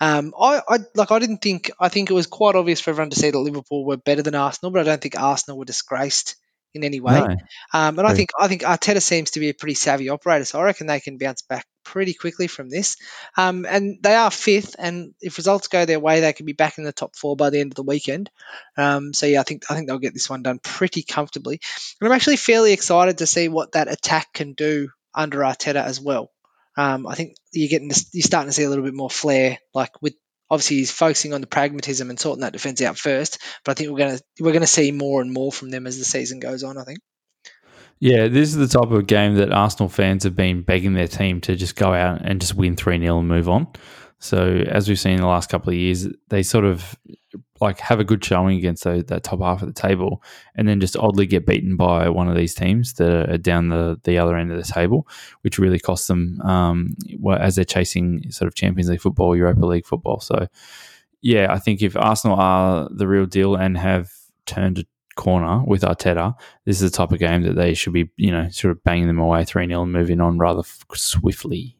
Um, 0.00 0.34
I, 0.38 0.60
I 0.68 0.78
like. 0.94 1.10
I 1.10 1.18
didn't 1.18 1.38
think. 1.38 1.70
I 1.80 1.88
think 1.88 2.10
it 2.10 2.14
was 2.14 2.26
quite 2.26 2.54
obvious 2.54 2.80
for 2.80 2.90
everyone 2.90 3.10
to 3.10 3.16
see 3.16 3.30
that 3.30 3.38
Liverpool 3.38 3.86
were 3.86 3.96
better 3.96 4.22
than 4.22 4.34
Arsenal, 4.34 4.72
but 4.72 4.80
I 4.80 4.84
don't 4.84 5.00
think 5.00 5.18
Arsenal 5.18 5.58
were 5.58 5.64
disgraced 5.64 6.36
in 6.74 6.84
any 6.84 7.00
way. 7.00 7.20
No. 7.20 7.36
Um, 7.72 7.98
and 7.98 8.06
I 8.06 8.14
think 8.14 8.30
I 8.38 8.48
think 8.48 8.62
Arteta 8.62 9.00
seems 9.00 9.32
to 9.32 9.40
be 9.40 9.48
a 9.48 9.54
pretty 9.54 9.74
savvy 9.74 10.10
operator, 10.10 10.44
so 10.44 10.60
I 10.60 10.64
reckon 10.64 10.86
they 10.86 11.00
can 11.00 11.16
bounce 11.16 11.42
back 11.42 11.66
pretty 11.84 12.14
quickly 12.14 12.46
from 12.46 12.68
this. 12.68 12.96
Um, 13.36 13.66
and 13.68 13.98
they 14.02 14.14
are 14.14 14.30
fifth, 14.30 14.76
and 14.78 15.14
if 15.20 15.36
results 15.36 15.68
go 15.68 15.84
their 15.84 16.00
way, 16.00 16.20
they 16.20 16.32
could 16.32 16.46
be 16.46 16.52
back 16.52 16.78
in 16.78 16.84
the 16.84 16.92
top 16.92 17.16
four 17.16 17.36
by 17.36 17.50
the 17.50 17.60
end 17.60 17.72
of 17.72 17.76
the 17.76 17.82
weekend. 17.82 18.30
Um, 18.76 19.12
so 19.12 19.26
yeah, 19.26 19.40
I 19.40 19.44
think 19.44 19.64
I 19.70 19.74
think 19.74 19.88
they'll 19.88 19.98
get 19.98 20.14
this 20.14 20.30
one 20.30 20.42
done 20.42 20.58
pretty 20.58 21.02
comfortably. 21.02 21.60
And 22.00 22.08
I'm 22.08 22.14
actually 22.14 22.36
fairly 22.36 22.72
excited 22.72 23.18
to 23.18 23.26
see 23.26 23.48
what 23.48 23.72
that 23.72 23.90
attack 23.90 24.32
can 24.32 24.54
do 24.54 24.88
under 25.14 25.38
Arteta 25.40 25.84
as 25.84 26.00
well. 26.00 26.30
Um, 26.76 27.06
I 27.06 27.14
think 27.14 27.36
you're 27.52 27.68
getting 27.68 27.90
you're 28.12 28.22
starting 28.22 28.48
to 28.48 28.52
see 28.52 28.64
a 28.64 28.68
little 28.68 28.84
bit 28.84 28.94
more 28.94 29.10
flair, 29.10 29.58
like 29.74 30.02
with 30.02 30.14
obviously 30.50 30.78
he's 30.78 30.90
focusing 30.90 31.32
on 31.32 31.40
the 31.40 31.46
pragmatism 31.46 32.10
and 32.10 32.18
sorting 32.18 32.42
that 32.42 32.52
defense 32.52 32.82
out 32.82 32.98
first. 32.98 33.38
But 33.64 33.72
I 33.72 33.74
think 33.74 33.90
we're 33.90 33.98
gonna 33.98 34.20
we're 34.40 34.52
gonna 34.52 34.66
see 34.66 34.90
more 34.90 35.20
and 35.20 35.32
more 35.32 35.52
from 35.52 35.70
them 35.70 35.86
as 35.86 35.98
the 35.98 36.04
season 36.04 36.40
goes 36.40 36.62
on. 36.62 36.78
I 36.78 36.84
think. 36.84 36.98
Yeah, 38.00 38.28
this 38.28 38.54
is 38.54 38.56
the 38.56 38.68
type 38.68 38.90
of 38.90 39.06
game 39.06 39.36
that 39.36 39.52
Arsenal 39.52 39.88
fans 39.88 40.24
have 40.24 40.36
been 40.36 40.62
begging 40.62 40.94
their 40.94 41.08
team 41.08 41.40
to 41.42 41.56
just 41.56 41.76
go 41.76 41.94
out 41.94 42.20
and 42.22 42.40
just 42.40 42.54
win 42.54 42.76
3 42.76 42.98
0 42.98 43.18
and 43.18 43.28
move 43.28 43.48
on. 43.48 43.68
So, 44.18 44.64
as 44.68 44.88
we've 44.88 44.98
seen 44.98 45.14
in 45.14 45.20
the 45.20 45.26
last 45.26 45.50
couple 45.50 45.70
of 45.70 45.76
years, 45.76 46.08
they 46.28 46.42
sort 46.42 46.64
of 46.64 46.96
like 47.60 47.78
have 47.80 48.00
a 48.00 48.04
good 48.04 48.24
showing 48.24 48.58
against 48.58 48.84
the, 48.84 49.04
that 49.08 49.22
top 49.22 49.40
half 49.40 49.62
of 49.62 49.68
the 49.68 49.80
table 49.80 50.22
and 50.54 50.68
then 50.68 50.80
just 50.80 50.96
oddly 50.96 51.26
get 51.26 51.46
beaten 51.46 51.76
by 51.76 52.08
one 52.08 52.28
of 52.28 52.36
these 52.36 52.54
teams 52.54 52.94
that 52.94 53.30
are 53.30 53.38
down 53.38 53.68
the, 53.68 53.98
the 54.04 54.18
other 54.18 54.36
end 54.36 54.50
of 54.50 54.56
the 54.56 54.72
table, 54.72 55.06
which 55.42 55.58
really 55.58 55.78
costs 55.78 56.08
them 56.08 56.40
um, 56.42 56.94
as 57.38 57.56
they're 57.56 57.64
chasing 57.64 58.30
sort 58.30 58.48
of 58.48 58.54
Champions 58.54 58.88
League 58.88 59.00
football, 59.00 59.36
Europa 59.36 59.64
League 59.64 59.86
football. 59.86 60.20
So, 60.20 60.48
yeah, 61.22 61.52
I 61.52 61.58
think 61.58 61.80
if 61.80 61.96
Arsenal 61.96 62.38
are 62.38 62.88
the 62.90 63.06
real 63.06 63.26
deal 63.26 63.54
and 63.54 63.78
have 63.78 64.10
turned 64.46 64.84
corner 65.14 65.62
with 65.64 65.82
Arteta, 65.82 66.34
this 66.64 66.80
is 66.80 66.90
the 66.90 66.96
type 66.96 67.12
of 67.12 67.18
game 67.18 67.42
that 67.42 67.54
they 67.54 67.74
should 67.74 67.92
be, 67.92 68.10
you 68.16 68.30
know, 68.30 68.48
sort 68.50 68.72
of 68.72 68.84
banging 68.84 69.06
them 69.06 69.18
away 69.18 69.44
3 69.44 69.66
0 69.66 69.82
and 69.82 69.92
moving 69.92 70.20
on 70.20 70.38
rather 70.38 70.60
f- 70.60 70.84
swiftly. 70.94 71.76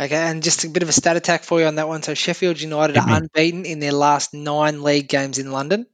Okay, 0.00 0.16
and 0.16 0.42
just 0.42 0.64
a 0.64 0.70
bit 0.70 0.82
of 0.82 0.88
a 0.88 0.92
stat 0.92 1.16
attack 1.16 1.44
for 1.44 1.60
you 1.60 1.66
on 1.66 1.74
that 1.74 1.88
one. 1.88 2.02
So 2.02 2.14
Sheffield 2.14 2.60
United 2.60 2.96
are 2.96 3.06
unbeaten 3.08 3.66
in 3.66 3.78
their 3.78 3.92
last 3.92 4.32
nine 4.32 4.82
league 4.82 5.08
games 5.08 5.38
in 5.38 5.52
London, 5.52 5.86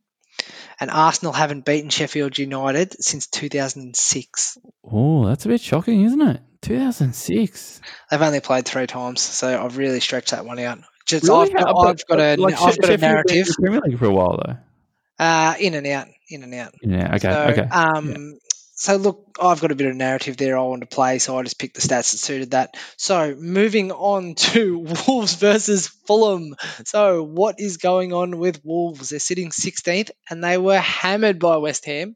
and 0.78 0.90
Arsenal 0.90 1.32
haven't 1.32 1.64
beaten 1.64 1.90
Sheffield 1.90 2.38
United 2.38 3.02
since 3.02 3.26
2006. 3.26 4.58
Oh, 4.84 5.26
that's 5.26 5.46
a 5.46 5.48
bit 5.48 5.60
shocking, 5.60 6.02
isn't 6.04 6.22
it? 6.22 6.40
2006. 6.62 7.80
They've 8.10 8.22
only 8.22 8.40
played 8.40 8.66
three 8.66 8.86
times, 8.86 9.20
so 9.20 9.62
I've 9.62 9.76
really 9.76 10.00
stretched 10.00 10.30
that 10.30 10.46
one 10.46 10.58
out. 10.60 10.78
Just 11.04 11.24
really? 11.24 11.54
I've, 11.54 11.64
got, 11.64 11.76
uh, 11.76 11.80
I've 11.80 12.06
got 12.06 12.20
uh, 12.20 12.22
a, 12.22 12.36
like 12.36 12.60
I've 12.60 12.78
got 12.78 12.90
a 12.90 12.96
narrative. 12.98 13.48
Premier 13.58 13.80
League 13.80 13.98
for 13.98 14.06
a 14.06 14.12
while 14.12 14.40
though. 14.44 14.56
Uh, 15.18 15.54
in 15.58 15.74
and 15.74 15.86
out, 15.86 16.08
in 16.28 16.42
and 16.42 16.54
out. 16.54 16.74
Yeah. 16.82 17.14
Okay. 17.16 17.32
So, 17.32 17.40
okay. 17.50 17.62
Um, 17.62 18.08
yeah. 18.08 18.38
So 18.74 18.94
look, 18.94 19.36
I've 19.42 19.60
got 19.60 19.72
a 19.72 19.74
bit 19.74 19.88
of 19.88 19.96
narrative 19.96 20.36
there 20.36 20.56
I 20.56 20.62
want 20.62 20.82
to 20.82 20.86
play, 20.86 21.18
so 21.18 21.36
I 21.36 21.42
just 21.42 21.58
picked 21.58 21.74
the 21.74 21.80
stats 21.80 22.12
that 22.12 22.18
suited 22.18 22.52
that. 22.52 22.76
So 22.96 23.34
moving 23.34 23.90
on 23.90 24.34
to 24.52 24.78
Wolves 24.78 25.34
versus 25.34 25.88
Fulham. 25.88 26.54
So 26.84 27.24
what 27.24 27.58
is 27.58 27.78
going 27.78 28.12
on 28.12 28.38
with 28.38 28.64
Wolves? 28.64 29.08
They're 29.08 29.18
sitting 29.18 29.50
16th, 29.50 30.10
and 30.30 30.44
they 30.44 30.58
were 30.58 30.78
hammered 30.78 31.40
by 31.40 31.56
West 31.56 31.86
Ham. 31.86 32.14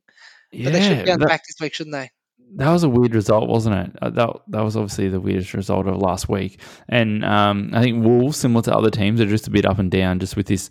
Yeah, 0.52 0.66
but 0.66 0.72
they 0.74 0.82
should 0.82 1.06
bounce 1.06 1.20
that, 1.20 1.28
back 1.28 1.42
this 1.46 1.56
week, 1.60 1.74
shouldn't 1.74 1.94
they? 1.94 2.10
that 2.54 2.70
was 2.70 2.84
a 2.84 2.88
weird 2.88 3.14
result, 3.14 3.48
wasn't 3.48 3.74
it? 3.74 3.96
Uh, 4.02 4.10
that 4.10 4.30
that 4.48 4.60
was 4.62 4.76
obviously 4.76 5.08
the 5.08 5.20
weirdest 5.20 5.54
result 5.54 5.86
of 5.86 5.96
last 5.96 6.28
week. 6.28 6.60
And 6.88 7.24
um, 7.24 7.70
I 7.72 7.82
think 7.82 8.04
Wolves, 8.04 8.36
similar 8.36 8.62
to 8.62 8.76
other 8.76 8.90
teams, 8.90 9.20
are 9.20 9.26
just 9.26 9.48
a 9.48 9.50
bit 9.50 9.64
up 9.64 9.78
and 9.78 9.90
down, 9.90 10.18
just 10.18 10.36
with 10.36 10.46
this 10.46 10.70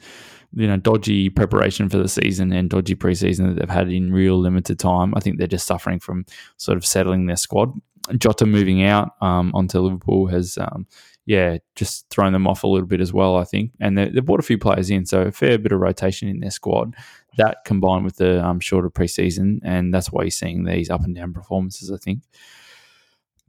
you 0.53 0.67
know 0.67 0.77
dodgy 0.77 1.29
preparation 1.29 1.89
for 1.89 1.97
the 1.97 2.07
season 2.07 2.51
and 2.51 2.69
dodgy 2.69 2.95
preseason 2.95 3.47
that 3.47 3.59
they've 3.59 3.69
had 3.69 3.89
in 3.89 4.13
real 4.13 4.37
limited 4.39 4.79
time. 4.79 5.13
I 5.15 5.19
think 5.19 5.37
they're 5.37 5.47
just 5.47 5.67
suffering 5.67 5.99
from 5.99 6.25
sort 6.57 6.77
of 6.77 6.85
settling 6.85 7.25
their 7.25 7.35
squad. 7.35 7.73
Jota 8.17 8.45
moving 8.45 8.83
out 8.83 9.11
um, 9.21 9.51
onto 9.53 9.79
Liverpool 9.79 10.27
has 10.27 10.57
um, 10.57 10.87
yeah, 11.25 11.57
just 11.75 12.09
thrown 12.09 12.33
them 12.33 12.47
off 12.47 12.63
a 12.63 12.67
little 12.67 12.87
bit 12.87 12.99
as 12.99 13.13
well, 13.13 13.37
I 13.37 13.43
think. 13.43 13.71
And 13.79 13.97
they, 13.97 14.11
have 14.13 14.25
brought 14.25 14.39
a 14.39 14.43
few 14.43 14.57
players 14.57 14.89
in, 14.89 15.05
so 15.05 15.21
a 15.21 15.31
fair 15.31 15.57
bit 15.57 15.71
of 15.71 15.79
rotation 15.79 16.27
in 16.27 16.39
their 16.39 16.51
squad. 16.51 16.95
That 17.37 17.63
combined 17.63 18.03
with 18.03 18.17
the 18.17 18.43
um, 18.45 18.59
shorter 18.59 18.89
preseason, 18.89 19.59
and 19.63 19.93
that's 19.93 20.11
why 20.11 20.23
you're 20.23 20.31
seeing 20.31 20.65
these 20.65 20.89
up 20.89 21.03
and 21.03 21.15
down 21.15 21.33
performances, 21.33 21.91
I 21.91 21.97
think. 21.97 22.23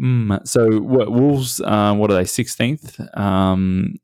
Mm, 0.00 0.46
so 0.46 0.80
what, 0.80 1.10
Wolves, 1.10 1.60
um, 1.60 1.98
what 1.98 2.10
are 2.10 2.14
they, 2.14 2.24
16th? 2.24 3.18
Um, 3.18 3.96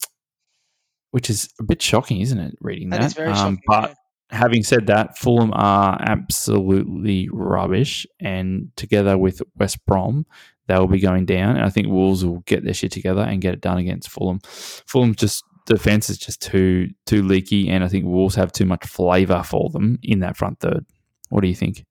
which 1.11 1.31
is 1.31 1.49
a 1.59 1.63
bit 1.63 1.81
shocking, 1.83 2.21
isn't 2.21 2.39
it, 2.39 2.55
reading 2.61 2.91
that? 2.91 3.01
That 3.01 3.07
is 3.07 3.15
very 3.15 3.29
um, 3.31 3.37
shocking. 3.37 3.63
But 3.67 3.91
yeah. 3.91 4.39
having 4.39 4.63
said 4.63 4.87
that, 4.89 5.19
Fulham 5.19 5.53
are 5.55 5.99
absolutely 6.01 7.29
rubbish. 7.33 8.07
And 8.21 8.71
together 8.77 9.17
with 9.17 9.43
West 9.57 9.85
Brom, 9.87 10.27
they 10.67 10.79
will 10.79 10.87
be 10.87 11.01
going 11.01 11.25
down. 11.25 11.57
And 11.57 11.65
I 11.65 11.71
think 11.71 11.89
Wolves 11.89 12.25
will 12.25 12.41
get 12.41 12.65
their 12.65 12.75
shit 12.75 12.93
together 12.93 13.23
and 13.23 13.41
get 13.41 13.55
it 13.55 13.61
done 13.61 13.79
against 13.79 14.11
Fulham. 14.11 14.41
Fulham 14.43 15.15
just 15.15 15.45
defense 15.69 16.09
is 16.11 16.19
just 16.19 16.41
too 16.41 16.89
too 17.07 17.23
leaky, 17.23 17.69
and 17.69 17.85
I 17.85 17.89
think 17.89 18.07
Wolves 18.07 18.35
have 18.35 18.53
too 18.53 18.65
much 18.65 18.87
flavour 18.87 19.43
for 19.43 19.71
them 19.71 19.99
in 20.03 20.21
that 20.21 20.37
front 20.37 20.61
third. 20.61 20.85
What 21.29 21.43
do 21.43 21.49
you 21.49 21.55
think? 21.55 21.85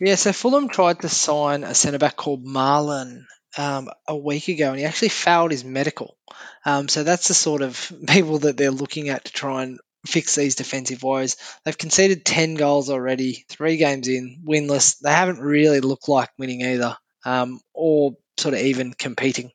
Yeah, 0.00 0.14
so 0.14 0.32
Fulham 0.32 0.68
tried 0.68 1.00
to 1.00 1.08
sign 1.08 1.64
a 1.64 1.74
centre 1.74 1.98
back 1.98 2.16
called 2.16 2.44
Marlon 2.44 3.24
um, 3.56 3.88
a 4.06 4.16
week 4.16 4.48
ago, 4.48 4.70
and 4.70 4.78
he 4.78 4.84
actually 4.84 5.08
failed 5.08 5.50
his 5.50 5.64
medical. 5.64 6.16
Um, 6.64 6.88
so 6.88 7.02
that's 7.02 7.28
the 7.28 7.34
sort 7.34 7.62
of 7.62 7.92
people 8.08 8.38
that 8.40 8.56
they're 8.56 8.70
looking 8.70 9.08
at 9.08 9.24
to 9.24 9.32
try 9.32 9.62
and 9.62 9.78
fix 10.06 10.34
these 10.34 10.54
defensive 10.54 11.02
woes. 11.02 11.36
They've 11.64 11.76
conceded 11.76 12.24
10 12.24 12.54
goals 12.54 12.90
already, 12.90 13.44
three 13.48 13.76
games 13.76 14.08
in, 14.08 14.42
winless. 14.46 14.98
They 14.98 15.10
haven't 15.10 15.40
really 15.40 15.80
looked 15.80 16.08
like 16.08 16.30
winning 16.38 16.62
either 16.62 16.96
um, 17.24 17.60
or 17.74 18.16
sort 18.38 18.54
of 18.54 18.60
even 18.60 18.92
competing. 18.92 19.50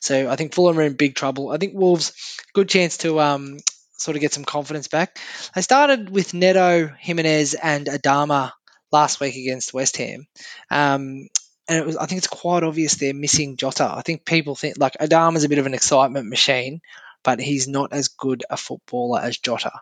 So 0.00 0.30
I 0.30 0.36
think 0.36 0.54
Fulham 0.54 0.78
are 0.78 0.82
in 0.82 0.94
big 0.94 1.14
trouble. 1.14 1.50
I 1.50 1.58
think 1.58 1.74
Wolves, 1.74 2.12
good 2.52 2.68
chance 2.68 2.98
to 2.98 3.20
um, 3.20 3.58
sort 3.96 4.16
of 4.16 4.20
get 4.20 4.32
some 4.32 4.44
confidence 4.44 4.88
back. 4.88 5.18
They 5.54 5.62
started 5.62 6.10
with 6.10 6.34
Neto, 6.34 6.88
Jimenez, 6.98 7.54
and 7.54 7.86
Adama 7.86 8.52
last 8.92 9.20
week 9.20 9.36
against 9.36 9.74
West 9.74 9.96
Ham. 9.96 10.26
Um, 10.70 11.28
and 11.68 11.78
it 11.78 11.86
was, 11.86 11.96
I 11.96 12.06
think 12.06 12.18
it's 12.18 12.26
quite 12.26 12.62
obvious 12.62 12.94
they're 12.94 13.14
missing 13.14 13.56
Jota. 13.56 13.92
I 13.94 14.02
think 14.02 14.24
people 14.24 14.54
think 14.54 14.76
like 14.78 14.96
Adama's 15.00 15.44
a 15.44 15.48
bit 15.48 15.58
of 15.58 15.66
an 15.66 15.74
excitement 15.74 16.28
machine, 16.28 16.80
but 17.22 17.40
he's 17.40 17.66
not 17.68 17.92
as 17.92 18.08
good 18.08 18.44
a 18.50 18.56
footballer 18.56 19.20
as 19.20 19.38
Jota. 19.38 19.72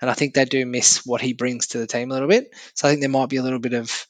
And 0.00 0.10
I 0.10 0.14
think 0.14 0.34
they 0.34 0.44
do 0.44 0.66
miss 0.66 1.06
what 1.06 1.20
he 1.20 1.32
brings 1.32 1.68
to 1.68 1.78
the 1.78 1.86
team 1.86 2.10
a 2.10 2.14
little 2.14 2.28
bit. 2.28 2.54
So 2.74 2.86
I 2.86 2.90
think 2.90 3.00
there 3.00 3.10
might 3.10 3.28
be 3.28 3.36
a 3.36 3.42
little 3.42 3.60
bit 3.60 3.74
of 3.74 4.06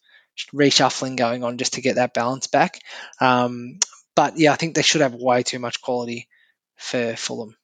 reshuffling 0.55 1.16
going 1.16 1.45
on 1.45 1.59
just 1.59 1.75
to 1.75 1.83
get 1.83 1.97
that 1.97 2.14
balance 2.14 2.47
back. 2.47 2.81
Um, 3.21 3.79
but 4.14 4.38
yeah, 4.38 4.53
I 4.53 4.57
think 4.57 4.75
they 4.75 4.83
should 4.83 5.01
have 5.01 5.14
way 5.14 5.42
too 5.42 5.59
much 5.59 5.81
quality 5.81 6.29
for 6.77 7.14
Fulham. 7.16 7.57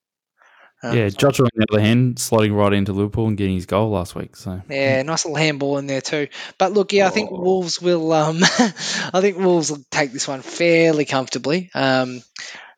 Um, 0.83 0.97
yeah, 0.97 1.09
Jota 1.09 1.43
on 1.43 1.51
the 1.55 1.67
other 1.73 1.81
hand, 1.81 2.17
slotting 2.17 2.55
right 2.55 2.73
into 2.73 2.93
Liverpool 2.93 3.27
and 3.27 3.37
getting 3.37 3.57
his 3.57 3.67
goal 3.67 3.91
last 3.91 4.15
week. 4.15 4.37
So 4.37 4.63
yeah, 4.69 5.03
nice 5.03 5.25
little 5.25 5.37
handball 5.37 5.79
in 5.79 5.89
there 5.89 6.01
too. 6.01 6.29
But 6.57 6.73
look, 6.73 6.93
yeah, 6.93 7.09
I 7.09 7.11
think 7.11 7.31
oh. 7.33 7.41
Wolves 7.41 7.81
will. 7.81 8.13
Um, 8.13 8.39
I 8.43 9.21
think 9.21 9.39
Wolves 9.39 9.71
will 9.71 9.83
take 9.91 10.13
this 10.13 10.29
one 10.29 10.43
fairly 10.43 11.05
comfortably, 11.05 11.71
um, 11.75 12.23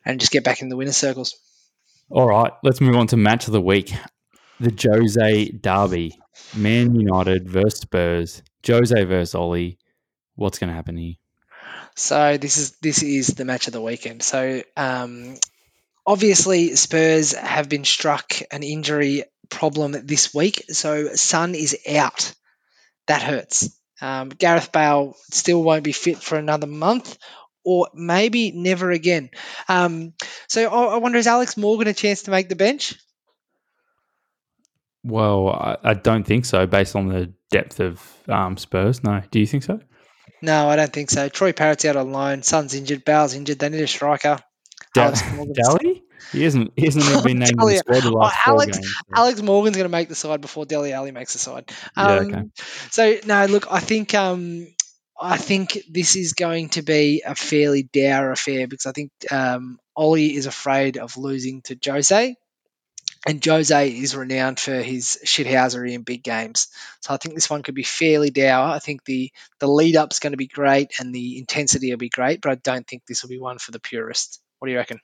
and 0.04 0.18
just 0.18 0.32
get 0.32 0.44
back 0.44 0.62
in 0.62 0.70
the 0.70 0.76
winner 0.76 0.92
circles. 0.92 1.34
All 2.08 2.26
right, 2.26 2.52
let's 2.62 2.80
move 2.80 2.96
on 2.96 3.06
to 3.08 3.18
match 3.18 3.46
of 3.46 3.52
the 3.52 3.60
week, 3.60 3.92
the 4.58 4.72
Jose 4.90 5.50
Derby, 5.50 6.18
Man 6.56 6.94
United 6.94 7.48
versus 7.48 7.80
Spurs. 7.80 8.42
Jose 8.66 9.04
versus 9.04 9.34
Ollie. 9.34 9.78
What's 10.36 10.58
going 10.58 10.68
to 10.68 10.74
happen 10.74 10.96
here? 10.96 11.14
So 11.96 12.38
this 12.38 12.56
is 12.56 12.72
this 12.80 13.02
is 13.02 13.28
the 13.28 13.44
match 13.44 13.66
of 13.66 13.74
the 13.74 13.82
weekend. 13.82 14.22
So 14.22 14.62
um, 14.76 15.36
obviously 16.10 16.74
Spurs 16.74 17.32
have 17.34 17.68
been 17.68 17.84
struck 17.84 18.32
an 18.50 18.64
injury 18.64 19.22
problem 19.48 19.94
this 20.04 20.34
week. 20.34 20.64
So 20.68 21.14
Son 21.14 21.54
is 21.54 21.76
out. 21.88 22.34
That 23.06 23.22
hurts. 23.22 23.70
Um, 24.02 24.30
Gareth 24.30 24.72
Bale 24.72 25.14
still 25.30 25.62
won't 25.62 25.84
be 25.84 25.92
fit 25.92 26.18
for 26.18 26.36
another 26.36 26.66
month, 26.66 27.16
or 27.64 27.88
maybe 27.94 28.50
never 28.50 28.90
again. 28.90 29.30
Um, 29.68 30.14
so 30.48 30.68
I, 30.68 30.94
I 30.94 30.96
wonder, 30.96 31.18
is 31.18 31.28
Alex 31.28 31.56
Morgan 31.56 31.86
a 31.86 31.94
chance 31.94 32.22
to 32.22 32.32
make 32.32 32.48
the 32.48 32.56
bench? 32.56 32.94
Well, 35.04 35.48
I, 35.48 35.76
I, 35.84 35.94
don't 35.94 36.24
think 36.24 36.44
so, 36.44 36.66
based 36.66 36.96
on 36.96 37.08
the 37.08 37.32
depth 37.50 37.78
of 37.78 38.02
um, 38.28 38.56
Spurs. 38.56 39.04
No, 39.04 39.22
do 39.30 39.38
you 39.38 39.46
think 39.46 39.62
so? 39.62 39.80
No, 40.42 40.68
I 40.68 40.76
don't 40.76 40.92
think 40.92 41.10
so. 41.10 41.28
Troy 41.28 41.52
Parrott's 41.52 41.84
out 41.84 41.96
on 41.96 42.10
loan. 42.10 42.42
Son's 42.42 42.74
injured. 42.74 43.04
Bale's 43.04 43.34
injured. 43.34 43.60
They 43.60 43.68
need 43.68 43.82
a 43.82 43.86
striker. 43.86 44.38
Alex 44.96 45.22
Dele? 45.22 45.99
He 46.32 46.42
hasn't. 46.42 46.72
He 46.76 46.84
hasn't 46.84 47.04
even 47.04 47.22
been 47.22 47.38
named 47.38 47.60
in 47.60 47.66
the 47.66 47.76
squad 47.76 48.02
the 48.02 48.10
last 48.10 48.36
oh, 48.46 48.50
Alex, 48.52 48.78
games, 48.78 48.88
so. 48.88 49.04
Alex 49.14 49.42
Morgan's 49.42 49.76
going 49.76 49.88
to 49.88 49.90
make 49.90 50.08
the 50.08 50.14
side 50.14 50.40
before 50.40 50.66
Dele 50.66 50.92
Alli 50.92 51.10
makes 51.10 51.32
the 51.32 51.38
side. 51.38 51.70
Um, 51.96 52.30
yeah, 52.30 52.38
okay. 52.38 52.50
So 52.90 53.16
no, 53.26 53.46
look, 53.46 53.66
I 53.70 53.80
think 53.80 54.14
um, 54.14 54.66
I 55.20 55.36
think 55.36 55.78
this 55.90 56.16
is 56.16 56.32
going 56.32 56.70
to 56.70 56.82
be 56.82 57.22
a 57.26 57.34
fairly 57.34 57.82
dour 57.82 58.30
affair 58.30 58.66
because 58.66 58.86
I 58.86 58.92
think 58.92 59.10
um, 59.30 59.78
Ollie 59.96 60.34
is 60.34 60.46
afraid 60.46 60.98
of 60.98 61.16
losing 61.16 61.62
to 61.62 61.78
Jose 61.84 62.36
and 63.26 63.44
Jose 63.44 63.90
is 63.90 64.16
renowned 64.16 64.58
for 64.58 64.74
his 64.74 65.18
shithousery 65.24 65.92
in 65.92 66.02
big 66.02 66.22
games. 66.22 66.68
So 67.00 67.12
I 67.12 67.18
think 67.18 67.34
this 67.34 67.50
one 67.50 67.62
could 67.62 67.74
be 67.74 67.82
fairly 67.82 68.30
dour. 68.30 68.68
I 68.68 68.78
think 68.78 69.04
the 69.04 69.30
the 69.58 69.66
lead 69.66 69.96
up's 69.96 70.20
going 70.20 70.32
to 70.32 70.38
be 70.38 70.46
great 70.46 70.92
and 70.98 71.14
the 71.14 71.38
intensity 71.38 71.90
will 71.90 71.98
be 71.98 72.08
great, 72.08 72.40
but 72.40 72.52
I 72.52 72.54
don't 72.54 72.86
think 72.86 73.02
this 73.06 73.22
will 73.22 73.30
be 73.30 73.38
one 73.38 73.58
for 73.58 73.72
the 73.72 73.80
purists. 73.80 74.40
What 74.58 74.68
do 74.68 74.72
you 74.72 74.78
reckon? 74.78 75.00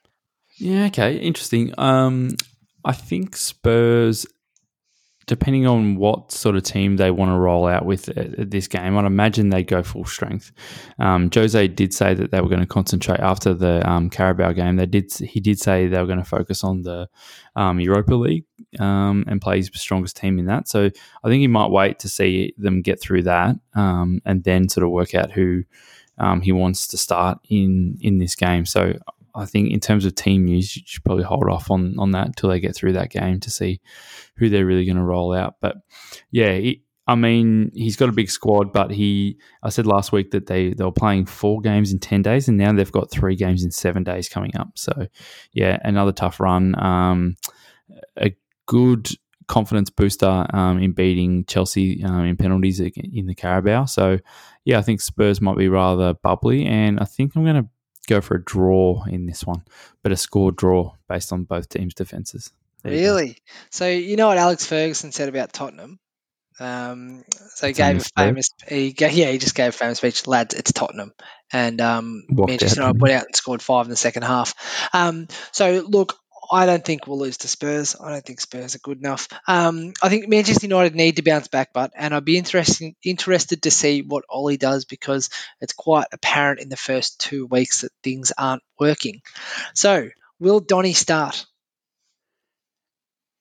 Yeah, 0.56 0.86
okay, 0.86 1.16
interesting. 1.16 1.72
Um, 1.78 2.36
I 2.84 2.92
think 2.92 3.36
Spurs 3.36 4.26
depending 5.26 5.66
on 5.66 5.96
what 5.96 6.30
sort 6.30 6.54
of 6.54 6.62
team 6.62 6.96
they 6.96 7.10
want 7.10 7.30
to 7.30 7.36
roll 7.36 7.66
out 7.66 7.84
with 7.84 8.08
at, 8.10 8.50
this 8.50 8.68
game, 8.68 8.96
I'd 8.96 9.04
imagine 9.04 9.48
they'd 9.48 9.66
go 9.66 9.82
full 9.82 10.04
strength. 10.04 10.52
Um, 10.98 11.28
Jose 11.34 11.68
did 11.68 11.92
say 11.92 12.14
that 12.14 12.30
they 12.30 12.40
were 12.40 12.48
going 12.48 12.60
to 12.60 12.66
concentrate 12.66 13.20
after 13.20 13.52
the 13.52 13.88
um, 13.88 14.08
Carabao 14.08 14.52
game. 14.52 14.76
They 14.76 14.86
did. 14.86 15.12
He 15.12 15.40
did 15.40 15.58
say 15.58 15.88
they 15.88 16.00
were 16.00 16.06
going 16.06 16.20
to 16.20 16.24
focus 16.24 16.62
on 16.62 16.82
the 16.82 17.08
um, 17.56 17.80
Europa 17.80 18.14
League 18.14 18.44
um, 18.78 19.24
and 19.26 19.40
play 19.40 19.56
his 19.56 19.70
strongest 19.74 20.16
team 20.16 20.38
in 20.38 20.46
that. 20.46 20.68
So 20.68 20.90
I 21.24 21.28
think 21.28 21.40
he 21.40 21.48
might 21.48 21.70
wait 21.70 21.98
to 22.00 22.08
see 22.08 22.54
them 22.56 22.82
get 22.82 23.00
through 23.00 23.22
that 23.22 23.56
um, 23.74 24.20
and 24.24 24.44
then 24.44 24.68
sort 24.68 24.84
of 24.84 24.90
work 24.90 25.14
out 25.14 25.32
who 25.32 25.64
um, 26.18 26.40
he 26.40 26.52
wants 26.52 26.86
to 26.88 26.96
start 26.96 27.38
in 27.48 27.98
in 28.00 28.18
this 28.18 28.36
game. 28.36 28.64
So 28.64 28.94
I 29.36 29.44
think 29.46 29.70
in 29.70 29.80
terms 29.80 30.04
of 30.04 30.14
team 30.14 30.44
news, 30.44 30.76
you 30.76 30.82
should 30.86 31.04
probably 31.04 31.24
hold 31.24 31.48
off 31.48 31.70
on 31.70 31.94
on 31.98 32.12
that 32.12 32.26
until 32.26 32.50
they 32.50 32.60
get 32.60 32.74
through 32.74 32.94
that 32.94 33.10
game 33.10 33.40
to 33.40 33.50
see 33.50 33.80
who 34.36 34.48
they're 34.48 34.66
really 34.66 34.84
going 34.84 34.96
to 34.96 35.02
roll 35.02 35.32
out. 35.32 35.56
But 35.60 35.76
yeah, 36.30 36.58
I 37.08 37.14
mean, 37.14 37.70
he's 37.74 37.96
got 37.96 38.08
a 38.08 38.12
big 38.12 38.30
squad, 38.30 38.72
but 38.72 38.90
he. 38.90 39.38
I 39.62 39.68
said 39.68 39.86
last 39.86 40.10
week 40.10 40.32
that 40.32 40.46
they 40.46 40.72
they 40.74 40.84
were 40.84 40.92
playing 40.92 41.26
four 41.26 41.60
games 41.60 41.92
in 41.92 42.00
ten 42.00 42.22
days, 42.22 42.48
and 42.48 42.58
now 42.58 42.72
they've 42.72 42.90
got 42.90 43.10
three 43.10 43.36
games 43.36 43.64
in 43.64 43.70
seven 43.70 44.02
days 44.02 44.28
coming 44.28 44.56
up. 44.56 44.70
So 44.74 45.06
yeah, 45.52 45.78
another 45.84 46.12
tough 46.12 46.40
run. 46.40 46.74
Um, 46.82 47.36
a 48.16 48.34
good 48.66 49.08
confidence 49.46 49.90
booster 49.90 50.46
um, 50.52 50.82
in 50.82 50.92
beating 50.92 51.44
Chelsea 51.44 52.02
um, 52.04 52.24
in 52.24 52.36
penalties 52.36 52.80
in 52.80 53.26
the 53.26 53.34
Carabao. 53.34 53.84
So 53.84 54.18
yeah, 54.64 54.78
I 54.78 54.82
think 54.82 55.00
Spurs 55.00 55.40
might 55.40 55.56
be 55.56 55.68
rather 55.68 56.14
bubbly, 56.14 56.66
and 56.66 56.98
I 56.98 57.04
think 57.04 57.36
I'm 57.36 57.44
going 57.44 57.62
to 57.62 57.68
go 58.06 58.20
for 58.20 58.36
a 58.36 58.44
draw 58.44 59.04
in 59.04 59.26
this 59.26 59.44
one, 59.44 59.62
but 60.02 60.12
a 60.12 60.16
score 60.16 60.52
draw 60.52 60.94
based 61.08 61.32
on 61.32 61.44
both 61.44 61.68
teams' 61.68 61.94
defences. 61.94 62.52
Really? 62.84 63.38
So 63.70 63.88
you 63.88 64.16
know 64.16 64.28
what 64.28 64.38
Alex 64.38 64.64
Ferguson 64.66 65.12
said 65.12 65.28
about 65.28 65.52
Tottenham? 65.52 65.98
Um, 66.58 67.24
so 67.54 67.66
he 67.66 67.72
gave 67.74 67.98
a 67.98 68.04
famous, 68.16 68.48
he 68.66 68.94
yeah, 68.98 69.08
he 69.08 69.38
just 69.38 69.54
gave 69.54 69.68
a 69.68 69.72
famous 69.72 69.98
speech. 69.98 70.26
Lads, 70.26 70.54
it's 70.54 70.72
Tottenham, 70.72 71.12
and 71.52 71.80
um, 71.80 72.24
Manchester 72.30 72.80
United 72.80 73.00
went 73.00 73.14
out 73.14 73.26
and 73.26 73.36
scored 73.36 73.60
five 73.60 73.86
in 73.86 73.90
the 73.90 73.96
second 73.96 74.22
half. 74.22 74.54
Um, 74.94 75.28
so 75.52 75.84
look, 75.86 76.16
I 76.50 76.66
don't 76.66 76.84
think 76.84 77.06
we'll 77.06 77.18
lose 77.18 77.38
to 77.38 77.48
Spurs. 77.48 77.96
I 78.00 78.10
don't 78.10 78.24
think 78.24 78.40
Spurs 78.40 78.74
are 78.74 78.80
good 78.80 78.98
enough. 78.98 79.28
Um, 79.46 79.92
I 80.02 80.08
think 80.08 80.28
Manchester 80.28 80.66
United 80.66 80.94
need 80.94 81.16
to 81.16 81.22
bounce 81.22 81.48
back, 81.48 81.72
but 81.72 81.92
and 81.94 82.14
I'd 82.14 82.24
be 82.24 82.38
interested 82.38 82.94
interested 83.04 83.62
to 83.62 83.70
see 83.70 84.02
what 84.02 84.24
Ollie 84.28 84.56
does 84.56 84.84
because 84.84 85.30
it's 85.60 85.72
quite 85.72 86.06
apparent 86.12 86.60
in 86.60 86.68
the 86.68 86.76
first 86.76 87.20
two 87.20 87.46
weeks 87.46 87.82
that 87.82 87.92
things 88.02 88.32
aren't 88.36 88.62
working. 88.78 89.22
So, 89.74 90.08
will 90.38 90.60
Donny 90.60 90.92
start? 90.92 91.46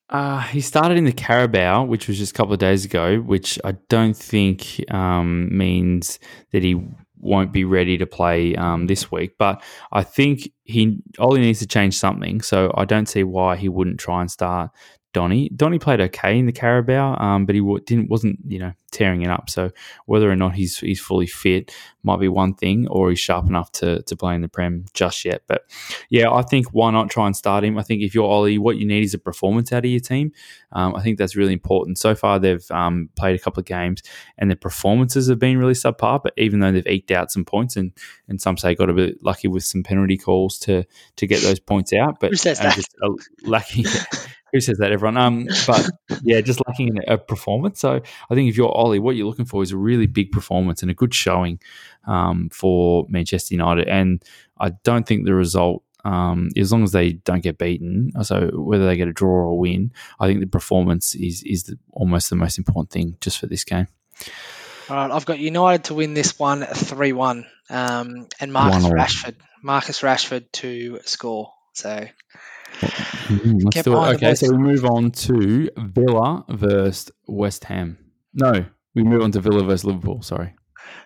Uh, 0.07 0.39
he 0.39 0.61
started 0.61 0.97
in 0.97 1.05
the 1.05 1.11
Carabao, 1.11 1.83
which 1.85 2.07
was 2.07 2.17
just 2.17 2.31
a 2.31 2.35
couple 2.35 2.53
of 2.53 2.59
days 2.59 2.85
ago, 2.85 3.17
which 3.17 3.57
I 3.63 3.71
don't 3.89 4.15
think 4.15 4.83
um, 4.93 5.55
means 5.55 6.19
that 6.51 6.61
he 6.61 6.79
won't 7.25 7.51
be 7.51 7.65
ready 7.65 7.97
to 7.97 8.05
play 8.05 8.55
um, 8.55 8.87
this 8.87 9.11
week. 9.11 9.35
But 9.37 9.61
I 9.91 10.03
think 10.03 10.51
he 10.63 10.99
Ollie 11.19 11.41
needs 11.41 11.59
to 11.59 11.67
change 11.67 11.97
something. 11.97 12.41
So 12.41 12.71
I 12.75 12.85
don't 12.85 13.07
see 13.07 13.23
why 13.23 13.55
he 13.55 13.67
wouldn't 13.67 13.99
try 13.99 14.21
and 14.21 14.31
start 14.31 14.71
Donny. 15.13 15.49
Donny 15.55 15.79
played 15.79 16.01
okay 16.01 16.37
in 16.37 16.45
the 16.45 16.51
Carabao, 16.51 17.17
um, 17.19 17.45
but 17.45 17.55
he 17.55 17.61
didn't 17.85 18.09
wasn't 18.09 18.39
you 18.47 18.59
know 18.59 18.73
tearing 18.91 19.21
it 19.23 19.29
up. 19.29 19.49
So 19.49 19.71
whether 20.05 20.29
or 20.29 20.35
not 20.35 20.55
he's 20.55 20.77
he's 20.79 21.01
fully 21.01 21.27
fit 21.27 21.73
might 22.05 22.19
be 22.19 22.27
one 22.27 22.53
thing, 22.53 22.87
or 22.87 23.09
he's 23.09 23.19
sharp 23.19 23.47
enough 23.47 23.71
to 23.73 24.01
to 24.03 24.15
play 24.15 24.35
in 24.35 24.41
the 24.41 24.47
Prem 24.47 24.85
just 24.93 25.25
yet. 25.25 25.41
But 25.47 25.65
yeah, 26.09 26.31
I 26.31 26.43
think 26.43 26.67
why 26.67 26.91
not 26.91 27.09
try 27.09 27.25
and 27.25 27.35
start 27.35 27.63
him? 27.63 27.77
I 27.77 27.83
think 27.83 28.01
if 28.01 28.13
you're 28.15 28.29
Ollie, 28.29 28.57
what 28.57 28.77
you 28.77 28.85
need 28.85 29.03
is 29.03 29.13
a 29.13 29.17
performance 29.19 29.73
out 29.73 29.85
of 29.85 29.91
your 29.91 29.99
team. 29.99 30.31
Um, 30.71 30.95
I 30.95 31.01
think 31.01 31.17
that's 31.17 31.35
really 31.35 31.53
important. 31.53 31.97
So 31.97 32.15
far, 32.15 32.37
they've 32.39 32.69
um, 32.71 33.09
played 33.15 33.35
a 33.35 33.39
couple 33.39 33.59
of 33.61 33.65
games, 33.65 34.01
and 34.37 34.49
their 34.49 34.55
performances 34.57 35.27
have 35.27 35.39
been 35.39 35.57
really 35.57 35.73
subpar. 35.73 36.21
But 36.23 36.33
even 36.37 36.59
though 36.59 36.71
they've 36.71 36.87
eked 36.87 37.11
out 37.11 37.31
some 37.31 37.45
points, 37.45 37.75
and 37.75 37.91
and 38.27 38.39
some 38.39 38.57
say 38.57 38.75
got 38.75 38.89
a 38.89 38.93
bit 38.93 39.23
lucky 39.23 39.47
with 39.47 39.63
some 39.63 39.83
penalty 39.83 40.17
calls 40.17 40.59
to 40.59 40.85
to 41.15 41.27
get 41.27 41.41
those 41.41 41.59
points 41.59 41.91
out, 41.93 42.19
but 42.19 42.31
Who 42.31 42.37
says 42.37 42.59
that? 42.59 42.75
just 42.75 42.95
uh, 43.01 43.09
lucky. 43.43 43.85
Who 44.53 44.61
says 44.61 44.77
that, 44.77 44.93
everyone? 44.93 45.17
Um, 45.17 45.47
but 45.67 45.89
yeah, 46.23 46.39
just 46.39 46.61
lacking 46.65 46.97
a 47.09 47.17
performance. 47.17 47.81
So 47.81 47.99
I 48.29 48.35
think 48.35 48.47
if 48.47 48.55
you're 48.55 48.71
Ollie, 48.71 48.99
what 48.99 49.17
you're 49.17 49.27
looking 49.27 49.43
for 49.43 49.61
is 49.63 49.71
a 49.71 49.77
really 49.77 50.07
big 50.07 50.31
performance 50.31 50.81
and 50.81 50.89
a 50.89 50.93
good 50.93 51.13
showing 51.13 51.59
um, 52.07 52.49
for 52.51 53.05
Manchester 53.09 53.53
United. 53.53 53.87
And 53.87 54.23
I 54.59 54.69
don't 54.83 55.05
think 55.05 55.25
the 55.25 55.33
result, 55.33 55.83
um, 56.03 56.49
as 56.57 56.71
long 56.71 56.83
as 56.83 56.91
they 56.91 57.13
don't 57.13 57.41
get 57.41 57.57
beaten, 57.57 58.11
so 58.23 58.49
whether 58.53 58.85
they 58.85 58.95
get 58.95 59.07
a 59.07 59.13
draw 59.13 59.29
or 59.29 59.43
a 59.43 59.55
win, 59.55 59.91
I 60.19 60.27
think 60.27 60.39
the 60.39 60.47
performance 60.47 61.15
is 61.15 61.43
is 61.43 61.63
the, 61.63 61.79
almost 61.91 62.29
the 62.29 62.35
most 62.35 62.57
important 62.57 62.91
thing 62.91 63.17
just 63.21 63.39
for 63.39 63.47
this 63.47 63.63
game. 63.63 63.87
All 64.89 64.95
right, 64.95 65.09
I've 65.09 65.25
got 65.25 65.39
United 65.39 65.85
to 65.85 65.95
win 65.95 66.13
this 66.13 66.37
one 66.37 66.63
3 66.63 67.11
1. 67.13 67.45
Um, 67.71 68.27
and 68.39 68.53
Marcus 68.53 68.83
One. 68.83 68.91
Rashford. 68.91 69.35
Marcus 69.63 70.01
Rashford 70.01 70.51
to 70.53 70.99
score. 71.05 71.51
So 71.73 72.05
it. 72.81 73.87
Okay, 73.87 74.35
so 74.35 74.51
we 74.51 74.57
move 74.57 74.85
on 74.85 75.11
to 75.11 75.69
Villa 75.77 76.45
versus 76.49 77.11
West 77.27 77.63
Ham. 77.65 77.97
No, 78.33 78.65
we 78.93 79.03
move 79.03 79.21
on 79.21 79.31
to 79.31 79.41
Villa 79.41 79.63
versus 79.63 79.85
Liverpool. 79.85 80.21
Sorry. 80.21 80.53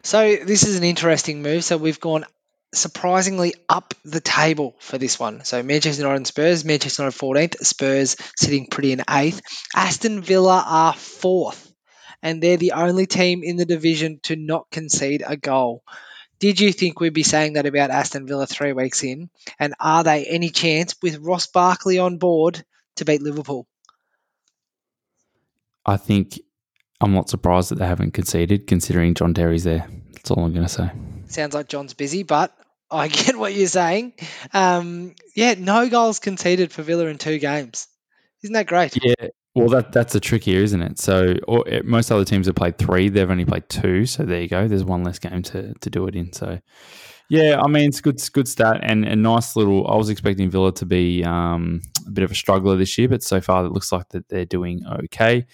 So 0.04 0.36
this 0.36 0.64
is 0.64 0.78
an 0.78 0.84
interesting 0.84 1.42
move. 1.42 1.64
So 1.64 1.78
we've 1.78 2.00
gone 2.00 2.26
surprisingly 2.74 3.56
up 3.68 3.94
the 4.06 4.22
table 4.22 4.76
for 4.80 4.98
this 4.98 5.20
one. 5.20 5.44
So 5.44 5.64
Manchester 5.64 6.02
United 6.02 6.18
and 6.18 6.28
Spurs, 6.28 6.66
Manchester 6.66 7.04
United 7.04 7.20
14th, 7.20 7.66
Spurs 7.66 8.16
sitting 8.36 8.68
pretty 8.68 8.92
in 8.92 9.04
eighth. 9.10 9.42
Aston 9.76 10.22
Villa 10.22 10.64
are 10.66 10.94
fourth, 10.94 11.74
and 12.22 12.42
they're 12.42 12.58
the 12.58 12.74
only 12.74 13.08
team 13.08 13.44
in 13.44 13.58
the 13.58 13.66
division 13.66 14.20
to 14.24 14.36
not 14.36 14.70
concede 14.72 15.24
a 15.26 15.38
goal. 15.38 15.84
Did 16.40 16.62
you 16.62 16.72
think 16.72 17.00
we'd 17.00 17.14
be 17.14 17.24
saying 17.24 17.54
that 17.54 17.66
about 17.66 17.90
Aston 17.90 18.26
Villa 18.26 18.48
three 18.48 18.72
weeks 18.72 19.04
in? 19.04 19.30
And 19.60 19.74
are 19.80 20.04
they 20.04 20.26
any 20.26 20.50
chance 20.50 20.96
with 21.02 21.18
Ross 21.18 21.48
Barkley 21.48 22.00
on 22.00 22.18
board 22.18 22.64
to 22.96 23.06
beat 23.06 23.22
Liverpool? 23.22 23.68
I 25.86 25.98
think 25.98 26.40
I'm 27.02 27.14
not 27.14 27.30
surprised 27.30 27.72
that 27.72 27.80
they 27.80 27.88
haven't 27.88 28.14
conceded, 28.14 28.68
considering 28.68 29.14
John 29.14 29.34
Terry's 29.34 29.64
there. 29.64 29.88
That's 30.14 30.32
all 30.32 30.44
I'm 30.44 30.54
going 30.54 30.66
to 30.66 30.70
say. 30.72 30.92
Sounds 31.28 31.54
like 31.54 31.68
John's 31.68 31.94
busy, 31.94 32.24
but 32.24 32.54
I 32.92 33.08
get 33.10 33.38
what 33.38 33.54
you're 33.54 33.68
saying. 33.68 34.14
Um, 34.54 35.16
yeah, 35.36 35.56
no 35.58 35.90
goals 35.90 36.20
conceded 36.20 36.72
for 36.72 36.84
Villa 36.84 37.06
in 37.06 37.18
two 37.18 37.40
games. 37.40 37.88
Isn't 38.44 38.54
that 38.54 38.68
great? 38.68 38.98
Yeah. 39.02 39.30
Well, 39.56 39.70
that 39.70 39.92
that's 39.92 40.14
the 40.14 40.20
trick 40.20 40.44
here, 40.44 40.62
isn't 40.62 40.82
it? 40.82 41.00
So, 41.00 41.36
or, 41.48 41.68
eh, 41.68 41.82
most 41.84 42.12
other 42.12 42.24
teams 42.24 42.46
have 42.46 42.56
played 42.56 42.78
three; 42.78 43.10
they've 43.10 43.30
only 43.30 43.46
played 43.46 43.68
two. 43.68 44.06
So 44.06 44.24
there 44.24 44.42
you 44.42 44.48
go. 44.48 44.68
There's 44.68 44.84
one 44.84 45.04
less 45.04 45.20
game 45.20 45.42
to, 45.44 45.74
to 45.74 45.90
do 45.90 46.08
it 46.08 46.16
in. 46.16 46.32
So, 46.32 46.60
yeah, 47.30 47.60
I 47.60 47.68
mean, 47.68 47.90
it's 47.90 48.00
good, 48.00 48.16
it's 48.16 48.30
good 48.30 48.48
stat 48.48 48.80
and 48.84 49.06
a 49.06 49.16
nice 49.16 49.56
little. 49.56 49.88
I 49.88 49.96
was 49.96 50.10
expecting 50.10 50.50
Villa 50.50 50.72
to 50.74 50.86
be 50.86 51.24
um, 51.26 51.82
a 52.08 52.12
bit 52.12 52.24
of 52.24 52.32
a 52.32 52.36
struggler 52.36 52.78
this 52.78 52.98
year, 52.98 53.10
but 53.10 53.24
so 53.24 53.42
far 53.42 53.66
it 53.66 53.72
looks 53.72 53.92
like 53.92 54.08
that 54.10 54.30
they're 54.30 54.46
doing 54.46 54.82
okay. 55.06 55.46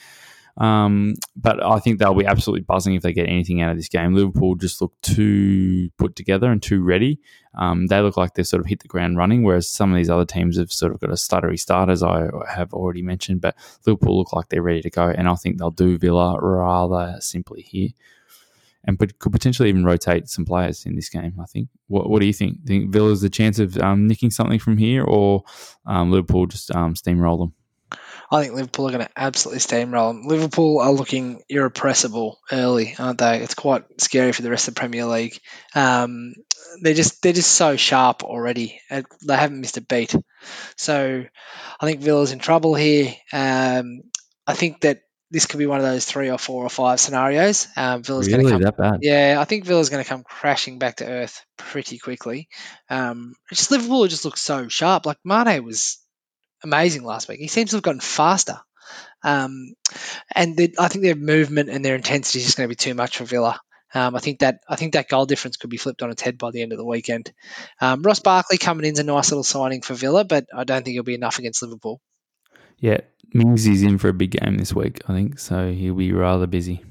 Um, 0.58 1.16
but 1.36 1.62
I 1.64 1.80
think 1.80 2.00
they'll 2.00 2.14
be 2.14 2.26
absolutely 2.26 2.62
buzzing 2.62 2.96
if 2.96 3.04
they 3.04 3.12
get 3.12 3.28
anything 3.28 3.62
out 3.62 3.72
of 3.72 3.78
this 3.78 3.90
game. 3.90 4.14
Liverpool 4.14 4.56
just 4.56 4.82
look 4.82 4.94
too 5.02 5.90
put 5.98 6.16
together 6.16 6.50
and 6.50 6.64
too 6.64 6.82
ready. 6.82 7.20
Um, 7.56 7.88
they 7.88 8.00
look 8.00 8.18
like 8.18 8.34
they've 8.34 8.48
sort 8.48 8.62
of 8.62 8.68
hit 8.68 8.82
the 8.82 8.88
ground 8.88 9.18
running, 9.18 9.44
whereas 9.44 9.68
some 9.68 9.92
of 9.92 9.98
these 9.98 10.10
other 10.10 10.26
teams 10.26 10.58
have 10.58 10.72
sort 10.72 10.94
of 10.94 11.00
got 11.00 11.10
a 11.10 11.14
stuttery 11.14 11.60
start, 11.60 11.90
as 11.90 12.04
I 12.04 12.30
have 12.50 12.74
already 12.74 13.02
mentioned. 13.02 13.42
But 13.42 13.56
Liverpool 13.86 14.18
look 14.18 14.34
like 14.34 14.50
they're 14.50 14.62
ready 14.62 14.82
to 14.82 14.90
go, 14.90 15.10
and 15.10 15.28
I 15.28 15.36
think 15.36 15.58
they'll 15.58 15.72
do 15.72 15.98
Villa 15.98 16.38
rather 16.42 17.18
simply 17.20 17.62
here, 17.62 17.90
and 18.86 18.98
could 18.98 19.32
potentially 19.32 19.70
even 19.70 19.86
rotate 19.86 20.30
some 20.30 20.46
players 20.46 20.86
in 20.86 20.96
this 20.96 21.10
game. 21.10 21.34
I 21.42 21.46
think. 21.46 21.70
What, 21.88 22.10
what 22.10 22.20
do 22.20 22.28
you 22.28 22.34
think? 22.34 22.66
Think 22.66 22.92
Villa's 22.92 23.22
the 23.22 23.30
chance 23.30 23.60
of 23.60 23.78
um, 23.78 24.08
nicking 24.08 24.32
something 24.32 24.60
from 24.60 24.78
here, 24.78 25.04
or 25.04 25.44
um, 25.86 26.12
Liverpool 26.12 26.46
just 26.48 26.74
um, 26.76 26.94
steamroll 26.94 27.40
them? 27.40 27.54
I 28.32 28.42
think 28.42 28.56
Liverpool 28.56 28.88
are 28.88 28.92
going 28.92 29.06
to 29.06 29.12
absolutely 29.16 29.60
steamroll 29.60 30.12
them. 30.12 30.28
Liverpool 30.28 30.80
are 30.80 30.92
looking 30.92 31.42
irrepressible 31.50 32.40
early, 32.52 32.96
aren't 32.98 33.20
they? 33.20 33.40
It's 33.40 33.54
quite 33.54 33.84
scary 34.02 34.32
for 34.32 34.42
the 34.42 34.50
rest 34.50 34.68
of 34.68 34.76
the 34.76 34.80
Premier 34.80 35.06
League. 35.06 35.40
Um, 35.76 36.34
they're 36.82 36.94
just 36.94 37.22
they're 37.22 37.34
just 37.34 37.52
so 37.52 37.76
sharp 37.76 38.24
already. 38.24 38.80
They 38.90 39.04
haven't 39.36 39.62
missed 39.62 39.78
a 39.78 39.82
beat. 39.82 40.16
So 40.76 41.24
I 41.80 41.86
think 41.86 42.02
Villa's 42.02 42.32
in 42.32 42.40
trouble 42.40 42.76
here. 42.76 43.14
Um, 43.32 44.02
I 44.48 44.54
think 44.54 44.82
that 44.82 45.02
this 45.32 45.48
could 45.48 45.58
be 45.58 45.66
one 45.66 45.80
of 45.80 45.86
those 45.86 46.06
three 46.06 46.30
or 46.30 46.38
four 46.38 46.64
or 46.64 46.70
five 46.70 47.00
scenarios. 47.00 47.68
Um, 47.76 48.04
Villa's 48.04 48.28
going 48.28 48.42
to 48.42 48.46
Really, 48.46 48.52
come 48.52 48.62
that 48.62 48.78
bad? 48.78 49.00
Yeah, 49.02 49.38
I 49.40 49.46
think 49.46 49.66
Villa's 49.66 49.90
going 49.90 50.04
to 50.04 50.08
come 50.08 50.24
crashing 50.24 50.80
back 50.80 50.98
to 50.98 51.08
earth 51.08 51.44
pretty 51.58 51.98
quickly. 51.98 52.48
Um, 52.90 53.34
just 53.52 53.72
Liverpool 53.72 54.08
just 54.08 54.24
looks 54.26 54.42
so 54.42 54.68
sharp. 54.68 55.06
Like 55.06 55.18
Mane 55.26 55.64
was 55.64 55.98
amazing 56.66 57.04
last 57.04 57.30
week. 57.30 57.40
He 57.40 57.48
seems 57.48 57.70
to 57.70 57.78
have 57.78 57.84
gotten 57.84 58.02
faster. 58.02 58.60
Um, 59.24 59.74
and 60.34 60.58
the, 60.58 60.76
I 60.78 60.88
think 60.88 61.04
their 61.04 61.16
movement 61.16 61.70
and 61.70 61.84
their 61.84 61.96
intensity 61.96 62.40
is 62.40 62.46
just 62.46 62.58
going 62.58 62.68
to 62.68 62.72
be 62.72 62.76
too 62.76 62.94
much 62.94 63.18
for 63.18 63.24
Villa. 63.24 63.60
Um, 63.94 64.16
I 64.16 64.20
think 64.20 64.40
that 64.40 64.60
I 64.68 64.76
think 64.76 64.94
that 64.94 65.08
goal 65.08 65.26
difference 65.26 65.56
could 65.56 65.70
be 65.70 65.78
flipped 65.78 66.04
on 66.04 66.12
its 66.12 66.22
head 66.22 66.38
by 66.38 66.52
the 66.52 66.62
end 66.62 66.74
of 66.74 66.78
the 66.78 66.86
weekend. 66.86 67.32
Um, 67.80 68.02
Ross 68.02 68.20
Barkley 68.20 68.58
coming 68.58 68.86
in 68.86 68.94
is 68.94 69.00
a 69.00 69.04
nice 69.04 69.32
little 69.32 69.44
signing 69.44 69.82
for 69.82 69.94
Villa, 69.94 70.26
but 70.26 70.48
I 70.54 70.66
don't 70.66 70.84
think 70.84 70.96
it'll 70.96 71.06
be 71.06 71.16
enough 71.16 71.40
against 71.40 71.62
Liverpool. 71.64 72.02
Yeah, 72.80 73.00
Mings 73.34 73.66
is 73.66 73.84
in 73.84 73.98
for 73.98 74.10
a 74.10 74.14
big 74.14 74.32
game 74.32 74.58
this 74.58 74.74
week, 74.74 75.02
I 75.08 75.14
think, 75.14 75.40
so 75.40 75.72
he'll 75.72 75.96
be 75.96 76.12
rather 76.12 76.46
busy. 76.46 76.84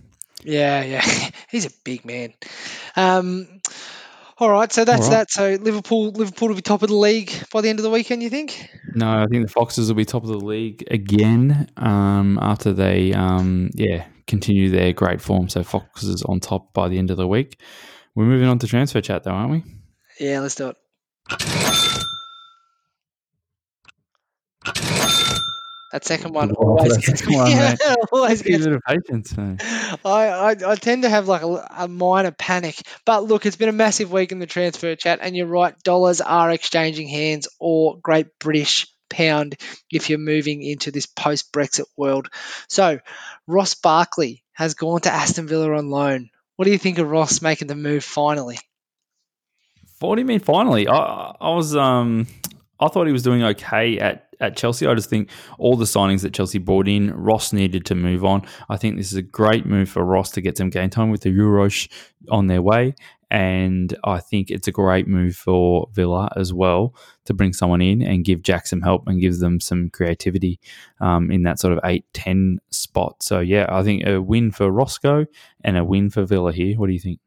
Yeah, 0.43 0.83
yeah, 0.83 1.05
he's 1.51 1.67
a 1.67 1.71
big 1.85 2.07
man. 2.07 2.33
Um, 2.97 3.61
all 4.39 4.51
right, 4.51 4.73
so 4.73 4.85
that's 4.85 5.09
right. 5.09 5.11
that. 5.11 5.31
So 5.31 5.57
Liverpool, 5.61 6.11
Liverpool 6.11 6.49
will 6.49 6.57
be 6.57 6.63
top 6.63 6.83
of 6.83 6.89
the 6.89 6.97
league 6.97 7.33
by 7.53 7.61
the 7.61 7.69
end 7.69 7.79
of 7.79 7.83
the 7.83 7.91
weekend. 7.91 8.23
You 8.23 8.31
think? 8.31 8.69
No, 8.95 9.09
I 9.09 9.27
think 9.31 9.47
the 9.47 9.53
Foxes 9.53 9.89
will 9.89 9.97
be 9.97 10.05
top 10.05 10.23
of 10.23 10.29
the 10.29 10.39
league 10.39 10.85
again 10.91 11.69
um, 11.77 12.39
after 12.41 12.73
they, 12.73 13.13
um, 13.13 13.71
yeah, 13.75 14.07
continue 14.27 14.71
their 14.71 14.93
great 14.93 15.21
form. 15.21 15.49
So 15.49 15.63
Foxes 15.63 16.23
on 16.23 16.41
top 16.41 16.73
by 16.73 16.89
the 16.89 16.99
end 16.99 17.11
of 17.11 17.17
the 17.17 17.29
week. 17.29 17.61
We're 18.15 18.27
moving 18.27 18.49
on 18.49 18.59
to 18.61 18.67
transfer 18.67 19.01
chat, 19.01 19.25
though, 19.25 19.33
aren't 19.33 19.51
we? 19.51 19.65
Yeah, 20.21 20.41
let's 20.41 20.55
do 20.55 20.69
it. 20.69 21.94
That 25.95 26.05
second 26.05 26.33
one 26.35 26.51
Oh, 26.59 26.77
always 26.77 26.97
gets 26.99 27.21
second 27.21 27.35
one, 27.37 27.51
yeah, 27.53 27.71
mate. 27.71 27.97
always 28.11 28.43
Give 28.43 28.61
gets 28.61 28.67
it 28.67 28.73
a 28.73 28.81
patience. 28.81 29.37
mate. 29.37 29.61
I, 30.05 30.27
I, 30.29 30.57
I 30.73 30.75
tend 30.75 31.05
to 31.05 31.09
have 31.09 31.29
like 31.29 31.43
a, 31.43 31.69
a 31.71 31.87
minor 31.87 32.33
panic. 32.33 32.83
But 33.07 33.23
look, 33.23 33.47
it's 33.47 33.55
been 33.55 33.69
a 33.69 33.73
massive 33.73 34.11
week 34.11 34.33
in 34.33 34.41
the 34.41 34.47
transfer 34.47 34.97
chat, 34.97 35.21
and 35.23 35.37
you're 35.37 35.47
right, 35.47 35.73
dollars 35.85 36.21
are 36.21 36.51
exchanging 36.51 37.07
hands 37.07 37.47
or 37.61 37.97
Great 38.03 38.27
British 38.41 38.89
pound 39.09 39.55
if 39.89 40.11
you're 40.11 40.19
moving 40.19 40.63
into 40.65 40.91
this 40.91 41.07
post 41.07 41.53
Brexit 41.53 41.87
world. 41.97 42.29
So, 42.69 42.99
Ross 43.47 43.75
Barkley 43.75 44.43
has 44.53 44.75
gone 44.75 45.01
to 45.03 45.13
Aston 45.13 45.47
Villa 45.47 45.77
on 45.77 45.91
loan. 45.91 46.31
What 46.57 46.65
do 46.65 46.73
you 46.73 46.79
think 46.79 46.99
of 46.99 47.09
Ross 47.09 47.41
making 47.41 47.69
the 47.69 47.77
move 47.77 48.03
finally? 48.03 48.59
What 50.01 50.17
do 50.17 50.23
you 50.23 50.27
mean 50.27 50.41
finally? 50.41 50.89
I, 50.89 50.97
I 51.41 51.51
was 51.51 51.77
um 51.77 52.27
I 52.81 52.89
thought 52.89 53.07
he 53.07 53.13
was 53.13 53.23
doing 53.23 53.43
okay 53.45 53.99
at, 53.99 54.24
at 54.41 54.57
Chelsea. 54.57 54.87
I 54.87 54.95
just 54.95 55.11
think 55.11 55.31
all 55.59 55.77
the 55.77 55.85
signings 55.85 56.23
that 56.23 56.35
Chelsea 56.35 56.59
brought 56.59 56.89
in, 56.89 57.13
Ross 57.13 57.53
needed 57.53 57.85
to 57.87 57.95
move 57.95 58.25
on. 58.25 58.43
I 58.69 58.77
think 58.77 58.97
this 58.97 59.13
is 59.13 59.19
a 59.19 59.23
great 59.23 59.67
move 59.67 59.89
for 59.89 60.05
Ross 60.05 60.31
to 60.33 60.41
get 60.41 60.57
some 60.57 60.71
game 60.71 60.91
time 60.91 61.11
with 61.11 61.23
the 61.23 61.31
Euros 61.31 61.91
on 62.31 62.47
their 62.47 62.63
way. 62.63 62.95
And 63.31 63.97
I 64.05 64.21
think 64.21 64.51
it's 64.51 64.69
a 64.69 64.73
great 64.73 65.09
move 65.09 65.35
for 65.35 65.89
Villa 65.93 66.31
as 66.37 66.53
well 66.53 66.95
to 67.25 67.35
bring 67.35 67.53
someone 67.53 67.81
in 67.81 68.01
and 68.01 68.25
give 68.25 68.43
Jack 68.43 68.67
some 68.67 68.81
help 68.81 69.09
and 69.09 69.21
give 69.21 69.39
them 69.39 69.59
some 69.59 69.91
creativity 69.91 70.61
um, 71.01 71.31
in 71.33 71.43
that 71.43 71.59
sort 71.59 71.73
of 71.73 71.81
8 71.83 72.05
10 72.13 72.61
spot. 72.71 73.23
So, 73.23 73.41
yeah, 73.41 73.67
I 73.69 73.83
think 73.83 74.07
a 74.07 74.21
win 74.21 74.53
for 74.53 74.71
Roscoe 74.71 75.27
and 75.65 75.77
a 75.77 75.85
win 75.85 76.11
for 76.11 76.25
Villa 76.25 76.53
here. 76.53 76.79
What 76.79 76.87
do 76.87 76.93
you 76.93 77.01
think? 77.01 77.19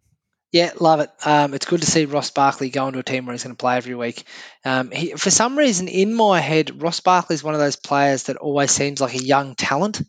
Yeah, 0.53 0.71
love 0.79 1.01
it. 1.01 1.09
Um, 1.25 1.53
it's 1.53 1.65
good 1.65 1.81
to 1.81 1.85
see 1.85 2.05
Ross 2.05 2.31
Barkley 2.31 2.69
going 2.69 2.93
to 2.93 2.99
a 2.99 3.03
team 3.03 3.25
where 3.25 3.33
he's 3.33 3.43
going 3.43 3.55
to 3.55 3.59
play 3.59 3.75
every 3.77 3.95
week. 3.95 4.23
Um, 4.63 4.91
he, 4.91 5.11
for 5.11 5.29
some 5.29 5.57
reason, 5.57 5.87
in 5.89 6.13
my 6.13 6.39
head, 6.39 6.81
Ross 6.81 7.01
Barkley 7.01 7.33
is 7.33 7.43
one 7.43 7.53
of 7.53 7.59
those 7.59 7.75
players 7.75 8.23
that 8.23 8.37
always 8.37 8.71
seems 8.71 9.01
like 9.01 9.13
a 9.13 9.23
young 9.23 9.55
talent, 9.55 10.01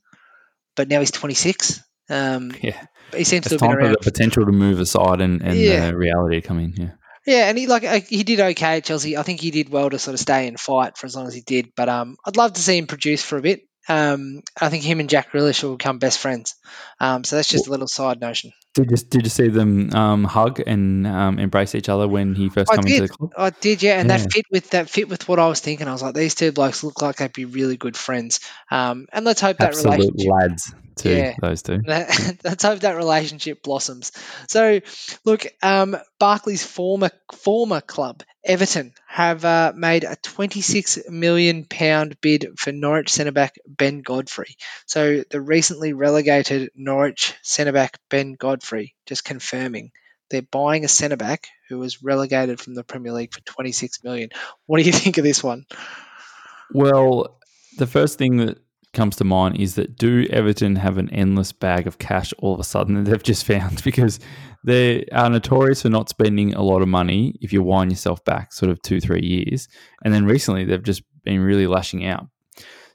but 0.77 0.89
now 0.89 1.01
he's 1.01 1.11
26. 1.11 1.83
Um, 2.09 2.53
Yeah, 2.63 2.81
he 3.15 3.25
seems 3.25 3.47
it's 3.47 3.49
to 3.49 3.55
have 3.55 3.61
been 3.61 3.69
time 3.71 3.79
for 3.79 3.83
around. 3.85 3.93
the 4.01 4.11
potential 4.11 4.47
to 4.47 4.53
move 4.53 4.79
aside 4.81 5.21
and, 5.21 5.43
and 5.43 5.59
Yeah. 5.59 5.91
the 5.91 5.97
reality 5.97 6.41
to 6.41 6.47
come 6.47 6.61
in. 6.61 6.73
Yeah. 6.77 6.91
Yeah, 7.27 7.49
and 7.51 7.59
he 7.59 7.67
like 7.67 7.85
uh, 7.85 8.01
he 8.09 8.23
did 8.23 8.41
okay 8.41 8.79
at 8.79 8.85
Chelsea. 8.85 9.19
I 9.19 9.23
think 9.23 9.41
he 9.41 9.51
did 9.51 9.69
well 9.69 9.91
to 9.91 9.99
sort 9.99 10.15
of 10.15 10.21
stay 10.21 10.49
and 10.49 10.59
fight 10.59 10.97
for 10.97 11.05
as 11.05 11.15
long 11.15 11.27
as 11.27 11.35
he 11.35 11.43
did. 11.43 11.73
But 11.77 11.91
um, 11.91 12.17
I'd 12.25 12.39
love 12.39 12.55
to 12.55 12.61
see 12.63 12.79
him 12.79 12.87
produce 12.87 13.23
for 13.23 13.37
a 13.37 13.43
bit. 13.43 13.68
Um, 13.89 14.43
I 14.61 14.69
think 14.69 14.85
him 14.85 15.01
and 15.01 15.09
Jack 15.09 15.33
Grealish 15.33 15.63
will 15.63 15.77
become 15.77 15.99
best 15.99 16.19
friends. 16.19 16.55
Um, 17.01 17.25
so 17.25 17.37
that's 17.37 17.51
just 17.51 17.67
a 17.67 17.71
little 17.71 17.89
side 17.89 18.21
notion. 18.21 18.53
Did 18.75 18.91
you 18.91 18.97
did 18.97 19.23
you 19.25 19.31
see 19.31 19.49
them 19.49 19.93
um, 19.95 20.25
hug 20.25 20.61
and 20.65 21.07
um, 21.07 21.39
embrace 21.39 21.75
each 21.75 21.89
other 21.89 22.07
when 22.07 22.35
he 22.35 22.49
first 22.49 22.71
I 22.71 22.77
came 22.77 22.87
into 22.87 23.03
the 23.03 23.09
club? 23.09 23.33
I 23.37 23.51
did, 23.51 23.83
yeah, 23.83 23.99
and 23.99 24.09
Yeah. 24.09 24.17
that 24.19 24.33
fit 24.33 24.47
with 24.51 24.71
that 24.71 24.91
fit 24.91 25.09
with 25.09 25.29
what 25.29 25.39
I 25.39 25.49
was 25.49 25.61
thinking. 25.61 25.89
I 25.89 25.93
was 25.93 26.03
like, 26.03 26.15
these 26.15 26.35
two 26.35 26.53
blokes 26.53 26.85
look 26.85 27.01
like 27.03 27.17
they'd 27.17 27.33
be 27.33 27.45
really 27.45 27.77
good 27.77 27.97
friends. 27.97 28.41
Um, 28.71 29.07
and 29.13 29.25
let's 29.25 29.41
hope 29.41 29.59
that 29.61 29.75
Absolute 29.75 29.75
relationship 29.75 30.33
lads, 30.33 30.73
Yeah. 31.05 31.35
Those 31.41 31.63
two. 31.63 31.81
Let's 31.87 32.63
hope 32.63 32.81
that 32.81 32.97
relationship 32.97 33.63
blossoms. 33.63 34.13
So, 34.49 34.81
look, 35.25 35.47
um, 35.63 35.97
Barkley's 36.19 36.65
former 36.65 37.11
former 37.33 37.81
club, 37.81 38.23
Everton, 38.45 38.93
have 39.07 39.45
uh, 39.45 39.73
made 39.77 40.05
a 40.05 40.17
26 40.17 41.09
million 41.09 41.65
pound 41.65 42.21
bid 42.21 42.59
for 42.59 42.73
Norwich 42.73 43.11
centre 43.11 43.33
back 43.33 43.57
Ben 43.67 44.01
Godfrey. 44.01 44.57
So, 44.87 45.23
the 45.31 45.41
recently 45.41 45.93
relegated 45.93 46.71
Norwich 46.75 47.35
centre 47.43 47.73
back 47.73 47.99
Ben 48.11 48.35
Godfrey, 48.35 48.95
just 49.07 49.25
confirming 49.25 49.93
they're 50.31 50.43
buying 50.43 50.85
a 50.85 50.89
centre 50.89 51.17
back 51.17 51.49
who 51.69 51.79
was 51.79 52.03
relegated 52.03 52.61
from 52.61 52.75
the 52.75 52.85
Premier 52.85 53.13
League 53.13 53.33
for 53.33 53.41
26 53.41 54.05
million. 54.05 54.31
What 54.67 54.79
do 54.79 54.85
you 54.85 54.93
think 54.95 55.19
of 55.19 55.25
this 55.25 55.43
one? 55.43 55.65
Well, 56.73 57.39
the 57.79 57.87
first 57.87 58.19
thing 58.19 58.39
that 58.39 58.59
comes 58.93 59.17
to 59.17 59.25
mind 59.25 59.61
is 59.61 59.75
that 59.75 59.97
do 59.97 60.27
Everton 60.31 60.77
have 60.77 60.99
an 60.99 61.11
endless 61.11 61.53
bag 61.53 61.87
of 61.87 61.99
cash 61.99 62.33
all 62.39 62.55
of 62.55 62.61
a 62.61 62.65
sudden 62.65 62.95
that 62.95 63.11
they've 63.11 63.23
just 63.23 63.47
found 63.47 63.83
because 63.85 64.21
they 64.65 65.05
are 65.13 65.31
notorious 65.31 65.83
for 65.83 65.89
not 65.89 66.09
spending 66.09 66.55
a 66.55 66.63
lot 66.63 66.83
of 66.83 66.89
money 66.89 67.37
if 67.41 67.53
you 67.53 67.63
wind 67.63 67.91
yourself 67.91 68.25
back 68.25 68.53
sort 68.53 68.71
of 68.71 68.81
two, 68.83 69.01
three 69.01 69.23
years. 69.23 69.69
And 70.05 70.13
then 70.13 70.25
recently 70.25 70.65
they've 70.65 70.83
just 70.83 71.03
been 71.23 71.41
really 71.41 71.67
lashing 71.67 72.05
out. 72.07 72.27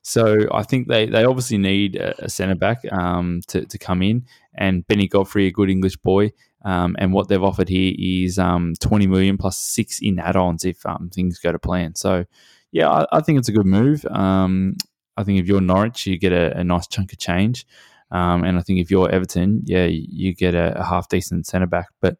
So 0.01 0.35
I 0.51 0.63
think 0.63 0.89
they, 0.89 1.05
they 1.05 1.23
obviously 1.23 1.57
need 1.57 1.95
a, 1.95 2.29
centre 2.29 2.55
back 2.55 2.79
um, 2.91 3.39
to, 3.47 3.65
to 3.65 3.77
come 3.77 4.01
in 4.01 4.25
and 4.53 4.85
Benny 4.85 5.07
Godfrey, 5.07 5.47
a 5.47 5.51
good 5.51 5.69
English 5.69 5.95
boy. 5.97 6.33
Um, 6.65 6.95
and 6.99 7.13
what 7.13 7.29
they've 7.29 7.41
offered 7.41 7.69
here 7.69 7.93
is 7.97 8.37
um, 8.37 8.73
20 8.81 9.07
million 9.07 9.37
plus 9.37 9.57
six 9.57 9.99
in 10.01 10.19
add-ons 10.19 10.65
if 10.65 10.85
um, 10.85 11.09
things 11.09 11.39
go 11.39 11.53
to 11.53 11.59
plan. 11.59 11.95
So 11.95 12.25
yeah, 12.71 12.89
I, 12.89 13.05
I 13.13 13.21
think 13.21 13.39
it's 13.39 13.49
a 13.49 13.53
good 13.53 13.65
move. 13.65 14.05
Um, 14.07 14.75
I 15.17 15.23
think 15.23 15.39
if 15.39 15.47
you're 15.47 15.61
Norwich, 15.61 16.07
you 16.07 16.17
get 16.17 16.31
a, 16.31 16.57
a 16.59 16.63
nice 16.63 16.87
chunk 16.87 17.13
of 17.13 17.19
change. 17.19 17.65
Um, 18.11 18.43
and 18.43 18.57
I 18.57 18.61
think 18.61 18.79
if 18.79 18.91
you're 18.91 19.09
Everton, 19.09 19.63
yeah, 19.65 19.85
you, 19.85 20.35
get 20.35 20.53
a, 20.53 20.79
a 20.79 20.83
half 20.83 21.09
decent 21.09 21.47
centre 21.47 21.67
back. 21.67 21.87
But 21.99 22.17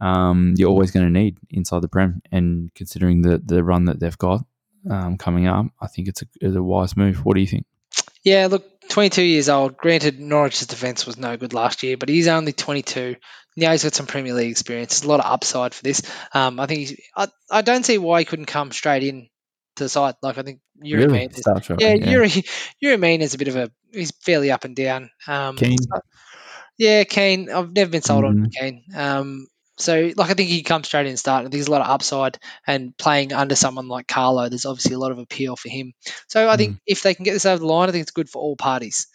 um, 0.00 0.54
you're 0.56 0.70
always 0.70 0.90
going 0.90 1.06
to 1.06 1.12
need 1.12 1.36
inside 1.50 1.82
the 1.82 1.88
Prem. 1.88 2.22
And 2.32 2.72
considering 2.74 3.22
the, 3.22 3.38
the 3.38 3.62
run 3.62 3.86
that 3.86 4.00
they've 4.00 4.16
got 4.16 4.44
um, 4.90 5.18
coming 5.18 5.46
up, 5.46 5.66
I 5.80 5.86
think 5.86 6.08
it's 6.08 6.22
a, 6.22 6.26
it's 6.40 6.56
a 6.56 6.62
wise 6.62 6.96
move. 6.96 7.24
What 7.24 7.34
do 7.34 7.40
you 7.40 7.46
think? 7.46 7.66
Yeah, 8.22 8.48
look, 8.50 8.64
22 8.88 9.22
years 9.22 9.48
old. 9.48 9.76
Granted, 9.76 10.18
Norwich's 10.18 10.66
defence 10.66 11.06
was 11.06 11.18
no 11.18 11.36
good 11.36 11.52
last 11.52 11.82
year, 11.82 11.96
but 11.96 12.08
he's 12.08 12.28
only 12.28 12.52
22. 12.52 13.16
Now 13.56 13.72
he's 13.72 13.84
got 13.84 13.94
some 13.94 14.06
Premier 14.06 14.34
League 14.34 14.50
experience. 14.50 15.00
There's 15.00 15.06
a 15.06 15.10
lot 15.10 15.20
of 15.20 15.30
upside 15.30 15.74
for 15.74 15.82
this. 15.82 16.02
Um, 16.32 16.58
I 16.58 16.66
think 16.66 17.00
I, 17.16 17.28
I 17.50 17.62
don't 17.62 17.84
see 17.84 17.98
why 17.98 18.20
he 18.20 18.24
couldn't 18.24 18.46
come 18.46 18.70
straight 18.70 19.02
in 19.02 19.28
to 19.78 19.84
the 19.84 19.88
side. 19.88 20.14
Like 20.22 20.38
I 20.38 20.42
think 20.42 20.60
Yuri 20.82 21.06
really? 21.06 21.24
Is- 21.24 21.42
right, 21.46 21.80
yeah, 21.80 21.94
Yuri 21.94 22.28
Yerry 22.82 23.00
Mina 23.00 23.24
is 23.24 23.34
a 23.34 23.38
bit 23.38 23.48
of 23.48 23.56
a 23.56 23.70
he's 23.92 24.12
fairly 24.22 24.50
up 24.50 24.64
and 24.64 24.76
down. 24.76 25.10
Um, 25.26 25.56
so- 25.58 25.66
yeah, 26.78 27.04
Keane. 27.04 27.50
I've 27.50 27.72
never 27.72 27.90
been 27.90 28.02
sold 28.02 28.24
on 28.24 28.36
Mhm. 28.36 28.52
Keane. 28.52 28.82
Um, 28.94 29.46
so 29.78 30.10
like 30.16 30.30
I 30.30 30.34
think 30.34 30.48
he 30.50 30.62
comes 30.62 30.86
straight 30.86 31.02
in 31.02 31.08
and 31.08 31.18
start. 31.18 31.40
I 31.40 31.42
think 31.44 31.52
there's 31.52 31.66
a 31.68 31.70
lot 31.72 31.80
of 31.82 31.88
upside 31.88 32.38
and 32.66 32.96
playing 32.96 33.32
under 33.32 33.54
someone 33.56 33.88
like 33.88 34.06
Carlo, 34.06 34.48
there's 34.48 34.66
obviously 34.66 34.94
a 34.94 34.98
lot 34.98 35.10
of 35.12 35.18
appeal 35.18 35.56
for 35.56 35.68
him. 35.68 35.92
So 36.28 36.48
I 36.48 36.56
think 36.56 36.74
Mm. 36.76 36.80
if 36.86 37.02
they 37.02 37.14
can 37.14 37.24
get 37.24 37.32
this 37.32 37.46
over 37.46 37.58
the 37.58 37.66
line, 37.66 37.88
I 37.88 37.92
think 37.92 38.02
it's 38.02 38.10
good 38.12 38.28
for 38.30 38.40
all 38.42 38.56
parties. 38.56 39.06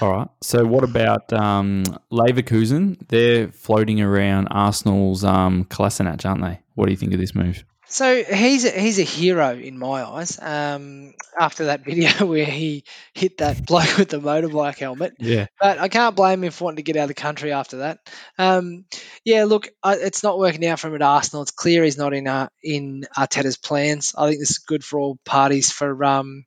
All 0.00 0.12
right. 0.12 0.28
So 0.42 0.64
what 0.64 0.84
about 0.84 1.32
um, 1.32 1.82
Leverkusen? 2.12 2.98
They're 3.08 3.48
floating 3.48 4.00
around 4.00 4.48
Arsenal's 4.50 5.24
um, 5.24 5.64
Kolasinac, 5.64 6.24
aren't 6.24 6.42
they? 6.42 6.60
What 6.74 6.86
do 6.86 6.92
you 6.92 6.96
think 6.96 7.12
of 7.14 7.18
this 7.20 7.34
move? 7.34 7.64
So 7.90 8.22
he's 8.22 8.64
a, 8.66 8.70
he's 8.70 8.98
a 8.98 9.02
hero 9.04 9.54
in 9.56 9.78
my 9.78 10.04
eyes. 10.04 10.38
Um, 10.40 11.14
after 11.40 11.66
that 11.66 11.84
video 11.84 12.26
where 12.26 12.44
he 12.44 12.84
hit 13.14 13.38
that 13.38 13.64
bloke 13.66 13.96
with 13.96 14.10
the 14.10 14.20
motorbike 14.20 14.78
helmet, 14.78 15.14
Yeah. 15.18 15.46
but 15.60 15.78
I 15.78 15.88
can't 15.88 16.14
blame 16.14 16.44
him 16.44 16.50
for 16.52 16.64
wanting 16.64 16.76
to 16.76 16.82
get 16.82 16.96
out 16.96 17.04
of 17.04 17.08
the 17.08 17.14
country 17.14 17.52
after 17.52 17.78
that. 17.78 17.98
Um, 18.38 18.84
yeah, 19.24 19.44
look, 19.44 19.68
uh, 19.82 19.96
it's 19.98 20.22
not 20.22 20.38
working 20.38 20.66
out 20.66 20.80
for 20.80 20.88
him 20.88 20.96
at 20.96 21.02
Arsenal. 21.02 21.42
It's 21.42 21.50
clear 21.50 21.82
he's 21.82 21.96
not 21.98 22.12
in 22.12 22.26
uh, 22.28 22.48
in 22.62 23.06
Arteta's 23.16 23.56
plans. 23.56 24.14
I 24.16 24.28
think 24.28 24.40
this 24.40 24.50
is 24.50 24.58
good 24.58 24.84
for 24.84 24.98
all 24.98 25.18
parties 25.24 25.72
for 25.72 26.04
um, 26.04 26.44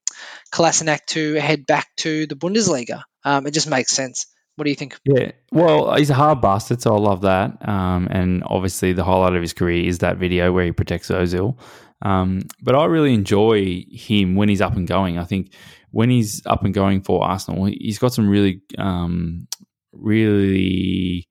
Kolasinac 0.54 1.06
to 1.08 1.34
head 1.36 1.66
back 1.66 1.88
to 1.98 2.28
the 2.28 2.36
Bundesliga. 2.36 3.04
Um, 3.24 3.48
it 3.48 3.52
just 3.52 3.70
makes 3.70 3.92
sense. 3.94 4.28
What 4.62 4.66
do 4.66 4.70
you 4.70 4.76
think? 4.76 4.99
Yeah, 5.05 5.32
well, 5.51 5.95
he's 5.95 6.12
a 6.12 6.14
hard 6.14 6.39
bastard, 6.39 6.84
so 6.84 6.93
I 6.93 6.99
love 6.99 7.22
that. 7.22 7.68
Um, 7.68 8.07
and 8.12 8.43
obviously, 8.45 8.93
the 8.93 9.03
highlight 9.03 9.34
of 9.34 9.41
his 9.41 9.53
career 9.53 9.88
is 9.88 9.97
that 9.97 10.18
video 10.18 10.53
where 10.53 10.66
he 10.66 10.72
protects 10.72 11.09
Ozil. 11.09 11.57
Um, 12.03 12.43
but 12.62 12.76
I 12.76 12.86
really 12.86 13.16
enjoy 13.16 13.84
him 13.89 14.36
when 14.36 14.49
he's 14.49 14.62
up 14.62 14.76
and 14.76 14.88
going. 14.88 15.18
I 15.18 15.24
think 15.24 15.55
when 15.89 16.12
he's 16.12 16.45
up 16.45 16.64
and 16.64 16.76
going 16.76 17.01
for 17.01 17.24
Arsenal, 17.24 17.66
he's 17.66 17.97
got 17.97 18.14
some 18.14 18.30
really, 18.30 18.62
um, 18.78 19.47
really 19.93 21.28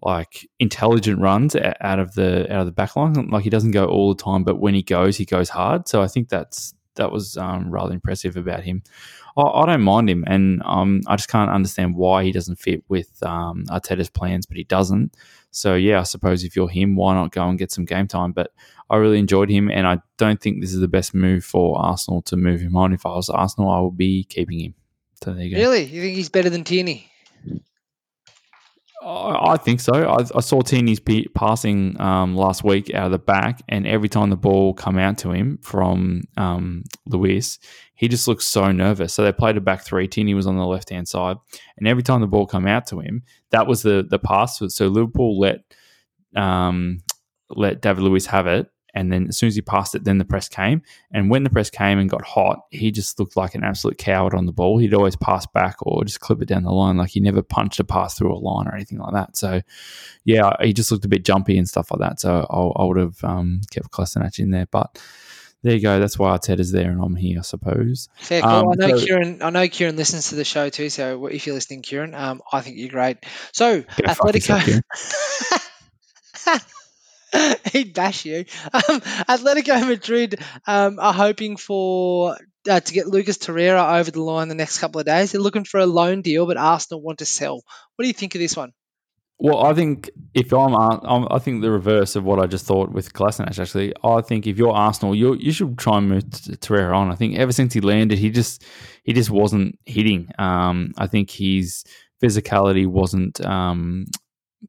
like 0.00 0.48
intelligent 0.58 1.20
runs 1.20 1.54
out 1.54 1.98
of 1.98 2.14
the 2.14 2.50
out 2.50 2.60
of 2.60 2.66
the 2.66 2.72
back 2.72 2.96
line. 2.96 3.28
Like 3.28 3.44
he 3.44 3.50
doesn't 3.50 3.72
go 3.72 3.84
all 3.84 4.14
the 4.14 4.22
time, 4.22 4.42
but 4.42 4.58
when 4.58 4.72
he 4.72 4.82
goes, 4.82 5.18
he 5.18 5.26
goes 5.26 5.50
hard. 5.50 5.86
So 5.86 6.00
I 6.00 6.06
think 6.06 6.30
that's 6.30 6.72
that 6.98 7.10
was 7.10 7.36
um, 7.36 7.70
rather 7.70 7.94
impressive 7.94 8.36
about 8.36 8.62
him. 8.62 8.82
I, 9.36 9.42
I 9.42 9.66
don't 9.66 9.82
mind 9.82 10.08
him, 10.08 10.24
and 10.26 10.62
um, 10.64 11.00
I 11.06 11.16
just 11.16 11.30
can't 11.30 11.50
understand 11.50 11.96
why 11.96 12.24
he 12.24 12.32
doesn't 12.32 12.56
fit 12.56 12.84
with 12.88 13.10
um, 13.22 13.64
Arteta's 13.68 14.10
plans, 14.10 14.46
but 14.46 14.56
he 14.56 14.64
doesn't. 14.64 15.16
So 15.50 15.74
yeah, 15.74 16.00
I 16.00 16.02
suppose 16.02 16.44
if 16.44 16.54
you're 16.54 16.68
him, 16.68 16.94
why 16.94 17.14
not 17.14 17.32
go 17.32 17.48
and 17.48 17.58
get 17.58 17.72
some 17.72 17.84
game 17.84 18.06
time? 18.06 18.32
But 18.32 18.52
I 18.90 18.96
really 18.96 19.18
enjoyed 19.18 19.50
him, 19.50 19.70
and 19.70 19.86
I 19.86 19.98
don't 20.18 20.40
think 20.40 20.60
this 20.60 20.74
is 20.74 20.80
the 20.80 20.88
best 20.88 21.14
move 21.14 21.44
for 21.44 21.78
Arsenal 21.80 22.22
to 22.22 22.36
move 22.36 22.60
him 22.60 22.76
on. 22.76 22.92
If 22.92 23.06
I 23.06 23.14
was 23.14 23.28
Arsenal, 23.28 23.70
I 23.70 23.80
would 23.80 23.96
be 23.96 24.24
keeping 24.24 24.60
him. 24.60 24.74
So 25.22 25.32
there 25.32 25.44
you 25.44 25.56
go. 25.56 25.62
Really, 25.62 25.84
you 25.84 26.02
think 26.02 26.16
he's 26.16 26.28
better 26.28 26.50
than 26.50 26.64
Tierney? 26.64 27.10
I 29.10 29.56
think 29.56 29.80
so. 29.80 29.92
I, 29.94 30.24
I 30.34 30.40
saw 30.40 30.60
Tierney's 30.60 31.00
pe- 31.00 31.24
passing 31.34 31.98
um, 32.00 32.36
last 32.36 32.62
week 32.62 32.92
out 32.92 33.06
of 33.06 33.12
the 33.12 33.18
back, 33.18 33.62
and 33.68 33.86
every 33.86 34.08
time 34.08 34.28
the 34.28 34.36
ball 34.36 34.74
come 34.74 34.98
out 34.98 35.16
to 35.18 35.30
him 35.30 35.58
from 35.62 36.24
um, 36.36 36.84
he 37.94 38.08
just 38.08 38.28
looks 38.28 38.44
so 38.44 38.70
nervous. 38.70 39.14
So 39.14 39.22
they 39.22 39.32
played 39.32 39.56
a 39.56 39.60
back 39.60 39.82
three. 39.82 40.08
Tini 40.08 40.34
was 40.34 40.46
on 40.46 40.56
the 40.56 40.66
left 40.66 40.90
hand 40.90 41.08
side, 41.08 41.36
and 41.78 41.88
every 41.88 42.02
time 42.02 42.20
the 42.20 42.26
ball 42.26 42.46
come 42.46 42.66
out 42.66 42.86
to 42.88 43.00
him, 43.00 43.22
that 43.50 43.66
was 43.66 43.82
the 43.82 44.06
the 44.08 44.18
pass. 44.18 44.60
So 44.68 44.88
Liverpool 44.88 45.38
let 45.38 45.60
um, 46.36 46.98
let 47.48 47.80
David 47.80 48.02
Luiz 48.02 48.26
have 48.26 48.46
it, 48.46 48.70
and 48.98 49.12
then 49.12 49.28
as 49.28 49.38
soon 49.38 49.46
as 49.46 49.54
he 49.54 49.62
passed 49.62 49.94
it, 49.94 50.02
then 50.02 50.18
the 50.18 50.24
press 50.24 50.48
came. 50.48 50.82
And 51.12 51.30
when 51.30 51.44
the 51.44 51.50
press 51.50 51.70
came 51.70 52.00
and 52.00 52.10
got 52.10 52.24
hot, 52.24 52.66
he 52.70 52.90
just 52.90 53.20
looked 53.20 53.36
like 53.36 53.54
an 53.54 53.62
absolute 53.62 53.96
coward 53.96 54.34
on 54.34 54.46
the 54.46 54.52
ball. 54.52 54.78
He'd 54.78 54.92
always 54.92 55.14
pass 55.14 55.46
back 55.46 55.76
or 55.82 56.04
just 56.04 56.18
clip 56.18 56.42
it 56.42 56.48
down 56.48 56.64
the 56.64 56.72
line. 56.72 56.96
Like 56.96 57.10
he 57.10 57.20
never 57.20 57.40
punched 57.40 57.78
a 57.78 57.84
pass 57.84 58.18
through 58.18 58.34
a 58.34 58.36
line 58.36 58.66
or 58.66 58.74
anything 58.74 58.98
like 58.98 59.12
that. 59.14 59.36
So, 59.36 59.60
yeah, 60.24 60.50
he 60.60 60.72
just 60.72 60.90
looked 60.90 61.04
a 61.04 61.08
bit 61.08 61.24
jumpy 61.24 61.56
and 61.58 61.68
stuff 61.68 61.92
like 61.92 62.00
that. 62.00 62.18
So 62.18 62.44
I, 62.50 62.82
I 62.82 62.84
would 62.86 62.96
have 62.96 63.22
um, 63.22 63.60
kept 63.70 63.92
Kolasinac 63.92 64.40
in 64.40 64.50
there. 64.50 64.66
But 64.66 65.00
there 65.62 65.74
you 65.74 65.80
go. 65.80 66.00
That's 66.00 66.18
why 66.18 66.36
Arteta's 66.36 66.72
there 66.72 66.90
and 66.90 67.00
I'm 67.00 67.14
here, 67.14 67.38
I 67.38 67.42
suppose. 67.42 68.08
Fair 68.16 68.40
call. 68.40 68.72
Um, 68.72 68.72
I 68.72 68.84
know 68.84 68.96
so- 68.96 69.06
Kieran. 69.06 69.42
I 69.42 69.50
know 69.50 69.68
Kieran 69.68 69.94
listens 69.94 70.30
to 70.30 70.34
the 70.34 70.44
show 70.44 70.70
too. 70.70 70.90
So 70.90 71.26
if 71.26 71.46
you're 71.46 71.54
listening, 71.54 71.82
Kieran, 71.82 72.16
um, 72.16 72.42
I 72.52 72.62
think 72.62 72.78
you're 72.78 72.88
great. 72.88 73.18
So 73.52 73.82
Go 73.82 74.14
fuck 74.14 74.34
yourself, 74.34 74.64
Atletico. 74.64 75.62
He'd 77.72 77.94
bash 77.94 78.24
you. 78.24 78.44
Um, 78.72 79.00
Atletico 79.28 79.86
Madrid 79.86 80.40
um, 80.66 80.98
are 80.98 81.12
hoping 81.12 81.56
for 81.56 82.36
uh, 82.68 82.80
to 82.80 82.92
get 82.92 83.06
Lucas 83.06 83.38
Torreira 83.38 83.98
over 83.98 84.10
the 84.10 84.22
line 84.22 84.48
the 84.48 84.54
next 84.54 84.78
couple 84.78 85.00
of 85.00 85.06
days. 85.06 85.32
They're 85.32 85.40
looking 85.40 85.64
for 85.64 85.80
a 85.80 85.86
loan 85.86 86.22
deal, 86.22 86.46
but 86.46 86.56
Arsenal 86.56 87.02
want 87.02 87.18
to 87.18 87.26
sell. 87.26 87.62
What 87.96 88.02
do 88.02 88.06
you 88.06 88.14
think 88.14 88.34
of 88.34 88.40
this 88.40 88.56
one? 88.56 88.72
Well, 89.40 89.64
I 89.64 89.72
think 89.72 90.10
if 90.34 90.52
I'm, 90.52 90.74
I'm, 90.74 91.28
I 91.30 91.38
think 91.38 91.62
the 91.62 91.70
reverse 91.70 92.16
of 92.16 92.24
what 92.24 92.40
I 92.40 92.46
just 92.46 92.66
thought 92.66 92.90
with 92.90 93.12
Kolasinac. 93.12 93.56
Actually, 93.56 93.94
I 94.02 94.20
think 94.20 94.48
if 94.48 94.58
you're 94.58 94.72
Arsenal, 94.72 95.14
you 95.14 95.34
you 95.34 95.52
should 95.52 95.78
try 95.78 95.98
and 95.98 96.08
move 96.08 96.24
Torreira 96.24 96.92
on. 96.92 97.12
I 97.12 97.14
think 97.14 97.36
ever 97.36 97.52
since 97.52 97.72
he 97.72 97.80
landed, 97.80 98.18
he 98.18 98.30
just 98.30 98.64
he 99.04 99.12
just 99.12 99.30
wasn't 99.30 99.78
hitting. 99.86 100.28
Um, 100.40 100.92
I 100.98 101.06
think 101.06 101.30
his 101.30 101.84
physicality 102.20 102.84
wasn't 102.84 103.40
um, 103.44 104.06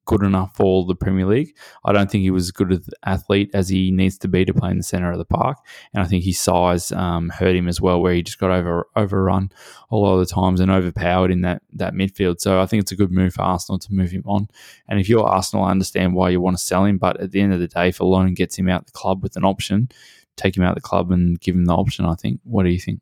good 0.05 0.23
enough 0.23 0.55
for 0.55 0.85
the 0.85 0.95
Premier 0.95 1.25
League. 1.25 1.55
I 1.83 1.91
don't 1.91 2.09
think 2.09 2.21
he 2.21 2.31
was 2.31 2.45
as 2.45 2.51
good 2.51 2.71
an 2.71 2.81
athlete 3.05 3.51
as 3.53 3.69
he 3.69 3.91
needs 3.91 4.17
to 4.19 4.27
be 4.27 4.45
to 4.45 4.53
play 4.53 4.71
in 4.71 4.77
the 4.77 4.83
centre 4.83 5.11
of 5.11 5.17
the 5.17 5.25
park, 5.25 5.57
and 5.93 6.03
I 6.03 6.07
think 6.07 6.23
his 6.23 6.39
size 6.39 6.91
um, 6.91 7.29
hurt 7.29 7.55
him 7.55 7.67
as 7.67 7.81
well, 7.81 8.01
where 8.01 8.13
he 8.13 8.23
just 8.23 8.39
got 8.39 8.51
over 8.51 8.87
overrun 8.95 9.51
a 9.91 9.95
lot 9.95 10.19
of 10.19 10.27
the 10.27 10.33
times 10.33 10.59
and 10.59 10.71
overpowered 10.71 11.31
in 11.31 11.41
that 11.41 11.61
that 11.73 11.93
midfield. 11.93 12.39
So 12.39 12.61
I 12.61 12.65
think 12.65 12.81
it's 12.81 12.91
a 12.91 12.95
good 12.95 13.11
move 13.11 13.33
for 13.33 13.41
Arsenal 13.41 13.79
to 13.79 13.93
move 13.93 14.11
him 14.11 14.23
on. 14.25 14.47
And 14.87 14.99
if 14.99 15.09
you're 15.09 15.27
Arsenal, 15.27 15.65
I 15.65 15.71
understand 15.71 16.13
why 16.13 16.29
you 16.29 16.41
want 16.41 16.57
to 16.57 16.63
sell 16.63 16.85
him, 16.85 16.97
but 16.97 17.19
at 17.19 17.31
the 17.31 17.41
end 17.41 17.53
of 17.53 17.59
the 17.59 17.67
day, 17.67 17.89
if 17.89 17.99
a 17.99 18.05
loan 18.05 18.33
gets 18.33 18.57
him 18.57 18.69
out 18.69 18.85
the 18.85 18.91
club 18.91 19.23
with 19.23 19.35
an 19.35 19.45
option, 19.45 19.89
take 20.35 20.55
him 20.55 20.63
out 20.63 20.75
the 20.75 20.81
club 20.81 21.11
and 21.11 21.39
give 21.39 21.55
him 21.55 21.65
the 21.65 21.75
option. 21.75 22.05
I 22.05 22.15
think. 22.15 22.39
What 22.43 22.63
do 22.63 22.69
you 22.69 22.79
think? 22.79 23.01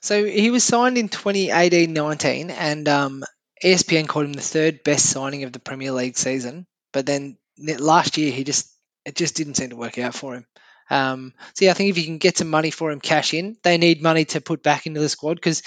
So 0.00 0.24
he 0.24 0.50
was 0.50 0.64
signed 0.64 0.98
in 0.98 1.08
2018-19, 1.08 2.50
and 2.50 2.88
um, 2.88 3.24
ESPN 3.62 4.08
called 4.08 4.26
him 4.26 4.32
the 4.32 4.40
third 4.40 4.82
best 4.82 5.06
signing 5.06 5.44
of 5.44 5.52
the 5.52 5.58
Premier 5.58 5.92
League 5.92 6.16
season. 6.16 6.66
But 6.92 7.06
then 7.06 7.36
last 7.58 8.16
year, 8.16 8.32
he 8.32 8.44
just 8.44 8.70
it 9.04 9.14
just 9.14 9.36
didn't 9.36 9.54
seem 9.54 9.70
to 9.70 9.76
work 9.76 9.98
out 9.98 10.14
for 10.14 10.34
him. 10.34 10.46
Um, 10.90 11.34
so 11.54 11.64
yeah, 11.64 11.70
I 11.70 11.74
think 11.74 11.90
if 11.90 11.98
you 11.98 12.04
can 12.04 12.18
get 12.18 12.36
some 12.36 12.50
money 12.50 12.70
for 12.70 12.90
him, 12.90 13.00
cash 13.00 13.32
in. 13.32 13.56
They 13.62 13.78
need 13.78 14.02
money 14.02 14.24
to 14.26 14.40
put 14.40 14.62
back 14.62 14.86
into 14.86 15.00
the 15.00 15.08
squad 15.08 15.34
because 15.34 15.62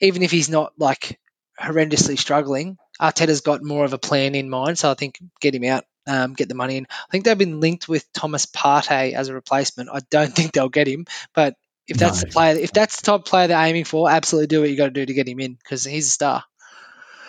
even 0.00 0.22
if 0.22 0.30
he's 0.30 0.48
not 0.48 0.72
like 0.78 1.18
horrendously 1.60 2.18
struggling, 2.18 2.78
Arteta's 3.00 3.40
got 3.40 3.64
more 3.64 3.84
of 3.84 3.92
a 3.92 3.98
plan 3.98 4.34
in 4.34 4.48
mind. 4.48 4.78
So 4.78 4.90
I 4.90 4.94
think 4.94 5.18
get 5.40 5.54
him 5.54 5.64
out, 5.64 5.84
um, 6.06 6.34
get 6.34 6.48
the 6.48 6.54
money 6.54 6.76
in. 6.76 6.86
I 6.90 7.10
think 7.10 7.24
they've 7.24 7.36
been 7.36 7.60
linked 7.60 7.88
with 7.88 8.10
Thomas 8.12 8.46
Partey 8.46 9.12
as 9.12 9.28
a 9.28 9.34
replacement. 9.34 9.90
I 9.92 10.00
don't 10.10 10.32
think 10.34 10.52
they'll 10.52 10.68
get 10.68 10.88
him, 10.88 11.06
but 11.34 11.56
if 11.88 11.96
that's 11.96 12.22
no. 12.22 12.28
the 12.28 12.32
player, 12.32 12.56
if 12.56 12.72
that's 12.72 13.00
the 13.00 13.12
of 13.14 13.24
player 13.24 13.48
they're 13.48 13.66
aiming 13.66 13.84
for, 13.84 14.08
absolutely 14.08 14.46
do 14.46 14.60
what 14.60 14.70
you 14.70 14.76
got 14.76 14.86
to 14.86 14.90
do 14.90 15.04
to 15.04 15.14
get 15.14 15.28
him 15.28 15.40
in 15.40 15.54
because 15.54 15.84
he's 15.84 16.06
a 16.06 16.10
star. 16.10 16.44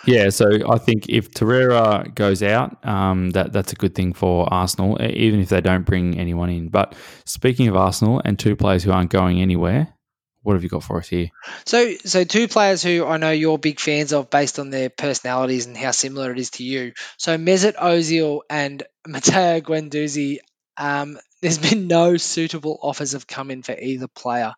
Yeah, 0.06 0.30
so 0.30 0.46
I 0.68 0.78
think 0.78 1.08
if 1.08 1.30
Torreira 1.30 2.12
goes 2.14 2.42
out, 2.42 2.84
um, 2.86 3.30
that 3.30 3.52
that's 3.52 3.72
a 3.72 3.76
good 3.76 3.94
thing 3.94 4.12
for 4.12 4.52
Arsenal, 4.52 5.00
even 5.02 5.40
if 5.40 5.48
they 5.48 5.60
don't 5.60 5.86
bring 5.86 6.18
anyone 6.18 6.50
in. 6.50 6.68
But 6.68 6.94
speaking 7.24 7.68
of 7.68 7.76
Arsenal 7.76 8.20
and 8.24 8.38
two 8.38 8.56
players 8.56 8.82
who 8.82 8.90
aren't 8.90 9.10
going 9.10 9.40
anywhere, 9.40 9.94
what 10.42 10.54
have 10.54 10.64
you 10.64 10.68
got 10.68 10.82
for 10.82 10.98
us 10.98 11.08
here? 11.08 11.28
So, 11.64 11.92
so 12.04 12.24
two 12.24 12.48
players 12.48 12.82
who 12.82 13.04
I 13.06 13.16
know 13.16 13.30
you're 13.30 13.58
big 13.58 13.78
fans 13.78 14.12
of 14.12 14.28
based 14.28 14.58
on 14.58 14.70
their 14.70 14.90
personalities 14.90 15.66
and 15.66 15.76
how 15.76 15.92
similar 15.92 16.32
it 16.32 16.38
is 16.38 16.50
to 16.50 16.64
you. 16.64 16.92
So 17.16 17.38
Mesut 17.38 17.76
Ozil 17.76 18.40
and 18.50 18.82
Matteo 19.06 19.60
Guendouzi. 19.60 20.38
Um, 20.76 21.18
there's 21.40 21.58
been 21.58 21.86
no 21.86 22.16
suitable 22.16 22.78
offers 22.82 23.12
have 23.12 23.26
come 23.26 23.50
in 23.50 23.62
for 23.62 23.76
either 23.78 24.08
player. 24.08 24.54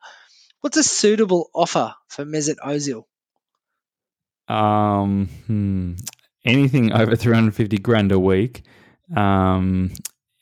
What's 0.60 0.76
a 0.76 0.82
suitable 0.82 1.50
offer 1.54 1.94
for 2.08 2.24
Mesut 2.24 2.56
Ozil? 2.64 3.04
Um, 4.48 5.28
hmm, 5.46 5.94
anything 6.44 6.92
over 6.92 7.16
350 7.16 7.78
grand 7.78 8.12
a 8.12 8.18
week, 8.18 8.62
um, 9.16 9.92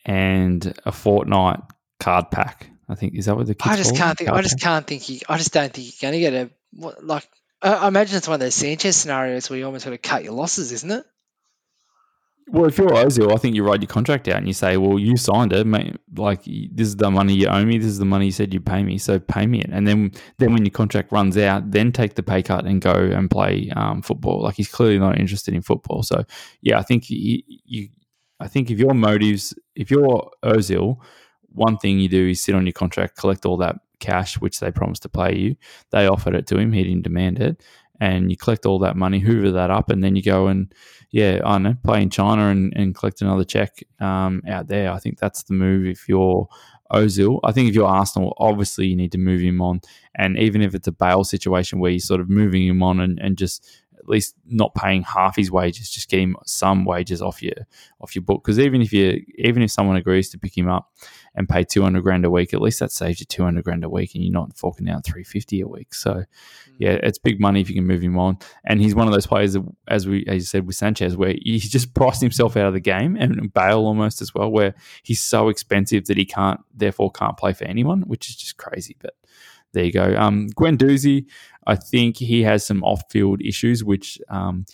and 0.05 0.73
a 0.85 0.91
fortnight 0.91 1.59
card 1.99 2.31
pack. 2.31 2.69
I 2.89 2.95
think 2.95 3.15
is 3.15 3.25
that 3.25 3.37
what 3.37 3.47
the 3.47 3.55
I 3.61 3.77
just 3.77 3.95
can't 3.95 4.17
think. 4.17 4.29
Card 4.29 4.39
I 4.39 4.43
just 4.43 4.59
pack? 4.59 4.63
can't 4.63 4.87
think. 4.87 5.09
You, 5.09 5.19
I 5.29 5.37
just 5.37 5.53
don't 5.53 5.71
think 5.71 5.87
you're 5.87 6.11
going 6.11 6.21
to 6.21 6.31
get 6.31 6.33
a 6.33 6.49
what, 6.73 7.03
like. 7.03 7.27
I 7.61 7.87
imagine 7.87 8.17
it's 8.17 8.27
one 8.27 8.35
of 8.35 8.39
those 8.41 8.55
Sanchez 8.55 8.97
scenarios 8.97 9.49
where 9.49 9.57
you 9.57 9.65
almost 9.65 9.85
got 9.85 9.91
to 9.91 9.97
cut 9.97 10.25
your 10.25 10.33
losses, 10.33 10.73
isn't 10.73 10.91
it? 10.91 11.05
Well, 12.47 12.65
if 12.65 12.77
you're 12.77 12.89
Ozil, 12.89 13.33
I 13.33 13.37
think 13.37 13.55
you 13.55 13.63
write 13.63 13.81
your 13.81 13.87
contract 13.87 14.27
out 14.27 14.37
and 14.37 14.47
you 14.47 14.53
say, 14.53 14.77
"Well, 14.77 14.99
you 14.99 15.15
signed 15.17 15.53
it, 15.53 15.65
mate. 15.65 15.95
Like 16.15 16.43
this 16.43 16.87
is 16.87 16.95
the 16.97 17.09
money 17.09 17.33
you 17.33 17.47
owe 17.47 17.63
me. 17.63 17.77
This 17.77 17.87
is 17.87 17.99
the 17.99 18.05
money 18.05 18.25
you 18.25 18.31
said 18.31 18.53
you'd 18.53 18.65
pay 18.65 18.83
me. 18.83 18.97
So 18.97 19.17
pay 19.19 19.47
me 19.47 19.61
it." 19.61 19.69
And 19.71 19.87
then, 19.87 20.11
then 20.39 20.53
when 20.53 20.65
your 20.65 20.71
contract 20.71 21.11
runs 21.11 21.37
out, 21.37 21.71
then 21.71 21.91
take 21.91 22.15
the 22.15 22.23
pay 22.23 22.43
cut 22.43 22.65
and 22.65 22.81
go 22.81 22.91
and 22.91 23.31
play 23.31 23.71
um, 23.75 24.01
football. 24.01 24.43
Like 24.43 24.55
he's 24.55 24.67
clearly 24.67 24.99
not 24.99 25.19
interested 25.19 25.53
in 25.53 25.61
football. 25.61 26.03
So 26.03 26.25
yeah, 26.61 26.77
I 26.77 26.83
think 26.83 27.09
you, 27.09 27.41
you, 27.47 27.87
I 28.39 28.47
think 28.47 28.69
if 28.69 28.77
your 28.77 28.93
motives, 28.93 29.53
if 29.75 29.89
you're 29.89 30.29
Ozil, 30.43 30.97
one 31.49 31.77
thing 31.77 31.99
you 31.99 32.09
do 32.09 32.29
is 32.29 32.41
sit 32.41 32.55
on 32.55 32.65
your 32.65 32.73
contract, 32.73 33.17
collect 33.17 33.45
all 33.45 33.57
that 33.57 33.77
cash, 33.99 34.39
which 34.39 34.59
they 34.59 34.69
promised 34.69 35.03
to 35.03 35.09
pay 35.09 35.35
you. 35.35 35.55
They 35.91 36.07
offered 36.07 36.35
it 36.35 36.45
to 36.47 36.57
him. 36.57 36.73
He 36.73 36.83
didn't 36.83 37.03
demand 37.03 37.39
it, 37.39 37.63
and 37.99 38.29
you 38.31 38.37
collect 38.37 38.65
all 38.65 38.79
that 38.79 38.95
money, 38.95 39.19
hoover 39.19 39.51
that 39.51 39.69
up, 39.69 39.89
and 39.89 40.03
then 40.03 40.15
you 40.15 40.23
go 40.23 40.47
and 40.47 40.73
yeah, 41.11 41.41
I 41.45 41.59
know, 41.59 41.75
play 41.83 42.01
in 42.01 42.09
China 42.09 42.49
and, 42.49 42.73
and 42.75 42.95
collect 42.95 43.21
another 43.21 43.43
check 43.43 43.83
um, 43.99 44.41
out 44.47 44.67
there. 44.67 44.91
I 44.91 44.97
think 44.97 45.19
that's 45.19 45.43
the 45.43 45.53
move 45.53 45.85
if 45.85 46.09
you're 46.09 46.47
Ozil. 46.91 47.39
I 47.43 47.51
think 47.51 47.69
if 47.69 47.75
you're 47.75 47.87
Arsenal, 47.87 48.33
obviously 48.39 48.87
you 48.87 48.95
need 48.95 49.11
to 49.11 49.19
move 49.19 49.41
him 49.41 49.61
on. 49.61 49.81
And 50.15 50.39
even 50.39 50.63
if 50.63 50.73
it's 50.73 50.87
a 50.87 50.91
bail 50.91 51.23
situation 51.23 51.77
where 51.79 51.91
you're 51.91 51.99
sort 51.99 52.19
of 52.19 52.29
moving 52.29 52.65
him 52.67 52.81
on 52.81 52.99
and, 52.99 53.19
and 53.19 53.37
just 53.37 53.83
at 54.03 54.09
least 54.09 54.35
not 54.45 54.75
paying 54.75 55.03
half 55.03 55.35
his 55.35 55.51
wages, 55.51 55.89
just 55.89 56.09
getting 56.09 56.35
some 56.45 56.83
wages 56.83 57.21
off 57.21 57.41
your 57.41 57.53
off 58.01 58.15
your 58.15 58.23
book. 58.23 58.43
Because 58.43 58.59
even 58.59 58.81
if 58.81 58.91
you 58.91 59.23
even 59.37 59.61
if 59.61 59.71
someone 59.71 59.95
agrees 59.95 60.29
to 60.29 60.39
pick 60.39 60.57
him 60.57 60.67
up 60.67 60.91
and 61.35 61.49
pay 61.49 61.63
two 61.63 61.81
hundred 61.81 62.03
grand 62.03 62.25
a 62.25 62.29
week, 62.29 62.53
at 62.53 62.61
least 62.61 62.79
that 62.79 62.91
saves 62.91 63.19
you 63.19 63.25
two 63.25 63.43
hundred 63.43 63.63
grand 63.63 63.83
a 63.83 63.89
week, 63.89 64.13
and 64.13 64.23
you're 64.23 64.33
not 64.33 64.55
forking 64.55 64.89
out 64.89 65.03
three 65.03 65.23
fifty 65.23 65.61
a 65.61 65.67
week. 65.67 65.93
So 65.93 66.25
yeah, 66.77 66.97
it's 67.03 67.17
big 67.17 67.39
money 67.39 67.61
if 67.61 67.69
you 67.69 67.75
can 67.75 67.85
move 67.85 68.01
him 68.01 68.17
on. 68.17 68.37
And 68.65 68.81
he's 68.81 68.95
one 68.95 69.07
of 69.07 69.13
those 69.13 69.27
players 69.27 69.53
that, 69.53 69.63
as 69.87 70.07
we 70.07 70.25
as 70.27 70.35
you 70.35 70.41
said 70.41 70.67
with 70.67 70.75
Sanchez, 70.75 71.15
where 71.17 71.35
he's 71.41 71.69
just 71.69 71.93
priced 71.93 72.21
himself 72.21 72.57
out 72.57 72.67
of 72.67 72.73
the 72.73 72.79
game, 72.79 73.15
and 73.15 73.53
Bale 73.53 73.79
almost 73.79 74.21
as 74.21 74.33
well, 74.33 74.51
where 74.51 74.75
he's 75.03 75.21
so 75.21 75.49
expensive 75.49 76.05
that 76.05 76.17
he 76.17 76.25
can't, 76.25 76.59
therefore, 76.73 77.11
can't 77.11 77.37
play 77.37 77.53
for 77.53 77.65
anyone, 77.65 78.01
which 78.01 78.29
is 78.29 78.35
just 78.35 78.57
crazy. 78.57 78.95
But 78.99 79.13
there 79.71 79.85
you 79.85 79.91
go. 79.91 80.15
Um, 80.15 80.49
Guendouzi, 80.49 81.25
I 81.65 81.75
think 81.75 82.17
he 82.17 82.43
has 82.43 82.65
some 82.65 82.83
off-field 82.83 83.41
issues, 83.41 83.83
which 83.83 84.19
um, 84.29 84.65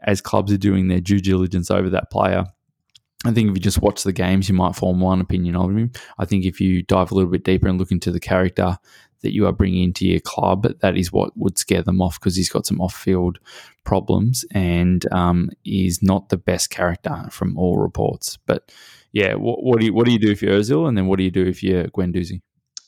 as 0.00 0.20
clubs 0.20 0.52
are 0.52 0.58
doing 0.58 0.88
their 0.88 1.00
due 1.00 1.20
diligence 1.20 1.70
over 1.70 1.90
that 1.90 2.10
player. 2.10 2.46
I 3.24 3.32
think 3.32 3.50
if 3.50 3.56
you 3.56 3.60
just 3.60 3.82
watch 3.82 4.02
the 4.02 4.12
games, 4.12 4.48
you 4.48 4.54
might 4.54 4.74
form 4.74 5.00
one 5.00 5.20
opinion 5.20 5.56
of 5.56 5.70
him. 5.70 5.92
I 6.18 6.24
think 6.24 6.44
if 6.46 6.60
you 6.60 6.82
dive 6.82 7.10
a 7.10 7.14
little 7.14 7.30
bit 7.30 7.44
deeper 7.44 7.68
and 7.68 7.78
look 7.78 7.92
into 7.92 8.10
the 8.10 8.20
character, 8.20 8.78
that 9.22 9.34
you 9.34 9.46
are 9.46 9.52
bringing 9.52 9.84
into 9.84 10.06
your 10.06 10.20
club, 10.20 10.66
that 10.80 10.96
is 10.96 11.12
what 11.12 11.36
would 11.36 11.58
scare 11.58 11.82
them 11.82 12.00
off 12.00 12.18
because 12.18 12.36
he's 12.36 12.48
got 12.48 12.66
some 12.66 12.80
off 12.80 12.94
field 12.94 13.38
problems 13.84 14.44
and 14.52 15.10
um, 15.12 15.50
is 15.64 16.02
not 16.02 16.28
the 16.28 16.36
best 16.36 16.70
character 16.70 17.26
from 17.30 17.56
all 17.58 17.78
reports. 17.78 18.38
But 18.46 18.72
yeah, 19.12 19.34
what, 19.34 19.62
what, 19.62 19.80
do 19.80 19.86
you 19.86 19.94
what 19.94 20.06
do 20.06 20.12
you 20.12 20.18
do 20.18 20.30
if 20.30 20.42
you're 20.42 20.58
Ozil, 20.58 20.88
and 20.88 20.96
then 20.96 21.06
what 21.06 21.18
do 21.18 21.24
you 21.24 21.30
do 21.30 21.44
if 21.44 21.62
you're 21.62 21.84
Guendouzi? 21.88 22.40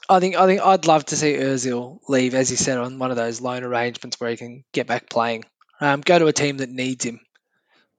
I 0.08 0.20
think 0.20 0.36
I 0.36 0.46
think 0.46 0.60
I'd 0.60 0.86
love 0.86 1.04
to 1.06 1.16
see 1.16 1.34
Ozil 1.34 1.98
leave, 2.08 2.34
as 2.34 2.50
you 2.50 2.56
said, 2.56 2.78
on 2.78 2.98
one 2.98 3.10
of 3.10 3.16
those 3.16 3.40
loan 3.40 3.64
arrangements 3.64 4.20
where 4.20 4.30
he 4.30 4.36
can 4.36 4.64
get 4.72 4.86
back 4.86 5.08
playing. 5.08 5.44
Um, 5.80 6.00
go 6.00 6.18
to 6.18 6.26
a 6.26 6.32
team 6.32 6.58
that 6.58 6.70
needs 6.70 7.04
him 7.04 7.20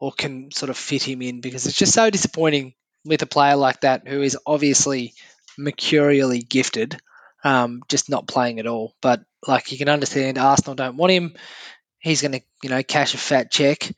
or 0.04 0.12
can 0.12 0.52
sort 0.52 0.70
of 0.70 0.76
fit 0.76 1.02
him 1.02 1.22
in 1.22 1.40
because 1.40 1.66
it's 1.66 1.78
just 1.78 1.94
so 1.94 2.10
disappointing 2.10 2.74
with 3.06 3.22
a 3.22 3.26
player 3.26 3.56
like 3.56 3.80
that 3.82 4.06
who 4.06 4.22
is 4.22 4.38
obviously 4.46 5.14
mercurially 5.58 6.42
gifted 6.42 7.00
um, 7.46 7.84
just 7.88 8.10
not 8.10 8.28
playing 8.28 8.60
at 8.60 8.68
all. 8.68 8.94
But 9.00 9.22
like 9.48 9.72
you 9.72 9.78
can 9.78 9.88
understand, 9.88 10.38
Arsenal 10.38 10.76
don't 10.76 10.98
want 10.98 11.14
him. 11.14 11.36
He's 12.00 12.22
going 12.22 12.34
to, 12.34 12.42
you 12.62 12.70
know, 12.70 12.84
cash 12.84 13.14
a 13.14 13.18
fat 13.18 13.50
check. 13.50 13.90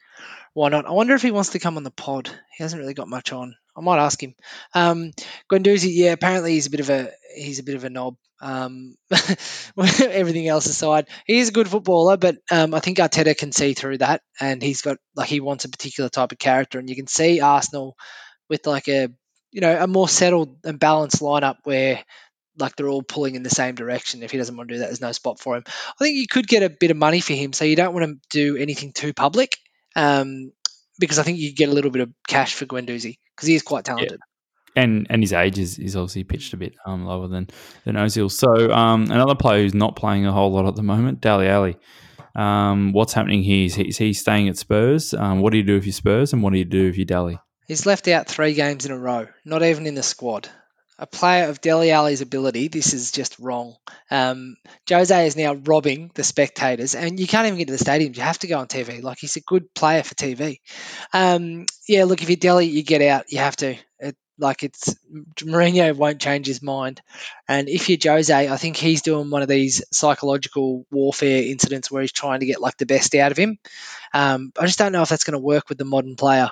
Why 0.54 0.70
not? 0.70 0.86
I 0.86 0.92
wonder 0.92 1.16
if 1.16 1.24
he 1.24 1.32
wants 1.32 1.50
to 1.50 1.60
come 1.60 1.76
on 1.76 1.84
the 1.84 1.90
pod. 1.90 2.30
He 2.56 2.64
hasn't 2.64 2.80
really 2.80 2.94
got 2.94 3.08
much 3.08 3.34
on. 3.34 3.56
I 3.76 3.82
might 3.82 3.98
ask 3.98 4.22
him. 4.22 4.36
Um, 4.76 5.12
Guendouzi, 5.52 5.90
yeah, 5.92 6.12
apparently 6.12 6.54
he's 6.54 6.68
a 6.68 6.70
bit 6.70 6.82
of 6.82 6.92
a 6.92 7.10
he's 7.36 7.60
a 7.60 7.64
bit 7.64 7.76
of 7.76 7.84
a 7.84 7.90
knob. 7.90 8.16
Um, 8.42 8.96
everything 9.78 10.48
else 10.48 10.66
aside, 10.66 11.08
he 11.26 11.40
is 11.40 11.50
a 11.50 11.54
good 11.54 11.70
footballer, 11.70 12.18
but 12.18 12.38
um, 12.52 12.74
I 12.74 12.80
think 12.80 12.98
Arteta 12.98 13.38
can 13.38 13.52
see 13.52 13.74
through 13.74 14.00
that, 14.00 14.22
and 14.40 14.62
he's 14.62 14.82
got 14.82 14.98
like 15.16 15.30
he 15.30 15.40
wants 15.40 15.66
a 15.66 15.70
particular 15.70 16.10
type 16.10 16.32
of 16.32 16.38
character, 16.38 16.80
and 16.80 16.90
you 16.90 16.96
can 16.96 17.08
see 17.08 17.40
Arsenal 17.40 17.96
with 18.50 18.68
like 18.68 18.88
a 18.88 19.10
you 19.52 19.62
know 19.62 19.78
a 19.82 19.88
more 19.88 20.10
settled 20.10 20.58
and 20.66 20.80
balanced 20.80 21.22
lineup 21.22 21.58
where 21.64 22.04
like 22.58 22.76
they're 22.76 22.90
all 22.90 23.04
pulling 23.04 23.36
in 23.36 23.44
the 23.44 23.50
same 23.50 23.76
direction. 23.76 24.24
If 24.24 24.32
he 24.32 24.38
doesn't 24.38 24.56
want 24.56 24.70
to 24.70 24.76
do 24.76 24.80
that, 24.80 24.88
there's 24.88 25.02
no 25.02 25.12
spot 25.12 25.40
for 25.40 25.56
him. 25.56 25.64
I 25.68 26.04
think 26.04 26.18
you 26.18 26.28
could 26.28 26.48
get 26.48 26.64
a 26.64 26.70
bit 26.70 26.92
of 26.92 26.98
money 26.98 27.22
for 27.22 27.34
him, 27.34 27.54
so 27.54 27.66
you 27.66 27.76
don't 27.76 27.94
want 27.94 28.06
to 28.06 28.20
do 28.30 28.58
anything 28.58 28.92
too 28.94 29.14
public, 29.14 29.58
um, 29.96 30.52
because 31.00 31.20
I 31.20 31.24
think 31.24 31.40
you 31.40 31.54
get 31.54 31.70
a 31.70 31.74
little 31.74 31.92
bit 31.92 32.02
of 32.02 32.12
cash 32.28 32.54
for 32.54 32.66
Guendouzi 32.66 33.18
because 33.36 33.48
he 33.48 33.56
is 33.56 33.64
quite 33.64 33.86
talented. 33.86 34.20
Yeah. 34.20 34.35
And 34.76 35.08
and 35.10 35.22
his 35.22 35.34
age 35.34 35.58
is, 35.58 35.80
is 35.80 35.96
obviously 35.96 36.24
pitched 36.24 36.54
a 36.54 36.58
bit 36.58 36.76
um, 36.86 37.06
lower 37.06 37.28
than 37.28 37.48
than 37.86 37.96
Ozil. 37.96 38.32
So 38.32 38.72
um, 38.72 39.04
another 39.04 39.36
player 39.36 39.64
who's 39.64 39.74
not 39.74 39.96
playing 39.96 40.26
a 40.26 40.32
whole 40.32 40.52
lot 40.52 40.68
at 40.68 40.76
the 40.76 40.84
moment, 40.84 41.22
Dele 41.22 41.48
Alli. 41.48 41.78
Um, 42.36 42.92
what's 42.92 43.14
happening 43.14 43.44
here? 43.44 43.66
Is 43.66 43.76
he, 43.76 43.88
is 43.88 43.98
he 43.98 44.12
staying 44.12 44.50
at 44.50 44.58
Spurs? 44.58 45.14
Um, 45.14 45.40
what 45.40 45.52
do 45.52 45.58
you 45.58 45.64
do 45.64 45.78
if 45.78 45.86
you're 45.86 45.94
Spurs, 45.94 46.34
and 46.34 46.44
what 46.44 46.52
do 46.52 46.60
you 46.60 46.66
do 46.66 46.90
if 46.90 46.98
you're 46.98 47.06
Dele? 47.06 47.40
He's 47.68 47.86
left 47.86 48.08
out 48.10 48.28
three 48.28 48.54
games 48.54 48.86
in 48.86 48.92
a 48.92 48.98
row, 48.98 49.28
not 49.46 49.64
even 49.64 49.88
in 49.88 49.96
the 49.96 50.04
squad 50.04 50.50
a 50.98 51.06
player 51.06 51.50
of 51.50 51.60
Dele 51.60 51.92
Alli's 51.92 52.22
ability, 52.22 52.70
this 52.70 52.94
is 52.94 53.12
just 53.12 53.38
wrong. 53.40 53.76
Um, 54.10 54.56
Jose 54.90 55.28
is 55.28 55.36
now 55.36 55.56
robbing 55.56 56.12
the 56.16 56.24
spectators, 56.24 56.96
and 56.96 57.20
you 57.20 57.28
can't 57.28 57.48
even 57.48 57.58
get 57.58 57.68
to 57.68 57.76
the 57.76 57.84
stadiums. 57.84 58.16
You 58.16 58.24
have 58.24 58.40
to 58.40 58.48
go 58.48 58.60
on 58.60 58.68
TV. 58.68 59.04
Like 59.04 59.18
he's 59.20 59.36
a 59.36 59.42
good 59.42 59.74
player 59.74 60.04
for 60.04 60.16
TV. 60.16 60.60
Um, 61.14 61.66
yeah, 61.88 62.06
look, 62.06 62.22
if 62.22 62.30
you're 62.30 62.38
Dele, 62.38 62.66
you 62.66 62.84
get 62.84 63.02
out. 63.02 63.26
You 63.30 63.40
have 63.40 63.58
to. 63.58 63.76
It, 64.00 64.16
like 64.38 64.64
it's 64.64 64.96
Mourinho 65.40 65.96
won't 65.96 66.22
change 66.22 66.48
his 66.48 66.62
mind, 66.62 67.02
and 67.48 67.70
if 67.70 67.90
you're 67.90 68.16
Jose, 68.16 68.50
I 68.50 68.58
think 68.58 68.78
he's 68.78 69.02
doing 69.02 69.30
one 69.30 69.42
of 69.42 69.48
these 69.48 69.84
psychological 69.92 70.86
warfare 70.92 71.44
incidents 71.44 71.90
where 71.90 72.02
he's 72.02 72.12
trying 72.12 72.42
to 72.42 72.46
get 72.46 72.62
like 72.62 72.78
the 72.78 72.86
best 72.86 73.16
out 73.16 73.32
of 73.32 73.38
him. 73.38 73.58
Um, 74.14 74.52
I 74.60 74.66
just 74.66 74.80
don't 74.80 74.92
know 74.92 75.02
if 75.02 75.10
that's 75.10 75.24
going 75.24 75.34
to 75.34 75.40
work 75.40 75.70
with 75.70 75.78
the 75.78 75.86
modern 75.86 76.16
player. 76.16 76.50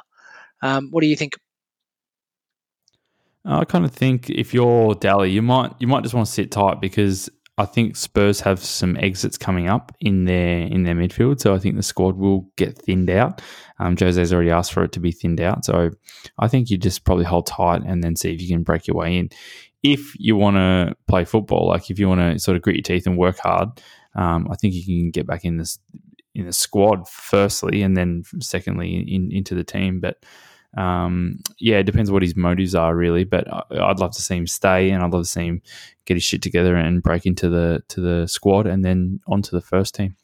Um, 0.61 0.89
what 0.91 1.01
do 1.01 1.07
you 1.07 1.15
think? 1.15 1.36
I 3.45 3.65
kind 3.65 3.84
of 3.84 3.91
think 3.91 4.29
if 4.29 4.53
you're 4.53 4.95
Dele, 4.95 5.29
you 5.29 5.41
might 5.41 5.73
you 5.79 5.88
might 5.88 6.03
just 6.03 6.15
want 6.15 6.27
to 6.27 6.31
sit 6.31 6.51
tight 6.51 6.79
because 6.79 7.29
I 7.57 7.65
think 7.65 7.95
Spurs 7.95 8.39
have 8.41 8.59
some 8.59 8.97
exits 8.97 9.37
coming 9.37 9.69
up 9.69 9.95
in 9.99 10.25
their 10.25 10.61
in 10.61 10.83
their 10.83 10.95
midfield, 10.95 11.39
so 11.39 11.53
I 11.53 11.59
think 11.59 11.75
the 11.75 11.83
squad 11.83 12.17
will 12.17 12.49
get 12.55 12.77
thinned 12.77 13.11
out. 13.11 13.41
Um, 13.79 13.95
Jose's 13.95 14.33
already 14.33 14.49
asked 14.49 14.73
for 14.73 14.83
it 14.83 14.91
to 14.93 14.99
be 14.99 15.11
thinned 15.11 15.39
out, 15.39 15.63
so 15.65 15.91
I 16.39 16.47
think 16.47 16.69
you 16.69 16.77
just 16.77 17.05
probably 17.05 17.25
hold 17.25 17.45
tight 17.45 17.83
and 17.85 18.03
then 18.03 18.15
see 18.15 18.33
if 18.33 18.41
you 18.41 18.47
can 18.47 18.63
break 18.63 18.87
your 18.87 18.97
way 18.97 19.17
in. 19.17 19.29
If 19.83 20.13
you 20.17 20.35
want 20.35 20.55
to 20.55 20.95
play 21.07 21.25
football, 21.25 21.67
like 21.67 21.91
if 21.91 21.99
you 21.99 22.07
want 22.07 22.21
to 22.21 22.39
sort 22.39 22.57
of 22.57 22.63
grit 22.63 22.77
your 22.77 22.83
teeth 22.83 23.05
and 23.05 23.17
work 23.17 23.37
hard, 23.37 23.69
um, 24.15 24.47
I 24.49 24.55
think 24.55 24.73
you 24.73 24.85
can 24.85 25.11
get 25.11 25.27
back 25.27 25.45
in 25.45 25.57
this 25.57 25.77
in 26.33 26.47
the 26.47 26.53
squad 26.53 27.07
firstly, 27.07 27.83
and 27.83 27.95
then 27.95 28.23
secondly 28.39 28.95
in, 28.95 29.31
into 29.31 29.53
the 29.53 29.63
team. 29.63 29.99
But 29.99 30.25
um, 30.78 31.39
yeah, 31.59 31.78
it 31.78 31.84
depends 31.84 32.09
what 32.09 32.21
his 32.21 32.36
motives 32.36 32.76
are 32.76 32.95
really. 32.95 33.24
But 33.24 33.47
I'd 33.71 33.99
love 33.99 34.11
to 34.11 34.21
see 34.21 34.38
him 34.38 34.47
stay, 34.47 34.89
and 34.91 35.03
I'd 35.03 35.11
love 35.11 35.24
to 35.24 35.30
see 35.30 35.45
him 35.45 35.61
get 36.05 36.15
his 36.15 36.24
shit 36.24 36.41
together 36.41 36.76
and 36.76 37.03
break 37.03 37.26
into 37.26 37.49
the 37.49 37.84
to 37.89 38.01
the 38.01 38.28
squad, 38.28 38.67
and 38.67 38.84
then 38.84 39.19
onto 39.28 39.51
the 39.51 39.61
first 39.61 39.95
team. 39.95 40.15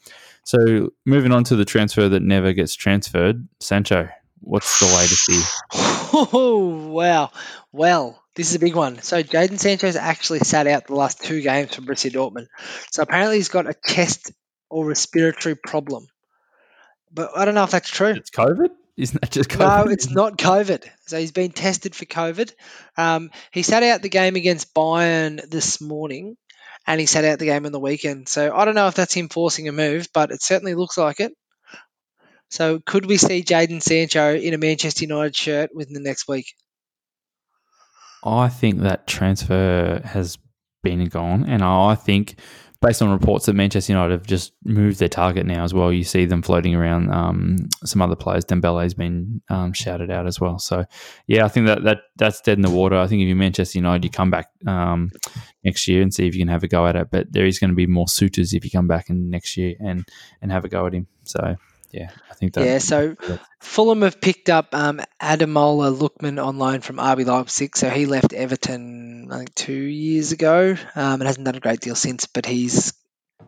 So 0.43 0.91
moving 1.06 1.32
on 1.32 1.43
to 1.45 1.56
the 1.56 1.66
transfer 1.66 2.10
that 2.10 2.22
never 2.22 2.54
gets 2.54 2.74
transferred, 2.74 3.47
Sancho. 3.60 4.10
What's 4.41 4.80
the 4.80 4.86
latest 4.86 5.30
here? 5.30 5.43
Oh 6.12 6.88
wow! 6.91 7.32
Well, 7.72 8.22
this 8.36 8.50
is 8.50 8.56
a 8.56 8.60
big 8.60 8.76
one. 8.76 9.02
So 9.02 9.22
Jadon 9.22 9.60
Sancho's 9.60 9.95
actually 9.95 10.39
sat 10.39 10.66
out 10.66 10.88
the 10.88 10.95
last 10.95 11.24
two 11.24 11.41
games 11.41 11.76
for 11.76 11.82
Borussia 11.82 12.12
Dortmund. 12.12 12.47
So 12.91 13.04
apparently 13.04 13.36
he's 13.36 13.50
got 13.50 13.70
a 13.70 13.76
chest 13.86 14.32
or 14.70 14.86
respiratory 14.86 15.56
problem. 15.56 16.08
But 17.12 17.32
I 17.36 17.45
don't 17.45 17.56
know 17.56 17.64
if 17.64 17.72
that's 17.72 17.89
true. 17.89 18.10
It's 18.10 18.30
COVID. 18.30 18.70
Isn't 19.00 19.22
that 19.22 19.32
just 19.32 19.50
COVID? 19.50 19.86
No, 19.86 19.91
it's 19.91 20.10
not 20.10 20.38
COVID. 20.38 20.86
So 21.08 21.18
he's 21.18 21.32
been 21.32 21.52
tested 21.52 21.95
for 21.95 22.06
COVID. 22.06 22.52
Um, 22.97 23.32
he 23.52 23.64
sat 23.64 23.82
out 23.84 24.02
the 24.02 24.10
game 24.10 24.36
against 24.36 24.74
Bayern 24.74 25.50
this 25.50 25.80
morning, 25.80 26.36
and 26.86 27.00
he 27.00 27.06
sat 27.06 27.24
out 27.24 27.39
the 27.39 27.45
game 27.45 27.66
on 27.66 27.72
the 27.72 27.80
weekend. 27.80 28.28
So 28.28 28.54
I 28.54 28.66
don't 28.66 28.76
know 28.76 28.88
if 28.88 28.95
that's 28.95 29.14
him 29.14 29.30
forcing 29.30 29.70
a 29.70 29.72
move, 29.72 30.10
but 30.14 30.32
it 30.32 30.43
certainly 30.43 30.76
looks 30.76 30.97
like 30.97 31.22
it. 31.22 31.32
So 32.50 32.80
could 32.86 33.06
we 33.06 33.18
see 33.18 33.43
Jadon 33.43 33.82
Sancho 33.82 34.36
in 34.36 34.54
a 34.54 34.58
Manchester 34.58 35.06
United 35.06 35.36
shirt 35.36 35.70
within 35.74 35.93
the 35.93 36.02
next 36.02 36.28
week? 36.28 36.54
I 38.24 38.50
think 38.50 38.82
that 38.82 39.08
transfer 39.08 40.02
has 40.04 40.38
been 40.84 41.00
and 41.00 41.12
gone, 41.12 41.45
and 41.45 41.64
I 41.64 41.95
think 41.95 42.36
based 42.82 43.01
on 43.01 43.11
reports 43.11 43.45
that 43.45 43.53
Manchester 43.53 43.91
United 43.91 44.11
have 44.11 44.25
just 44.25 44.53
moved 44.63 44.99
their 44.99 45.09
target 45.09 45.45
now 45.45 45.63
as 45.63 45.73
well. 45.73 45.91
You 45.91 46.03
see 46.03 46.25
them 46.25 46.41
floating 46.41 46.75
around 46.75 47.11
um, 47.11 47.57
some 47.84 48.01
other 48.01 48.15
players. 48.15 48.45
Dembele's 48.45 48.93
been 48.93 49.41
um, 49.49 49.73
shouted 49.73 50.09
out 50.09 50.27
as 50.27 50.39
well. 50.39 50.59
So 50.59 50.86
yeah, 51.27 51.43
I 51.43 51.49
think 51.49 51.67
that, 51.67 51.84
that 51.84 51.99
that's 52.15 52.39
dead 52.41 52.57
in 52.57 52.61
the 52.61 52.69
water. 52.69 52.97
I 52.97 53.07
think 53.07 53.21
if 53.21 53.27
you're 53.27 53.36
Manchester 53.36 53.77
United, 53.77 54.05
you 54.05 54.09
come 54.09 54.32
back 54.32 54.49
um, 54.65 55.11
next 55.65 55.88
year 55.88 56.01
and 56.01 56.13
see 56.13 56.27
if 56.27 56.34
you 56.36 56.41
can 56.41 56.47
have 56.47 56.63
a 56.63 56.67
go 56.67 56.88
at 56.88 56.95
it. 56.95 57.09
But 57.11 57.34
there 57.34 57.45
is 57.45 57.59
going 57.59 57.71
to 57.71 57.75
be 57.75 57.88
more 57.88 58.07
suitors 58.07 58.53
if 58.53 58.63
you 58.63 58.71
come 58.71 58.88
back 58.88 59.09
in 59.09 59.30
next 59.30 59.57
year 59.57 59.75
and 59.80 60.07
and 60.41 60.51
have 60.51 60.63
a 60.63 60.69
go 60.69 60.86
at 60.86 60.93
him. 60.93 61.07
So 61.25 61.57
yeah, 61.92 62.10
I 62.30 62.34
think 62.36 62.54
that. 62.54 62.66
Yeah, 62.66 62.78
so 62.78 63.16
Fulham 63.62 64.04
have 64.04 64.22
picked 64.22 64.50
up 64.50 64.74
um, 64.74 65.02
Ademola 65.22 65.96
Lookman 65.98 66.44
on 66.44 66.58
loan 66.58 66.82
from 66.82 66.98
RB 66.98 67.26
Leipzig. 67.26 67.76
So 67.76 67.90
he 67.90 68.06
left 68.06 68.34
Everton, 68.34 69.30
I 69.32 69.38
think, 69.40 69.56
two 69.56 69.74
years 69.74 70.32
ago 70.32 70.76
um, 70.96 71.14
and 71.14 71.24
hasn't 71.24 71.46
done 71.46 71.56
a 71.56 71.60
great 71.60 71.80
deal 71.80 71.96
since, 71.96 72.28
but 72.28 72.46
he's 72.46 72.94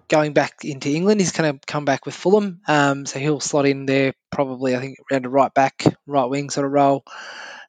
going 0.08 0.34
back 0.34 0.64
into 0.64 0.89
England. 0.89 1.22
He's 1.22 1.32
going 1.32 1.54
to 1.54 1.66
come 1.66 1.86
back 1.86 2.06
with 2.06 2.16
Fulham. 2.16 2.62
Um, 2.68 3.06
so 3.06 3.20
he'll 3.20 3.39
slot 3.39 3.68
in 3.68 3.86
there 3.86 4.14
probably, 4.32 4.76
I 4.76 4.80
think, 4.80 4.98
around 5.12 5.26
a 5.26 5.30
right 5.30 5.54
back, 5.54 5.84
right 6.08 6.26
wing 6.26 6.50
sort 6.50 6.66
of 6.66 6.72
role. 6.72 7.04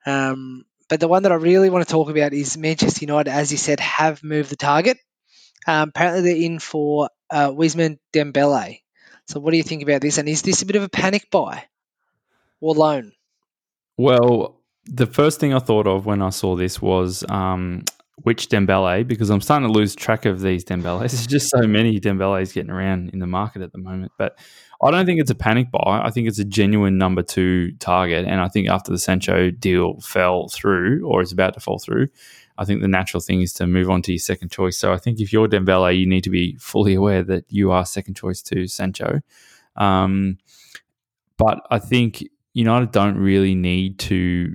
Um, 0.06 0.64
but 0.88 1.00
the 1.00 1.08
one 1.08 1.22
that 1.24 1.32
I 1.32 1.36
really 1.36 1.70
want 1.70 1.86
to 1.86 1.92
talk 1.92 2.10
about 2.10 2.32
is 2.32 2.56
Manchester 2.56 3.04
United, 3.04 3.30
as 3.30 3.52
you 3.52 3.58
said, 3.58 3.80
have 3.80 4.22
moved 4.22 4.50
the 4.50 4.56
target. 4.56 4.98
Um, 5.66 5.90
apparently, 5.90 6.22
they're 6.22 6.44
in 6.44 6.58
for 6.58 7.08
uh, 7.30 7.50
Dembele. 7.50 8.80
So, 9.26 9.40
what 9.40 9.52
do 9.52 9.56
you 9.56 9.62
think 9.62 9.82
about 9.82 10.00
this? 10.00 10.18
And 10.18 10.28
is 10.28 10.42
this 10.42 10.62
a 10.62 10.66
bit 10.66 10.76
of 10.76 10.82
a 10.82 10.88
panic 10.88 11.30
buy 11.30 11.64
or 12.60 12.74
loan? 12.74 13.12
Well, 13.96 14.60
the 14.84 15.06
first 15.06 15.40
thing 15.40 15.54
I 15.54 15.58
thought 15.58 15.86
of 15.86 16.06
when 16.06 16.22
I 16.22 16.30
saw 16.30 16.56
this 16.56 16.82
was 16.82 17.24
um, 17.28 17.84
which 18.16 18.48
Dembele, 18.48 19.06
because 19.06 19.30
I'm 19.30 19.40
starting 19.40 19.68
to 19.68 19.72
lose 19.72 19.94
track 19.94 20.24
of 20.24 20.40
these 20.40 20.64
Dembeles. 20.64 20.98
There's 21.10 21.26
just 21.26 21.50
so 21.50 21.62
many 21.62 21.98
Dembele's 22.00 22.52
getting 22.52 22.70
around 22.70 23.10
in 23.10 23.18
the 23.18 23.26
market 23.26 23.62
at 23.62 23.72
the 23.72 23.78
moment. 23.78 24.12
But 24.18 24.38
I 24.82 24.90
don't 24.90 25.06
think 25.06 25.20
it's 25.20 25.30
a 25.30 25.36
panic 25.36 25.70
buy. 25.70 26.02
I 26.04 26.10
think 26.10 26.28
it's 26.28 26.38
a 26.38 26.44
genuine 26.44 26.98
number 26.98 27.22
two 27.22 27.72
target. 27.78 28.26
And 28.26 28.40
I 28.40 28.48
think 28.48 28.68
after 28.68 28.90
the 28.90 28.98
Sancho 28.98 29.50
deal 29.50 30.00
fell 30.00 30.48
through 30.48 31.06
or 31.06 31.22
is 31.22 31.32
about 31.32 31.54
to 31.54 31.60
fall 31.60 31.78
through, 31.78 32.08
I 32.58 32.64
think 32.64 32.82
the 32.82 32.88
natural 32.88 33.20
thing 33.20 33.40
is 33.40 33.52
to 33.54 33.66
move 33.66 33.90
on 33.90 34.02
to 34.02 34.12
your 34.12 34.18
second 34.18 34.50
choice. 34.50 34.78
So 34.78 34.92
I 34.92 34.98
think 34.98 35.20
if 35.20 35.32
you're 35.32 35.48
Dembele, 35.48 35.98
you 35.98 36.06
need 36.06 36.24
to 36.24 36.30
be 36.30 36.56
fully 36.56 36.94
aware 36.94 37.22
that 37.24 37.44
you 37.48 37.72
are 37.72 37.84
second 37.84 38.14
choice 38.14 38.42
to 38.42 38.66
Sancho. 38.66 39.20
Um, 39.76 40.38
but 41.36 41.60
I 41.70 41.78
think 41.78 42.24
United 42.52 42.92
don't 42.92 43.16
really 43.16 43.54
need 43.54 43.98
to 44.00 44.54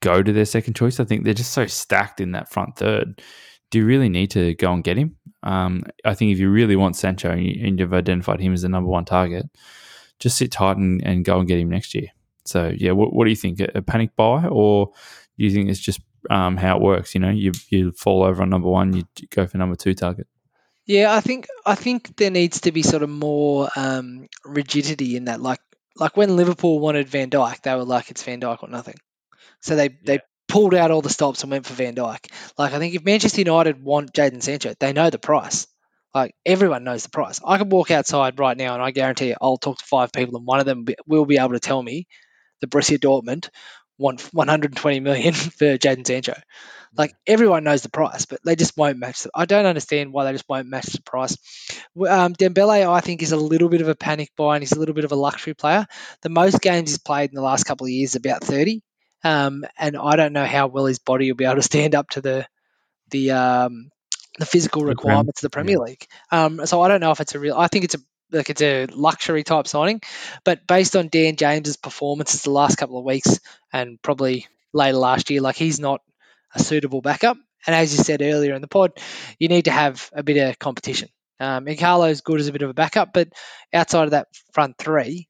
go 0.00 0.22
to 0.22 0.32
their 0.32 0.44
second 0.44 0.74
choice. 0.74 1.00
I 1.00 1.04
think 1.04 1.24
they're 1.24 1.32
just 1.32 1.52
so 1.52 1.66
stacked 1.66 2.20
in 2.20 2.32
that 2.32 2.50
front 2.50 2.76
third. 2.76 3.22
Do 3.70 3.78
you 3.78 3.86
really 3.86 4.08
need 4.08 4.30
to 4.32 4.54
go 4.54 4.72
and 4.72 4.84
get 4.84 4.98
him? 4.98 5.16
Um, 5.42 5.84
I 6.04 6.14
think 6.14 6.32
if 6.32 6.38
you 6.38 6.50
really 6.50 6.76
want 6.76 6.96
Sancho 6.96 7.30
and, 7.30 7.42
you, 7.42 7.84
have 7.84 7.94
identified 7.94 8.40
him 8.40 8.52
as 8.52 8.62
the 8.62 8.68
number 8.68 8.90
one 8.90 9.04
target, 9.04 9.46
just 10.18 10.36
sit 10.36 10.52
tight 10.52 10.76
and, 10.76 11.02
and 11.04 11.24
go 11.24 11.38
and 11.38 11.48
get 11.48 11.58
him 11.58 11.70
next 11.70 11.94
year. 11.94 12.08
So 12.44 12.72
yeah, 12.76 12.92
what, 12.92 13.14
what 13.14 13.24
do 13.24 13.30
you 13.30 13.36
think? 13.36 13.60
A, 13.60 13.70
a 13.76 13.82
panic 13.82 14.14
buy, 14.16 14.46
or 14.46 14.86
do 15.38 15.44
you 15.44 15.50
think 15.50 15.70
it's 15.70 15.80
just 15.80 16.00
um, 16.30 16.56
how 16.56 16.76
it 16.76 16.82
works. 16.82 17.14
You 17.14 17.20
know, 17.20 17.30
you 17.30 17.52
you 17.68 17.92
fall 17.92 18.24
over 18.24 18.42
on 18.42 18.50
number 18.50 18.68
one, 18.68 18.92
you 18.92 19.04
go 19.30 19.46
for 19.46 19.58
number 19.58 19.76
two 19.76 19.94
target. 19.94 20.26
Yeah, 20.86 21.14
I 21.14 21.20
think 21.20 21.46
I 21.64 21.74
think 21.74 22.16
there 22.16 22.30
needs 22.30 22.62
to 22.62 22.72
be 22.72 22.82
sort 22.82 23.02
of 23.02 23.10
more 23.10 23.68
um, 23.76 24.28
rigidity 24.44 25.16
in 25.16 25.26
that. 25.26 25.40
Like 25.40 25.60
like 25.96 26.16
when 26.16 26.36
Liverpool 26.36 26.80
wanted 26.80 27.08
Van 27.08 27.30
Dijk, 27.30 27.62
they 27.62 27.74
were 27.74 27.84
like 27.84 28.10
it's 28.10 28.22
Van 28.22 28.40
Dijk 28.40 28.62
or 28.62 28.68
nothing. 28.68 28.96
So 29.60 29.76
they 29.76 29.84
yeah. 29.84 29.96
they 30.04 30.20
pulled 30.48 30.74
out 30.74 30.90
all 30.90 31.02
the 31.02 31.08
stops 31.08 31.42
and 31.42 31.50
went 31.50 31.66
for 31.66 31.74
Van 31.74 31.94
Dijk. 31.94 32.26
Like 32.58 32.72
I 32.72 32.78
think 32.78 32.94
if 32.94 33.04
Manchester 33.04 33.40
United 33.40 33.82
want 33.82 34.12
Jadon 34.12 34.42
Sancho, 34.42 34.74
they 34.78 34.92
know 34.92 35.10
the 35.10 35.18
price. 35.18 35.66
Like 36.14 36.34
everyone 36.44 36.84
knows 36.84 37.04
the 37.04 37.10
price. 37.10 37.40
I 37.44 37.56
could 37.58 37.72
walk 37.72 37.90
outside 37.90 38.38
right 38.38 38.56
now 38.56 38.74
and 38.74 38.82
I 38.82 38.90
guarantee 38.90 39.28
you, 39.28 39.36
I'll 39.40 39.56
talk 39.56 39.78
to 39.78 39.84
five 39.84 40.12
people 40.12 40.36
and 40.36 40.46
one 40.46 40.60
of 40.60 40.66
them 40.66 40.84
will 41.06 41.24
be 41.24 41.38
able 41.38 41.52
to 41.52 41.60
tell 41.60 41.82
me 41.82 42.06
the 42.60 42.66
Borussia 42.66 42.98
Dortmund 42.98 43.48
want 43.98 44.20
120 44.32 45.00
million 45.00 45.34
for 45.34 45.78
Jadon 45.78 46.06
Sancho. 46.06 46.34
Like 46.94 47.14
everyone 47.26 47.64
knows 47.64 47.82
the 47.82 47.88
price, 47.88 48.26
but 48.26 48.40
they 48.44 48.54
just 48.54 48.76
won't 48.76 48.98
match. 48.98 49.22
The, 49.22 49.30
I 49.34 49.46
don't 49.46 49.64
understand 49.64 50.12
why 50.12 50.24
they 50.24 50.32
just 50.32 50.48
won't 50.48 50.68
match 50.68 50.86
the 50.86 51.02
price. 51.02 51.38
Um, 51.96 52.34
Dembele, 52.34 52.86
I 52.86 53.00
think, 53.00 53.22
is 53.22 53.32
a 53.32 53.36
little 53.36 53.70
bit 53.70 53.80
of 53.80 53.88
a 53.88 53.94
panic 53.94 54.30
buy 54.36 54.56
and 54.56 54.62
he's 54.62 54.72
a 54.72 54.78
little 54.78 54.94
bit 54.94 55.06
of 55.06 55.12
a 55.12 55.16
luxury 55.16 55.54
player. 55.54 55.86
The 56.20 56.28
most 56.28 56.60
games 56.60 56.90
he's 56.90 56.98
played 56.98 57.30
in 57.30 57.34
the 57.34 57.42
last 57.42 57.64
couple 57.64 57.86
of 57.86 57.90
years 57.90 58.10
is 58.10 58.16
about 58.16 58.44
30, 58.44 58.82
um, 59.24 59.64
and 59.78 59.96
I 59.96 60.16
don't 60.16 60.34
know 60.34 60.44
how 60.44 60.66
well 60.66 60.84
his 60.84 60.98
body 60.98 61.30
will 61.30 61.36
be 61.36 61.46
able 61.46 61.56
to 61.56 61.62
stand 61.62 61.94
up 61.94 62.10
to 62.10 62.20
the 62.20 62.46
the 63.10 63.30
um, 63.30 63.90
the 64.38 64.46
physical 64.46 64.84
requirements 64.84 65.42
of 65.42 65.50
the 65.50 65.54
Premier 65.54 65.78
League. 65.78 66.06
Um, 66.30 66.66
so 66.66 66.82
I 66.82 66.88
don't 66.88 67.00
know 67.00 67.12
if 67.12 67.20
it's 67.20 67.34
a 67.34 67.38
real. 67.38 67.56
I 67.56 67.68
think 67.68 67.84
it's 67.84 67.94
a 67.94 68.00
like 68.32 68.50
it's 68.50 68.62
a 68.62 68.86
luxury 68.86 69.44
type 69.44 69.66
signing. 69.66 70.00
But 70.44 70.66
based 70.66 70.96
on 70.96 71.08
Dan 71.08 71.36
James's 71.36 71.76
performances 71.76 72.42
the 72.42 72.50
last 72.50 72.78
couple 72.78 72.98
of 72.98 73.04
weeks 73.04 73.40
and 73.72 74.00
probably 74.02 74.46
later 74.72 74.96
last 74.96 75.30
year, 75.30 75.40
like 75.40 75.56
he's 75.56 75.78
not 75.78 76.00
a 76.54 76.58
suitable 76.58 77.00
backup. 77.00 77.36
And 77.66 77.76
as 77.76 77.96
you 77.96 78.02
said 78.02 78.22
earlier 78.22 78.54
in 78.54 78.62
the 78.62 78.68
pod, 78.68 78.92
you 79.38 79.48
need 79.48 79.66
to 79.66 79.70
have 79.70 80.10
a 80.12 80.22
bit 80.22 80.36
of 80.36 80.58
competition. 80.58 81.08
Um, 81.38 81.66
Carlo's 81.76 82.20
good 82.20 82.40
as 82.40 82.48
a 82.48 82.52
bit 82.52 82.62
of 82.62 82.70
a 82.70 82.74
backup, 82.74 83.12
but 83.12 83.28
outside 83.72 84.04
of 84.04 84.10
that 84.12 84.28
front 84.52 84.78
three, 84.78 85.28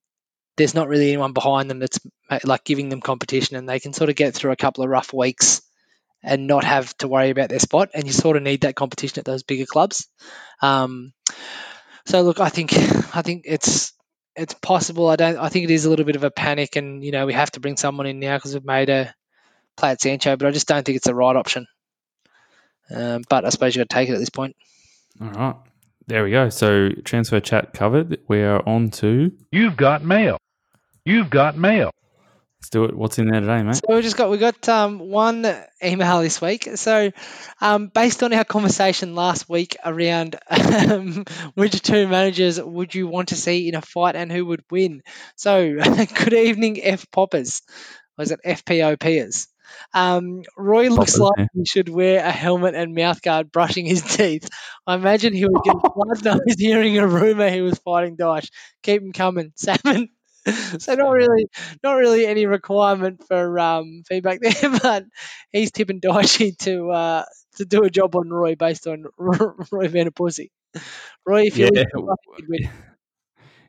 there's 0.56 0.74
not 0.74 0.88
really 0.88 1.08
anyone 1.08 1.32
behind 1.32 1.70
them 1.70 1.78
that's 1.78 1.98
like 2.44 2.64
giving 2.64 2.88
them 2.88 3.00
competition, 3.00 3.56
and 3.56 3.68
they 3.68 3.80
can 3.80 3.92
sort 3.92 4.10
of 4.10 4.16
get 4.16 4.34
through 4.34 4.52
a 4.52 4.56
couple 4.56 4.84
of 4.84 4.90
rough 4.90 5.12
weeks 5.12 5.62
and 6.22 6.46
not 6.46 6.64
have 6.64 6.96
to 6.98 7.08
worry 7.08 7.30
about 7.30 7.48
their 7.48 7.58
spot. 7.58 7.90
And 7.94 8.06
you 8.06 8.12
sort 8.12 8.36
of 8.36 8.42
need 8.42 8.60
that 8.60 8.76
competition 8.76 9.18
at 9.18 9.24
those 9.24 9.42
bigger 9.42 9.66
clubs. 9.66 10.06
Um, 10.60 11.12
so 12.06 12.22
look, 12.22 12.40
I 12.40 12.48
think 12.48 12.72
I 13.16 13.22
think 13.22 13.44
it's 13.46 13.92
it's 14.36 14.54
possible. 14.54 15.08
I 15.08 15.16
don't. 15.16 15.36
I 15.36 15.48
think 15.48 15.64
it 15.64 15.70
is 15.70 15.84
a 15.84 15.90
little 15.90 16.04
bit 16.04 16.16
of 16.16 16.24
a 16.24 16.30
panic, 16.30 16.76
and 16.76 17.04
you 17.04 17.12
know 17.12 17.26
we 17.26 17.32
have 17.32 17.50
to 17.52 17.60
bring 17.60 17.76
someone 17.76 18.06
in 18.06 18.20
now 18.20 18.36
because 18.36 18.54
we've 18.54 18.64
made 18.64 18.88
a 18.88 19.14
play 19.76 19.90
at 19.90 20.00
Sancho, 20.00 20.36
but 20.36 20.48
I 20.48 20.50
just 20.50 20.68
don't 20.68 20.84
think 20.84 20.96
it's 20.96 21.06
the 21.06 21.14
right 21.14 21.36
option. 21.36 21.66
Um, 22.90 23.22
but 23.28 23.44
I 23.44 23.50
suppose 23.50 23.74
you've 23.74 23.88
got 23.88 23.94
to 23.94 24.00
take 24.00 24.08
it 24.08 24.14
at 24.14 24.18
this 24.18 24.30
point. 24.30 24.56
All 25.20 25.30
right, 25.30 25.56
there 26.06 26.24
we 26.24 26.30
go. 26.30 26.48
So 26.48 26.90
transfer 27.04 27.40
chat 27.40 27.72
covered. 27.72 28.20
We 28.28 28.42
are 28.42 28.66
on 28.66 28.90
to 28.90 29.32
you've 29.50 29.76
got 29.76 30.04
mail. 30.04 30.38
You've 31.04 31.30
got 31.30 31.56
mail. 31.56 31.90
Let's 32.62 32.70
do 32.70 32.84
it. 32.84 32.94
What's 32.94 33.18
in 33.18 33.26
there 33.26 33.40
today, 33.40 33.60
mate? 33.64 33.74
So 33.74 33.96
we 33.96 34.02
just 34.02 34.16
got 34.16 34.30
we 34.30 34.38
got 34.38 34.68
um, 34.68 35.00
one 35.00 35.44
email 35.82 36.22
this 36.22 36.40
week. 36.40 36.68
So 36.76 37.10
um, 37.60 37.88
based 37.88 38.22
on 38.22 38.32
our 38.32 38.44
conversation 38.44 39.16
last 39.16 39.48
week 39.48 39.76
around 39.84 40.36
um, 40.48 41.24
which 41.54 41.82
two 41.82 42.06
managers 42.06 42.62
would 42.62 42.94
you 42.94 43.08
want 43.08 43.30
to 43.30 43.34
see 43.34 43.68
in 43.68 43.74
a 43.74 43.82
fight 43.82 44.14
and 44.14 44.30
who 44.30 44.46
would 44.46 44.62
win? 44.70 45.02
So 45.34 45.74
good 46.14 46.34
evening, 46.34 46.80
F 46.80 47.10
Poppers. 47.10 47.62
Or 48.16 48.22
is 48.22 48.30
it 48.30 48.38
FPOPers? 48.46 49.48
Um, 49.92 50.44
Roy 50.56 50.88
looks 50.88 51.16
Proper, 51.16 51.30
like 51.30 51.38
yeah. 51.38 51.46
he 51.54 51.64
should 51.64 51.88
wear 51.88 52.24
a 52.24 52.30
helmet 52.30 52.76
and 52.76 52.96
mouthguard 52.96 53.50
brushing 53.50 53.86
his 53.86 54.02
teeth. 54.02 54.48
I 54.86 54.94
imagine 54.94 55.32
he 55.32 55.46
would 55.46 55.64
get 55.64 55.74
blood 55.96 56.24
nose 56.24 56.56
hearing 56.58 56.96
a 56.98 57.08
rumor 57.08 57.50
he 57.50 57.60
was 57.60 57.80
fighting 57.80 58.16
Dyche. 58.16 58.50
Keep 58.84 59.02
him 59.02 59.12
coming, 59.12 59.52
Salmon. 59.56 60.10
so 60.78 60.94
not 60.94 61.10
really, 61.10 61.46
not 61.82 61.94
really 61.94 62.26
any 62.26 62.46
requirement 62.46 63.22
for 63.26 63.58
um, 63.58 64.02
feedback 64.06 64.40
there, 64.40 64.78
but 64.82 65.04
he's 65.52 65.70
tipping 65.70 66.00
Dyche 66.00 66.56
to 66.58 66.90
uh, 66.90 67.24
to 67.56 67.64
do 67.64 67.82
a 67.82 67.90
job 67.90 68.16
on 68.16 68.30
Roy 68.30 68.54
based 68.54 68.86
on 68.86 69.04
Roy 69.16 69.88
Vanderpussy. 69.88 70.50
Roy, 71.26 71.42
if 71.46 71.56
you 71.58 71.70
Yeah. 71.72 71.84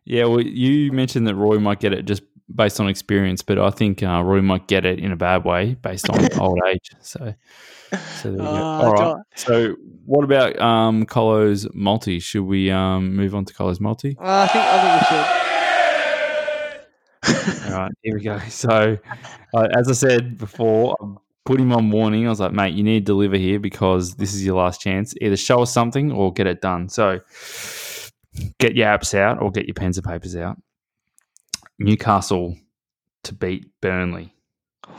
Yeah, 0.06 0.26
well, 0.26 0.42
you 0.42 0.92
mentioned 0.92 1.28
that 1.28 1.36
Roy 1.36 1.60
might 1.60 1.80
get 1.80 1.94
it 1.94 2.04
just 2.04 2.24
based 2.54 2.80
on 2.80 2.90
experience, 2.90 3.42
but 3.42 3.58
I 3.58 3.70
think 3.70 4.04
uh, 4.04 4.22
Roy 4.22 4.42
might 4.42 4.68
get 4.68 4.86
it 4.86 5.00
in 5.00 5.12
a 5.14 5.16
bad 5.16 5.46
way 5.46 5.76
based 5.76 6.10
on 6.10 6.40
old 6.40 6.60
age. 6.68 6.92
So, 7.00 7.34
so 8.22 8.32
there 8.32 8.32
you 8.32 8.38
go. 8.38 8.44
Oh, 8.44 8.82
All 8.82 8.94
right. 8.94 9.24
So, 9.36 9.76
what 10.06 10.26
about 10.26 10.60
um, 10.60 11.06
Colo's 11.06 11.68
multi? 11.74 12.20
Should 12.20 12.44
we 12.44 12.70
um, 12.70 13.16
move 13.16 13.34
on 13.34 13.46
to 13.46 13.54
Colo's 13.54 13.80
multi? 13.80 14.18
Uh, 14.20 14.48
I 14.48 14.48
think 14.48 14.66
I 14.66 14.82
think 14.82 15.02
we 15.02 15.18
should. 15.18 15.43
All 17.66 17.80
right, 17.80 17.92
here 18.02 18.16
we 18.16 18.22
go. 18.22 18.40
So, 18.50 18.98
uh, 19.54 19.68
as 19.76 19.90
I 19.90 19.94
said 19.94 20.38
before, 20.38 20.98
I 21.02 21.06
put 21.46 21.60
him 21.60 21.74
on 21.74 21.92
warning. 21.92 22.26
I 22.26 22.30
was 22.30 22.40
like, 22.40 22.54
mate, 22.54 22.74
you 22.74 22.84
need 22.84 23.02
to 23.02 23.06
deliver 23.06 23.38
here 23.38 23.60
because 23.60 24.16
this 24.16 24.34
is 24.34 24.46
your 24.46 24.58
last 24.58 24.82
chance. 24.82 25.14
Either 25.22 25.38
show 25.38 25.62
us 25.62 25.74
something 25.74 26.12
or 26.12 26.32
get 26.32 26.48
it 26.48 26.62
done. 26.62 26.90
So, 26.90 27.20
get 28.60 28.76
your 28.76 28.88
apps 28.88 29.14
out 29.14 29.42
or 29.42 29.52
get 29.52 29.66
your 29.66 29.74
pens 29.74 29.98
and 29.98 30.06
papers 30.06 30.36
out. 30.36 30.58
Newcastle 31.80 32.56
to 33.24 33.34
beat 33.34 33.70
Burnley 33.82 34.34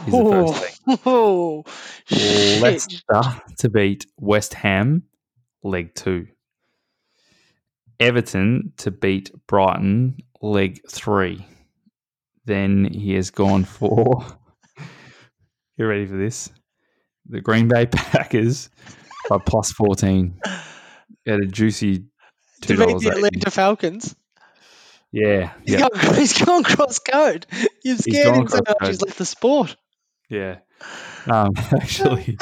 is 0.07 0.13
the 0.13 0.25
first 0.25 0.65
thing. 0.65 0.99
Oh. 1.07 1.65
Leicester 2.11 3.23
to 3.59 3.69
beat 3.71 4.07
West 4.19 4.55
Ham, 4.55 5.05
leg 5.63 5.95
two. 5.95 6.27
Everton 8.01 8.73
to 8.79 8.91
beat 8.91 9.31
Brighton, 9.47 10.19
leg 10.43 10.81
three. 10.91 11.47
Then 12.47 12.85
he 12.93 13.15
has 13.15 13.31
gone 13.31 13.65
for. 13.65 14.25
You 15.77 15.89
ready 15.89 16.07
for 16.07 16.17
this? 16.17 16.51
The 17.29 17.41
Green 17.41 17.67
Bay 17.67 17.87
Packers 17.93 18.71
by 19.29 19.39
plus 19.45 19.73
14 19.73 20.39
at 21.27 21.41
a 21.41 21.47
juicy 21.47 22.05
two. 22.61 22.77
to 22.77 22.87
beat 22.87 22.99
the 23.01 23.11
Atlanta 23.11 23.51
Falcons. 23.51 24.15
Yeah, 25.11 25.53
He's, 25.65 25.75
yeah, 25.81 25.89
gone, 25.89 26.15
he's 26.15 26.45
gone 26.45 26.63
cross 26.63 27.01
code. 27.01 27.47
You've 27.83 27.99
scared 27.99 28.37
him 28.37 28.47
so 28.47 28.61
much 28.67 28.89
he's 28.89 29.03
left 29.03 29.19
the 29.19 29.25
sport. 29.25 29.75
yeah. 30.31 30.59
Um, 31.27 31.53
actually, 31.73 32.37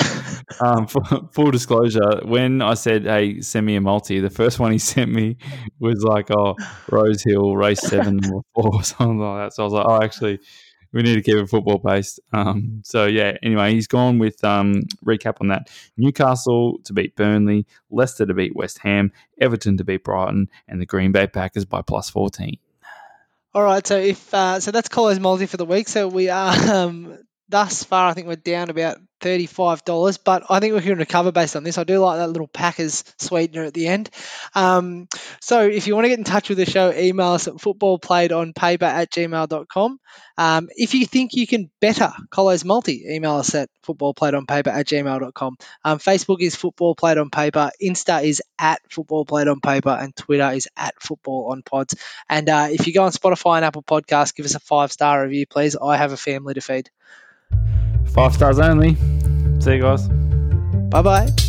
um, 0.60 0.86
for, 0.86 1.02
full 1.32 1.50
disclosure, 1.50 2.20
when 2.24 2.62
I 2.62 2.74
said, 2.74 3.04
"Hey, 3.04 3.40
send 3.40 3.66
me 3.66 3.76
a 3.76 3.80
multi," 3.80 4.20
the 4.20 4.30
first 4.30 4.58
one 4.58 4.72
he 4.72 4.78
sent 4.92 5.10
me 5.12 5.36
was 5.78 6.02
like, 6.02 6.30
"Oh, 6.30 6.56
Rose 6.90 7.22
Hill 7.22 7.56
race 7.56 7.80
seven 7.80 8.16
number 8.16 8.40
four 8.54 8.70
or 8.74 8.82
something 8.82 9.18
like 9.18 9.46
that." 9.46 9.54
So 9.54 9.62
I 9.62 9.64
was 9.64 9.72
like, 9.72 9.86
"Oh, 9.86 10.02
actually, 10.02 10.40
we 10.92 11.02
need 11.02 11.14
to 11.14 11.22
keep 11.22 11.36
it 11.36 11.48
football 11.48 11.78
based." 11.78 12.20
Um, 12.32 12.82
so 12.84 13.06
yeah. 13.06 13.36
Anyway, 13.42 13.72
he's 13.72 13.86
gone 13.86 14.18
with 14.18 14.42
um, 14.44 14.82
recap 15.04 15.36
on 15.40 15.48
that: 15.48 15.70
Newcastle 15.96 16.80
to 16.84 16.92
beat 16.92 17.14
Burnley, 17.14 17.66
Leicester 17.90 18.26
to 18.26 18.34
beat 18.34 18.56
West 18.56 18.78
Ham, 18.78 19.12
Everton 19.40 19.76
to 19.76 19.84
beat 19.84 20.04
Brighton, 20.04 20.48
and 20.66 20.80
the 20.80 20.86
Green 20.86 21.12
Bay 21.12 21.26
Packers 21.26 21.64
by 21.64 21.82
plus 21.82 22.10
fourteen. 22.10 22.58
All 23.54 23.62
right, 23.62 23.86
so 23.86 23.98
if 23.98 24.32
uh, 24.32 24.60
so, 24.60 24.70
that's 24.70 24.88
Colo's 24.88 25.20
multi 25.20 25.44
for 25.44 25.58
the 25.58 25.66
week. 25.66 25.86
So 25.86 26.08
we 26.08 26.30
are 26.30 26.54
um, 26.72 27.18
thus 27.52 27.84
far, 27.84 28.08
I 28.08 28.14
think 28.14 28.26
we're 28.26 28.36
down 28.36 28.70
about 28.70 28.96
thirty-five 29.20 29.84
dollars, 29.84 30.18
but 30.18 30.44
I 30.50 30.58
think 30.58 30.74
we 30.74 30.80
can 30.80 30.98
recover 30.98 31.30
based 31.30 31.54
on 31.54 31.62
this. 31.62 31.78
I 31.78 31.84
do 31.84 31.98
like 31.98 32.18
that 32.18 32.28
little 32.28 32.48
Packers 32.48 33.04
sweetener 33.18 33.62
at 33.62 33.74
the 33.74 33.86
end. 33.86 34.10
Um, 34.54 35.06
so 35.40 35.60
if 35.60 35.86
you 35.86 35.94
want 35.94 36.06
to 36.06 36.08
get 36.08 36.18
in 36.18 36.24
touch 36.24 36.48
with 36.48 36.58
the 36.58 36.66
show, 36.66 36.92
email 36.92 37.28
us 37.28 37.46
at 37.46 37.54
footballplayedonpaper 37.54 38.82
at 38.82 39.12
gmail.com. 39.12 40.00
Um, 40.38 40.68
if 40.74 40.94
you 40.94 41.06
think 41.06 41.34
you 41.34 41.46
can 41.46 41.70
better 41.80 42.10
Colo's 42.30 42.64
multi, 42.64 43.04
email 43.08 43.36
us 43.36 43.54
at 43.54 43.68
footballplayedonpaper 43.86 44.68
at 44.68 44.86
gmail.com. 44.88 45.56
Um, 45.84 45.98
Facebook 45.98 46.40
is 46.40 46.56
Football 46.56 46.94
Played 46.94 47.18
on 47.18 47.30
Paper, 47.30 47.70
Insta 47.82 48.24
is 48.24 48.42
at 48.58 48.80
Football 48.90 49.26
Played 49.26 49.48
on 49.48 49.60
Paper, 49.60 49.90
and 49.90 50.16
Twitter 50.16 50.50
is 50.52 50.68
at 50.76 50.94
Football 51.00 51.52
on 51.52 51.62
Pods. 51.62 51.94
And 52.30 52.48
uh, 52.48 52.68
if 52.70 52.86
you 52.86 52.94
go 52.94 53.04
on 53.04 53.12
Spotify 53.12 53.56
and 53.56 53.64
Apple 53.66 53.82
Podcasts, 53.82 54.34
give 54.34 54.46
us 54.46 54.54
a 54.54 54.60
five 54.60 54.90
star 54.90 55.22
review, 55.22 55.46
please. 55.46 55.76
I 55.76 55.98
have 55.98 56.12
a 56.12 56.16
family 56.16 56.54
to 56.54 56.60
feed. 56.62 56.90
Five 58.14 58.34
stars 58.34 58.58
only. 58.58 58.96
See 59.60 59.74
you 59.74 59.82
guys. 59.82 60.08
Bye 60.08 61.02
bye. 61.02 61.41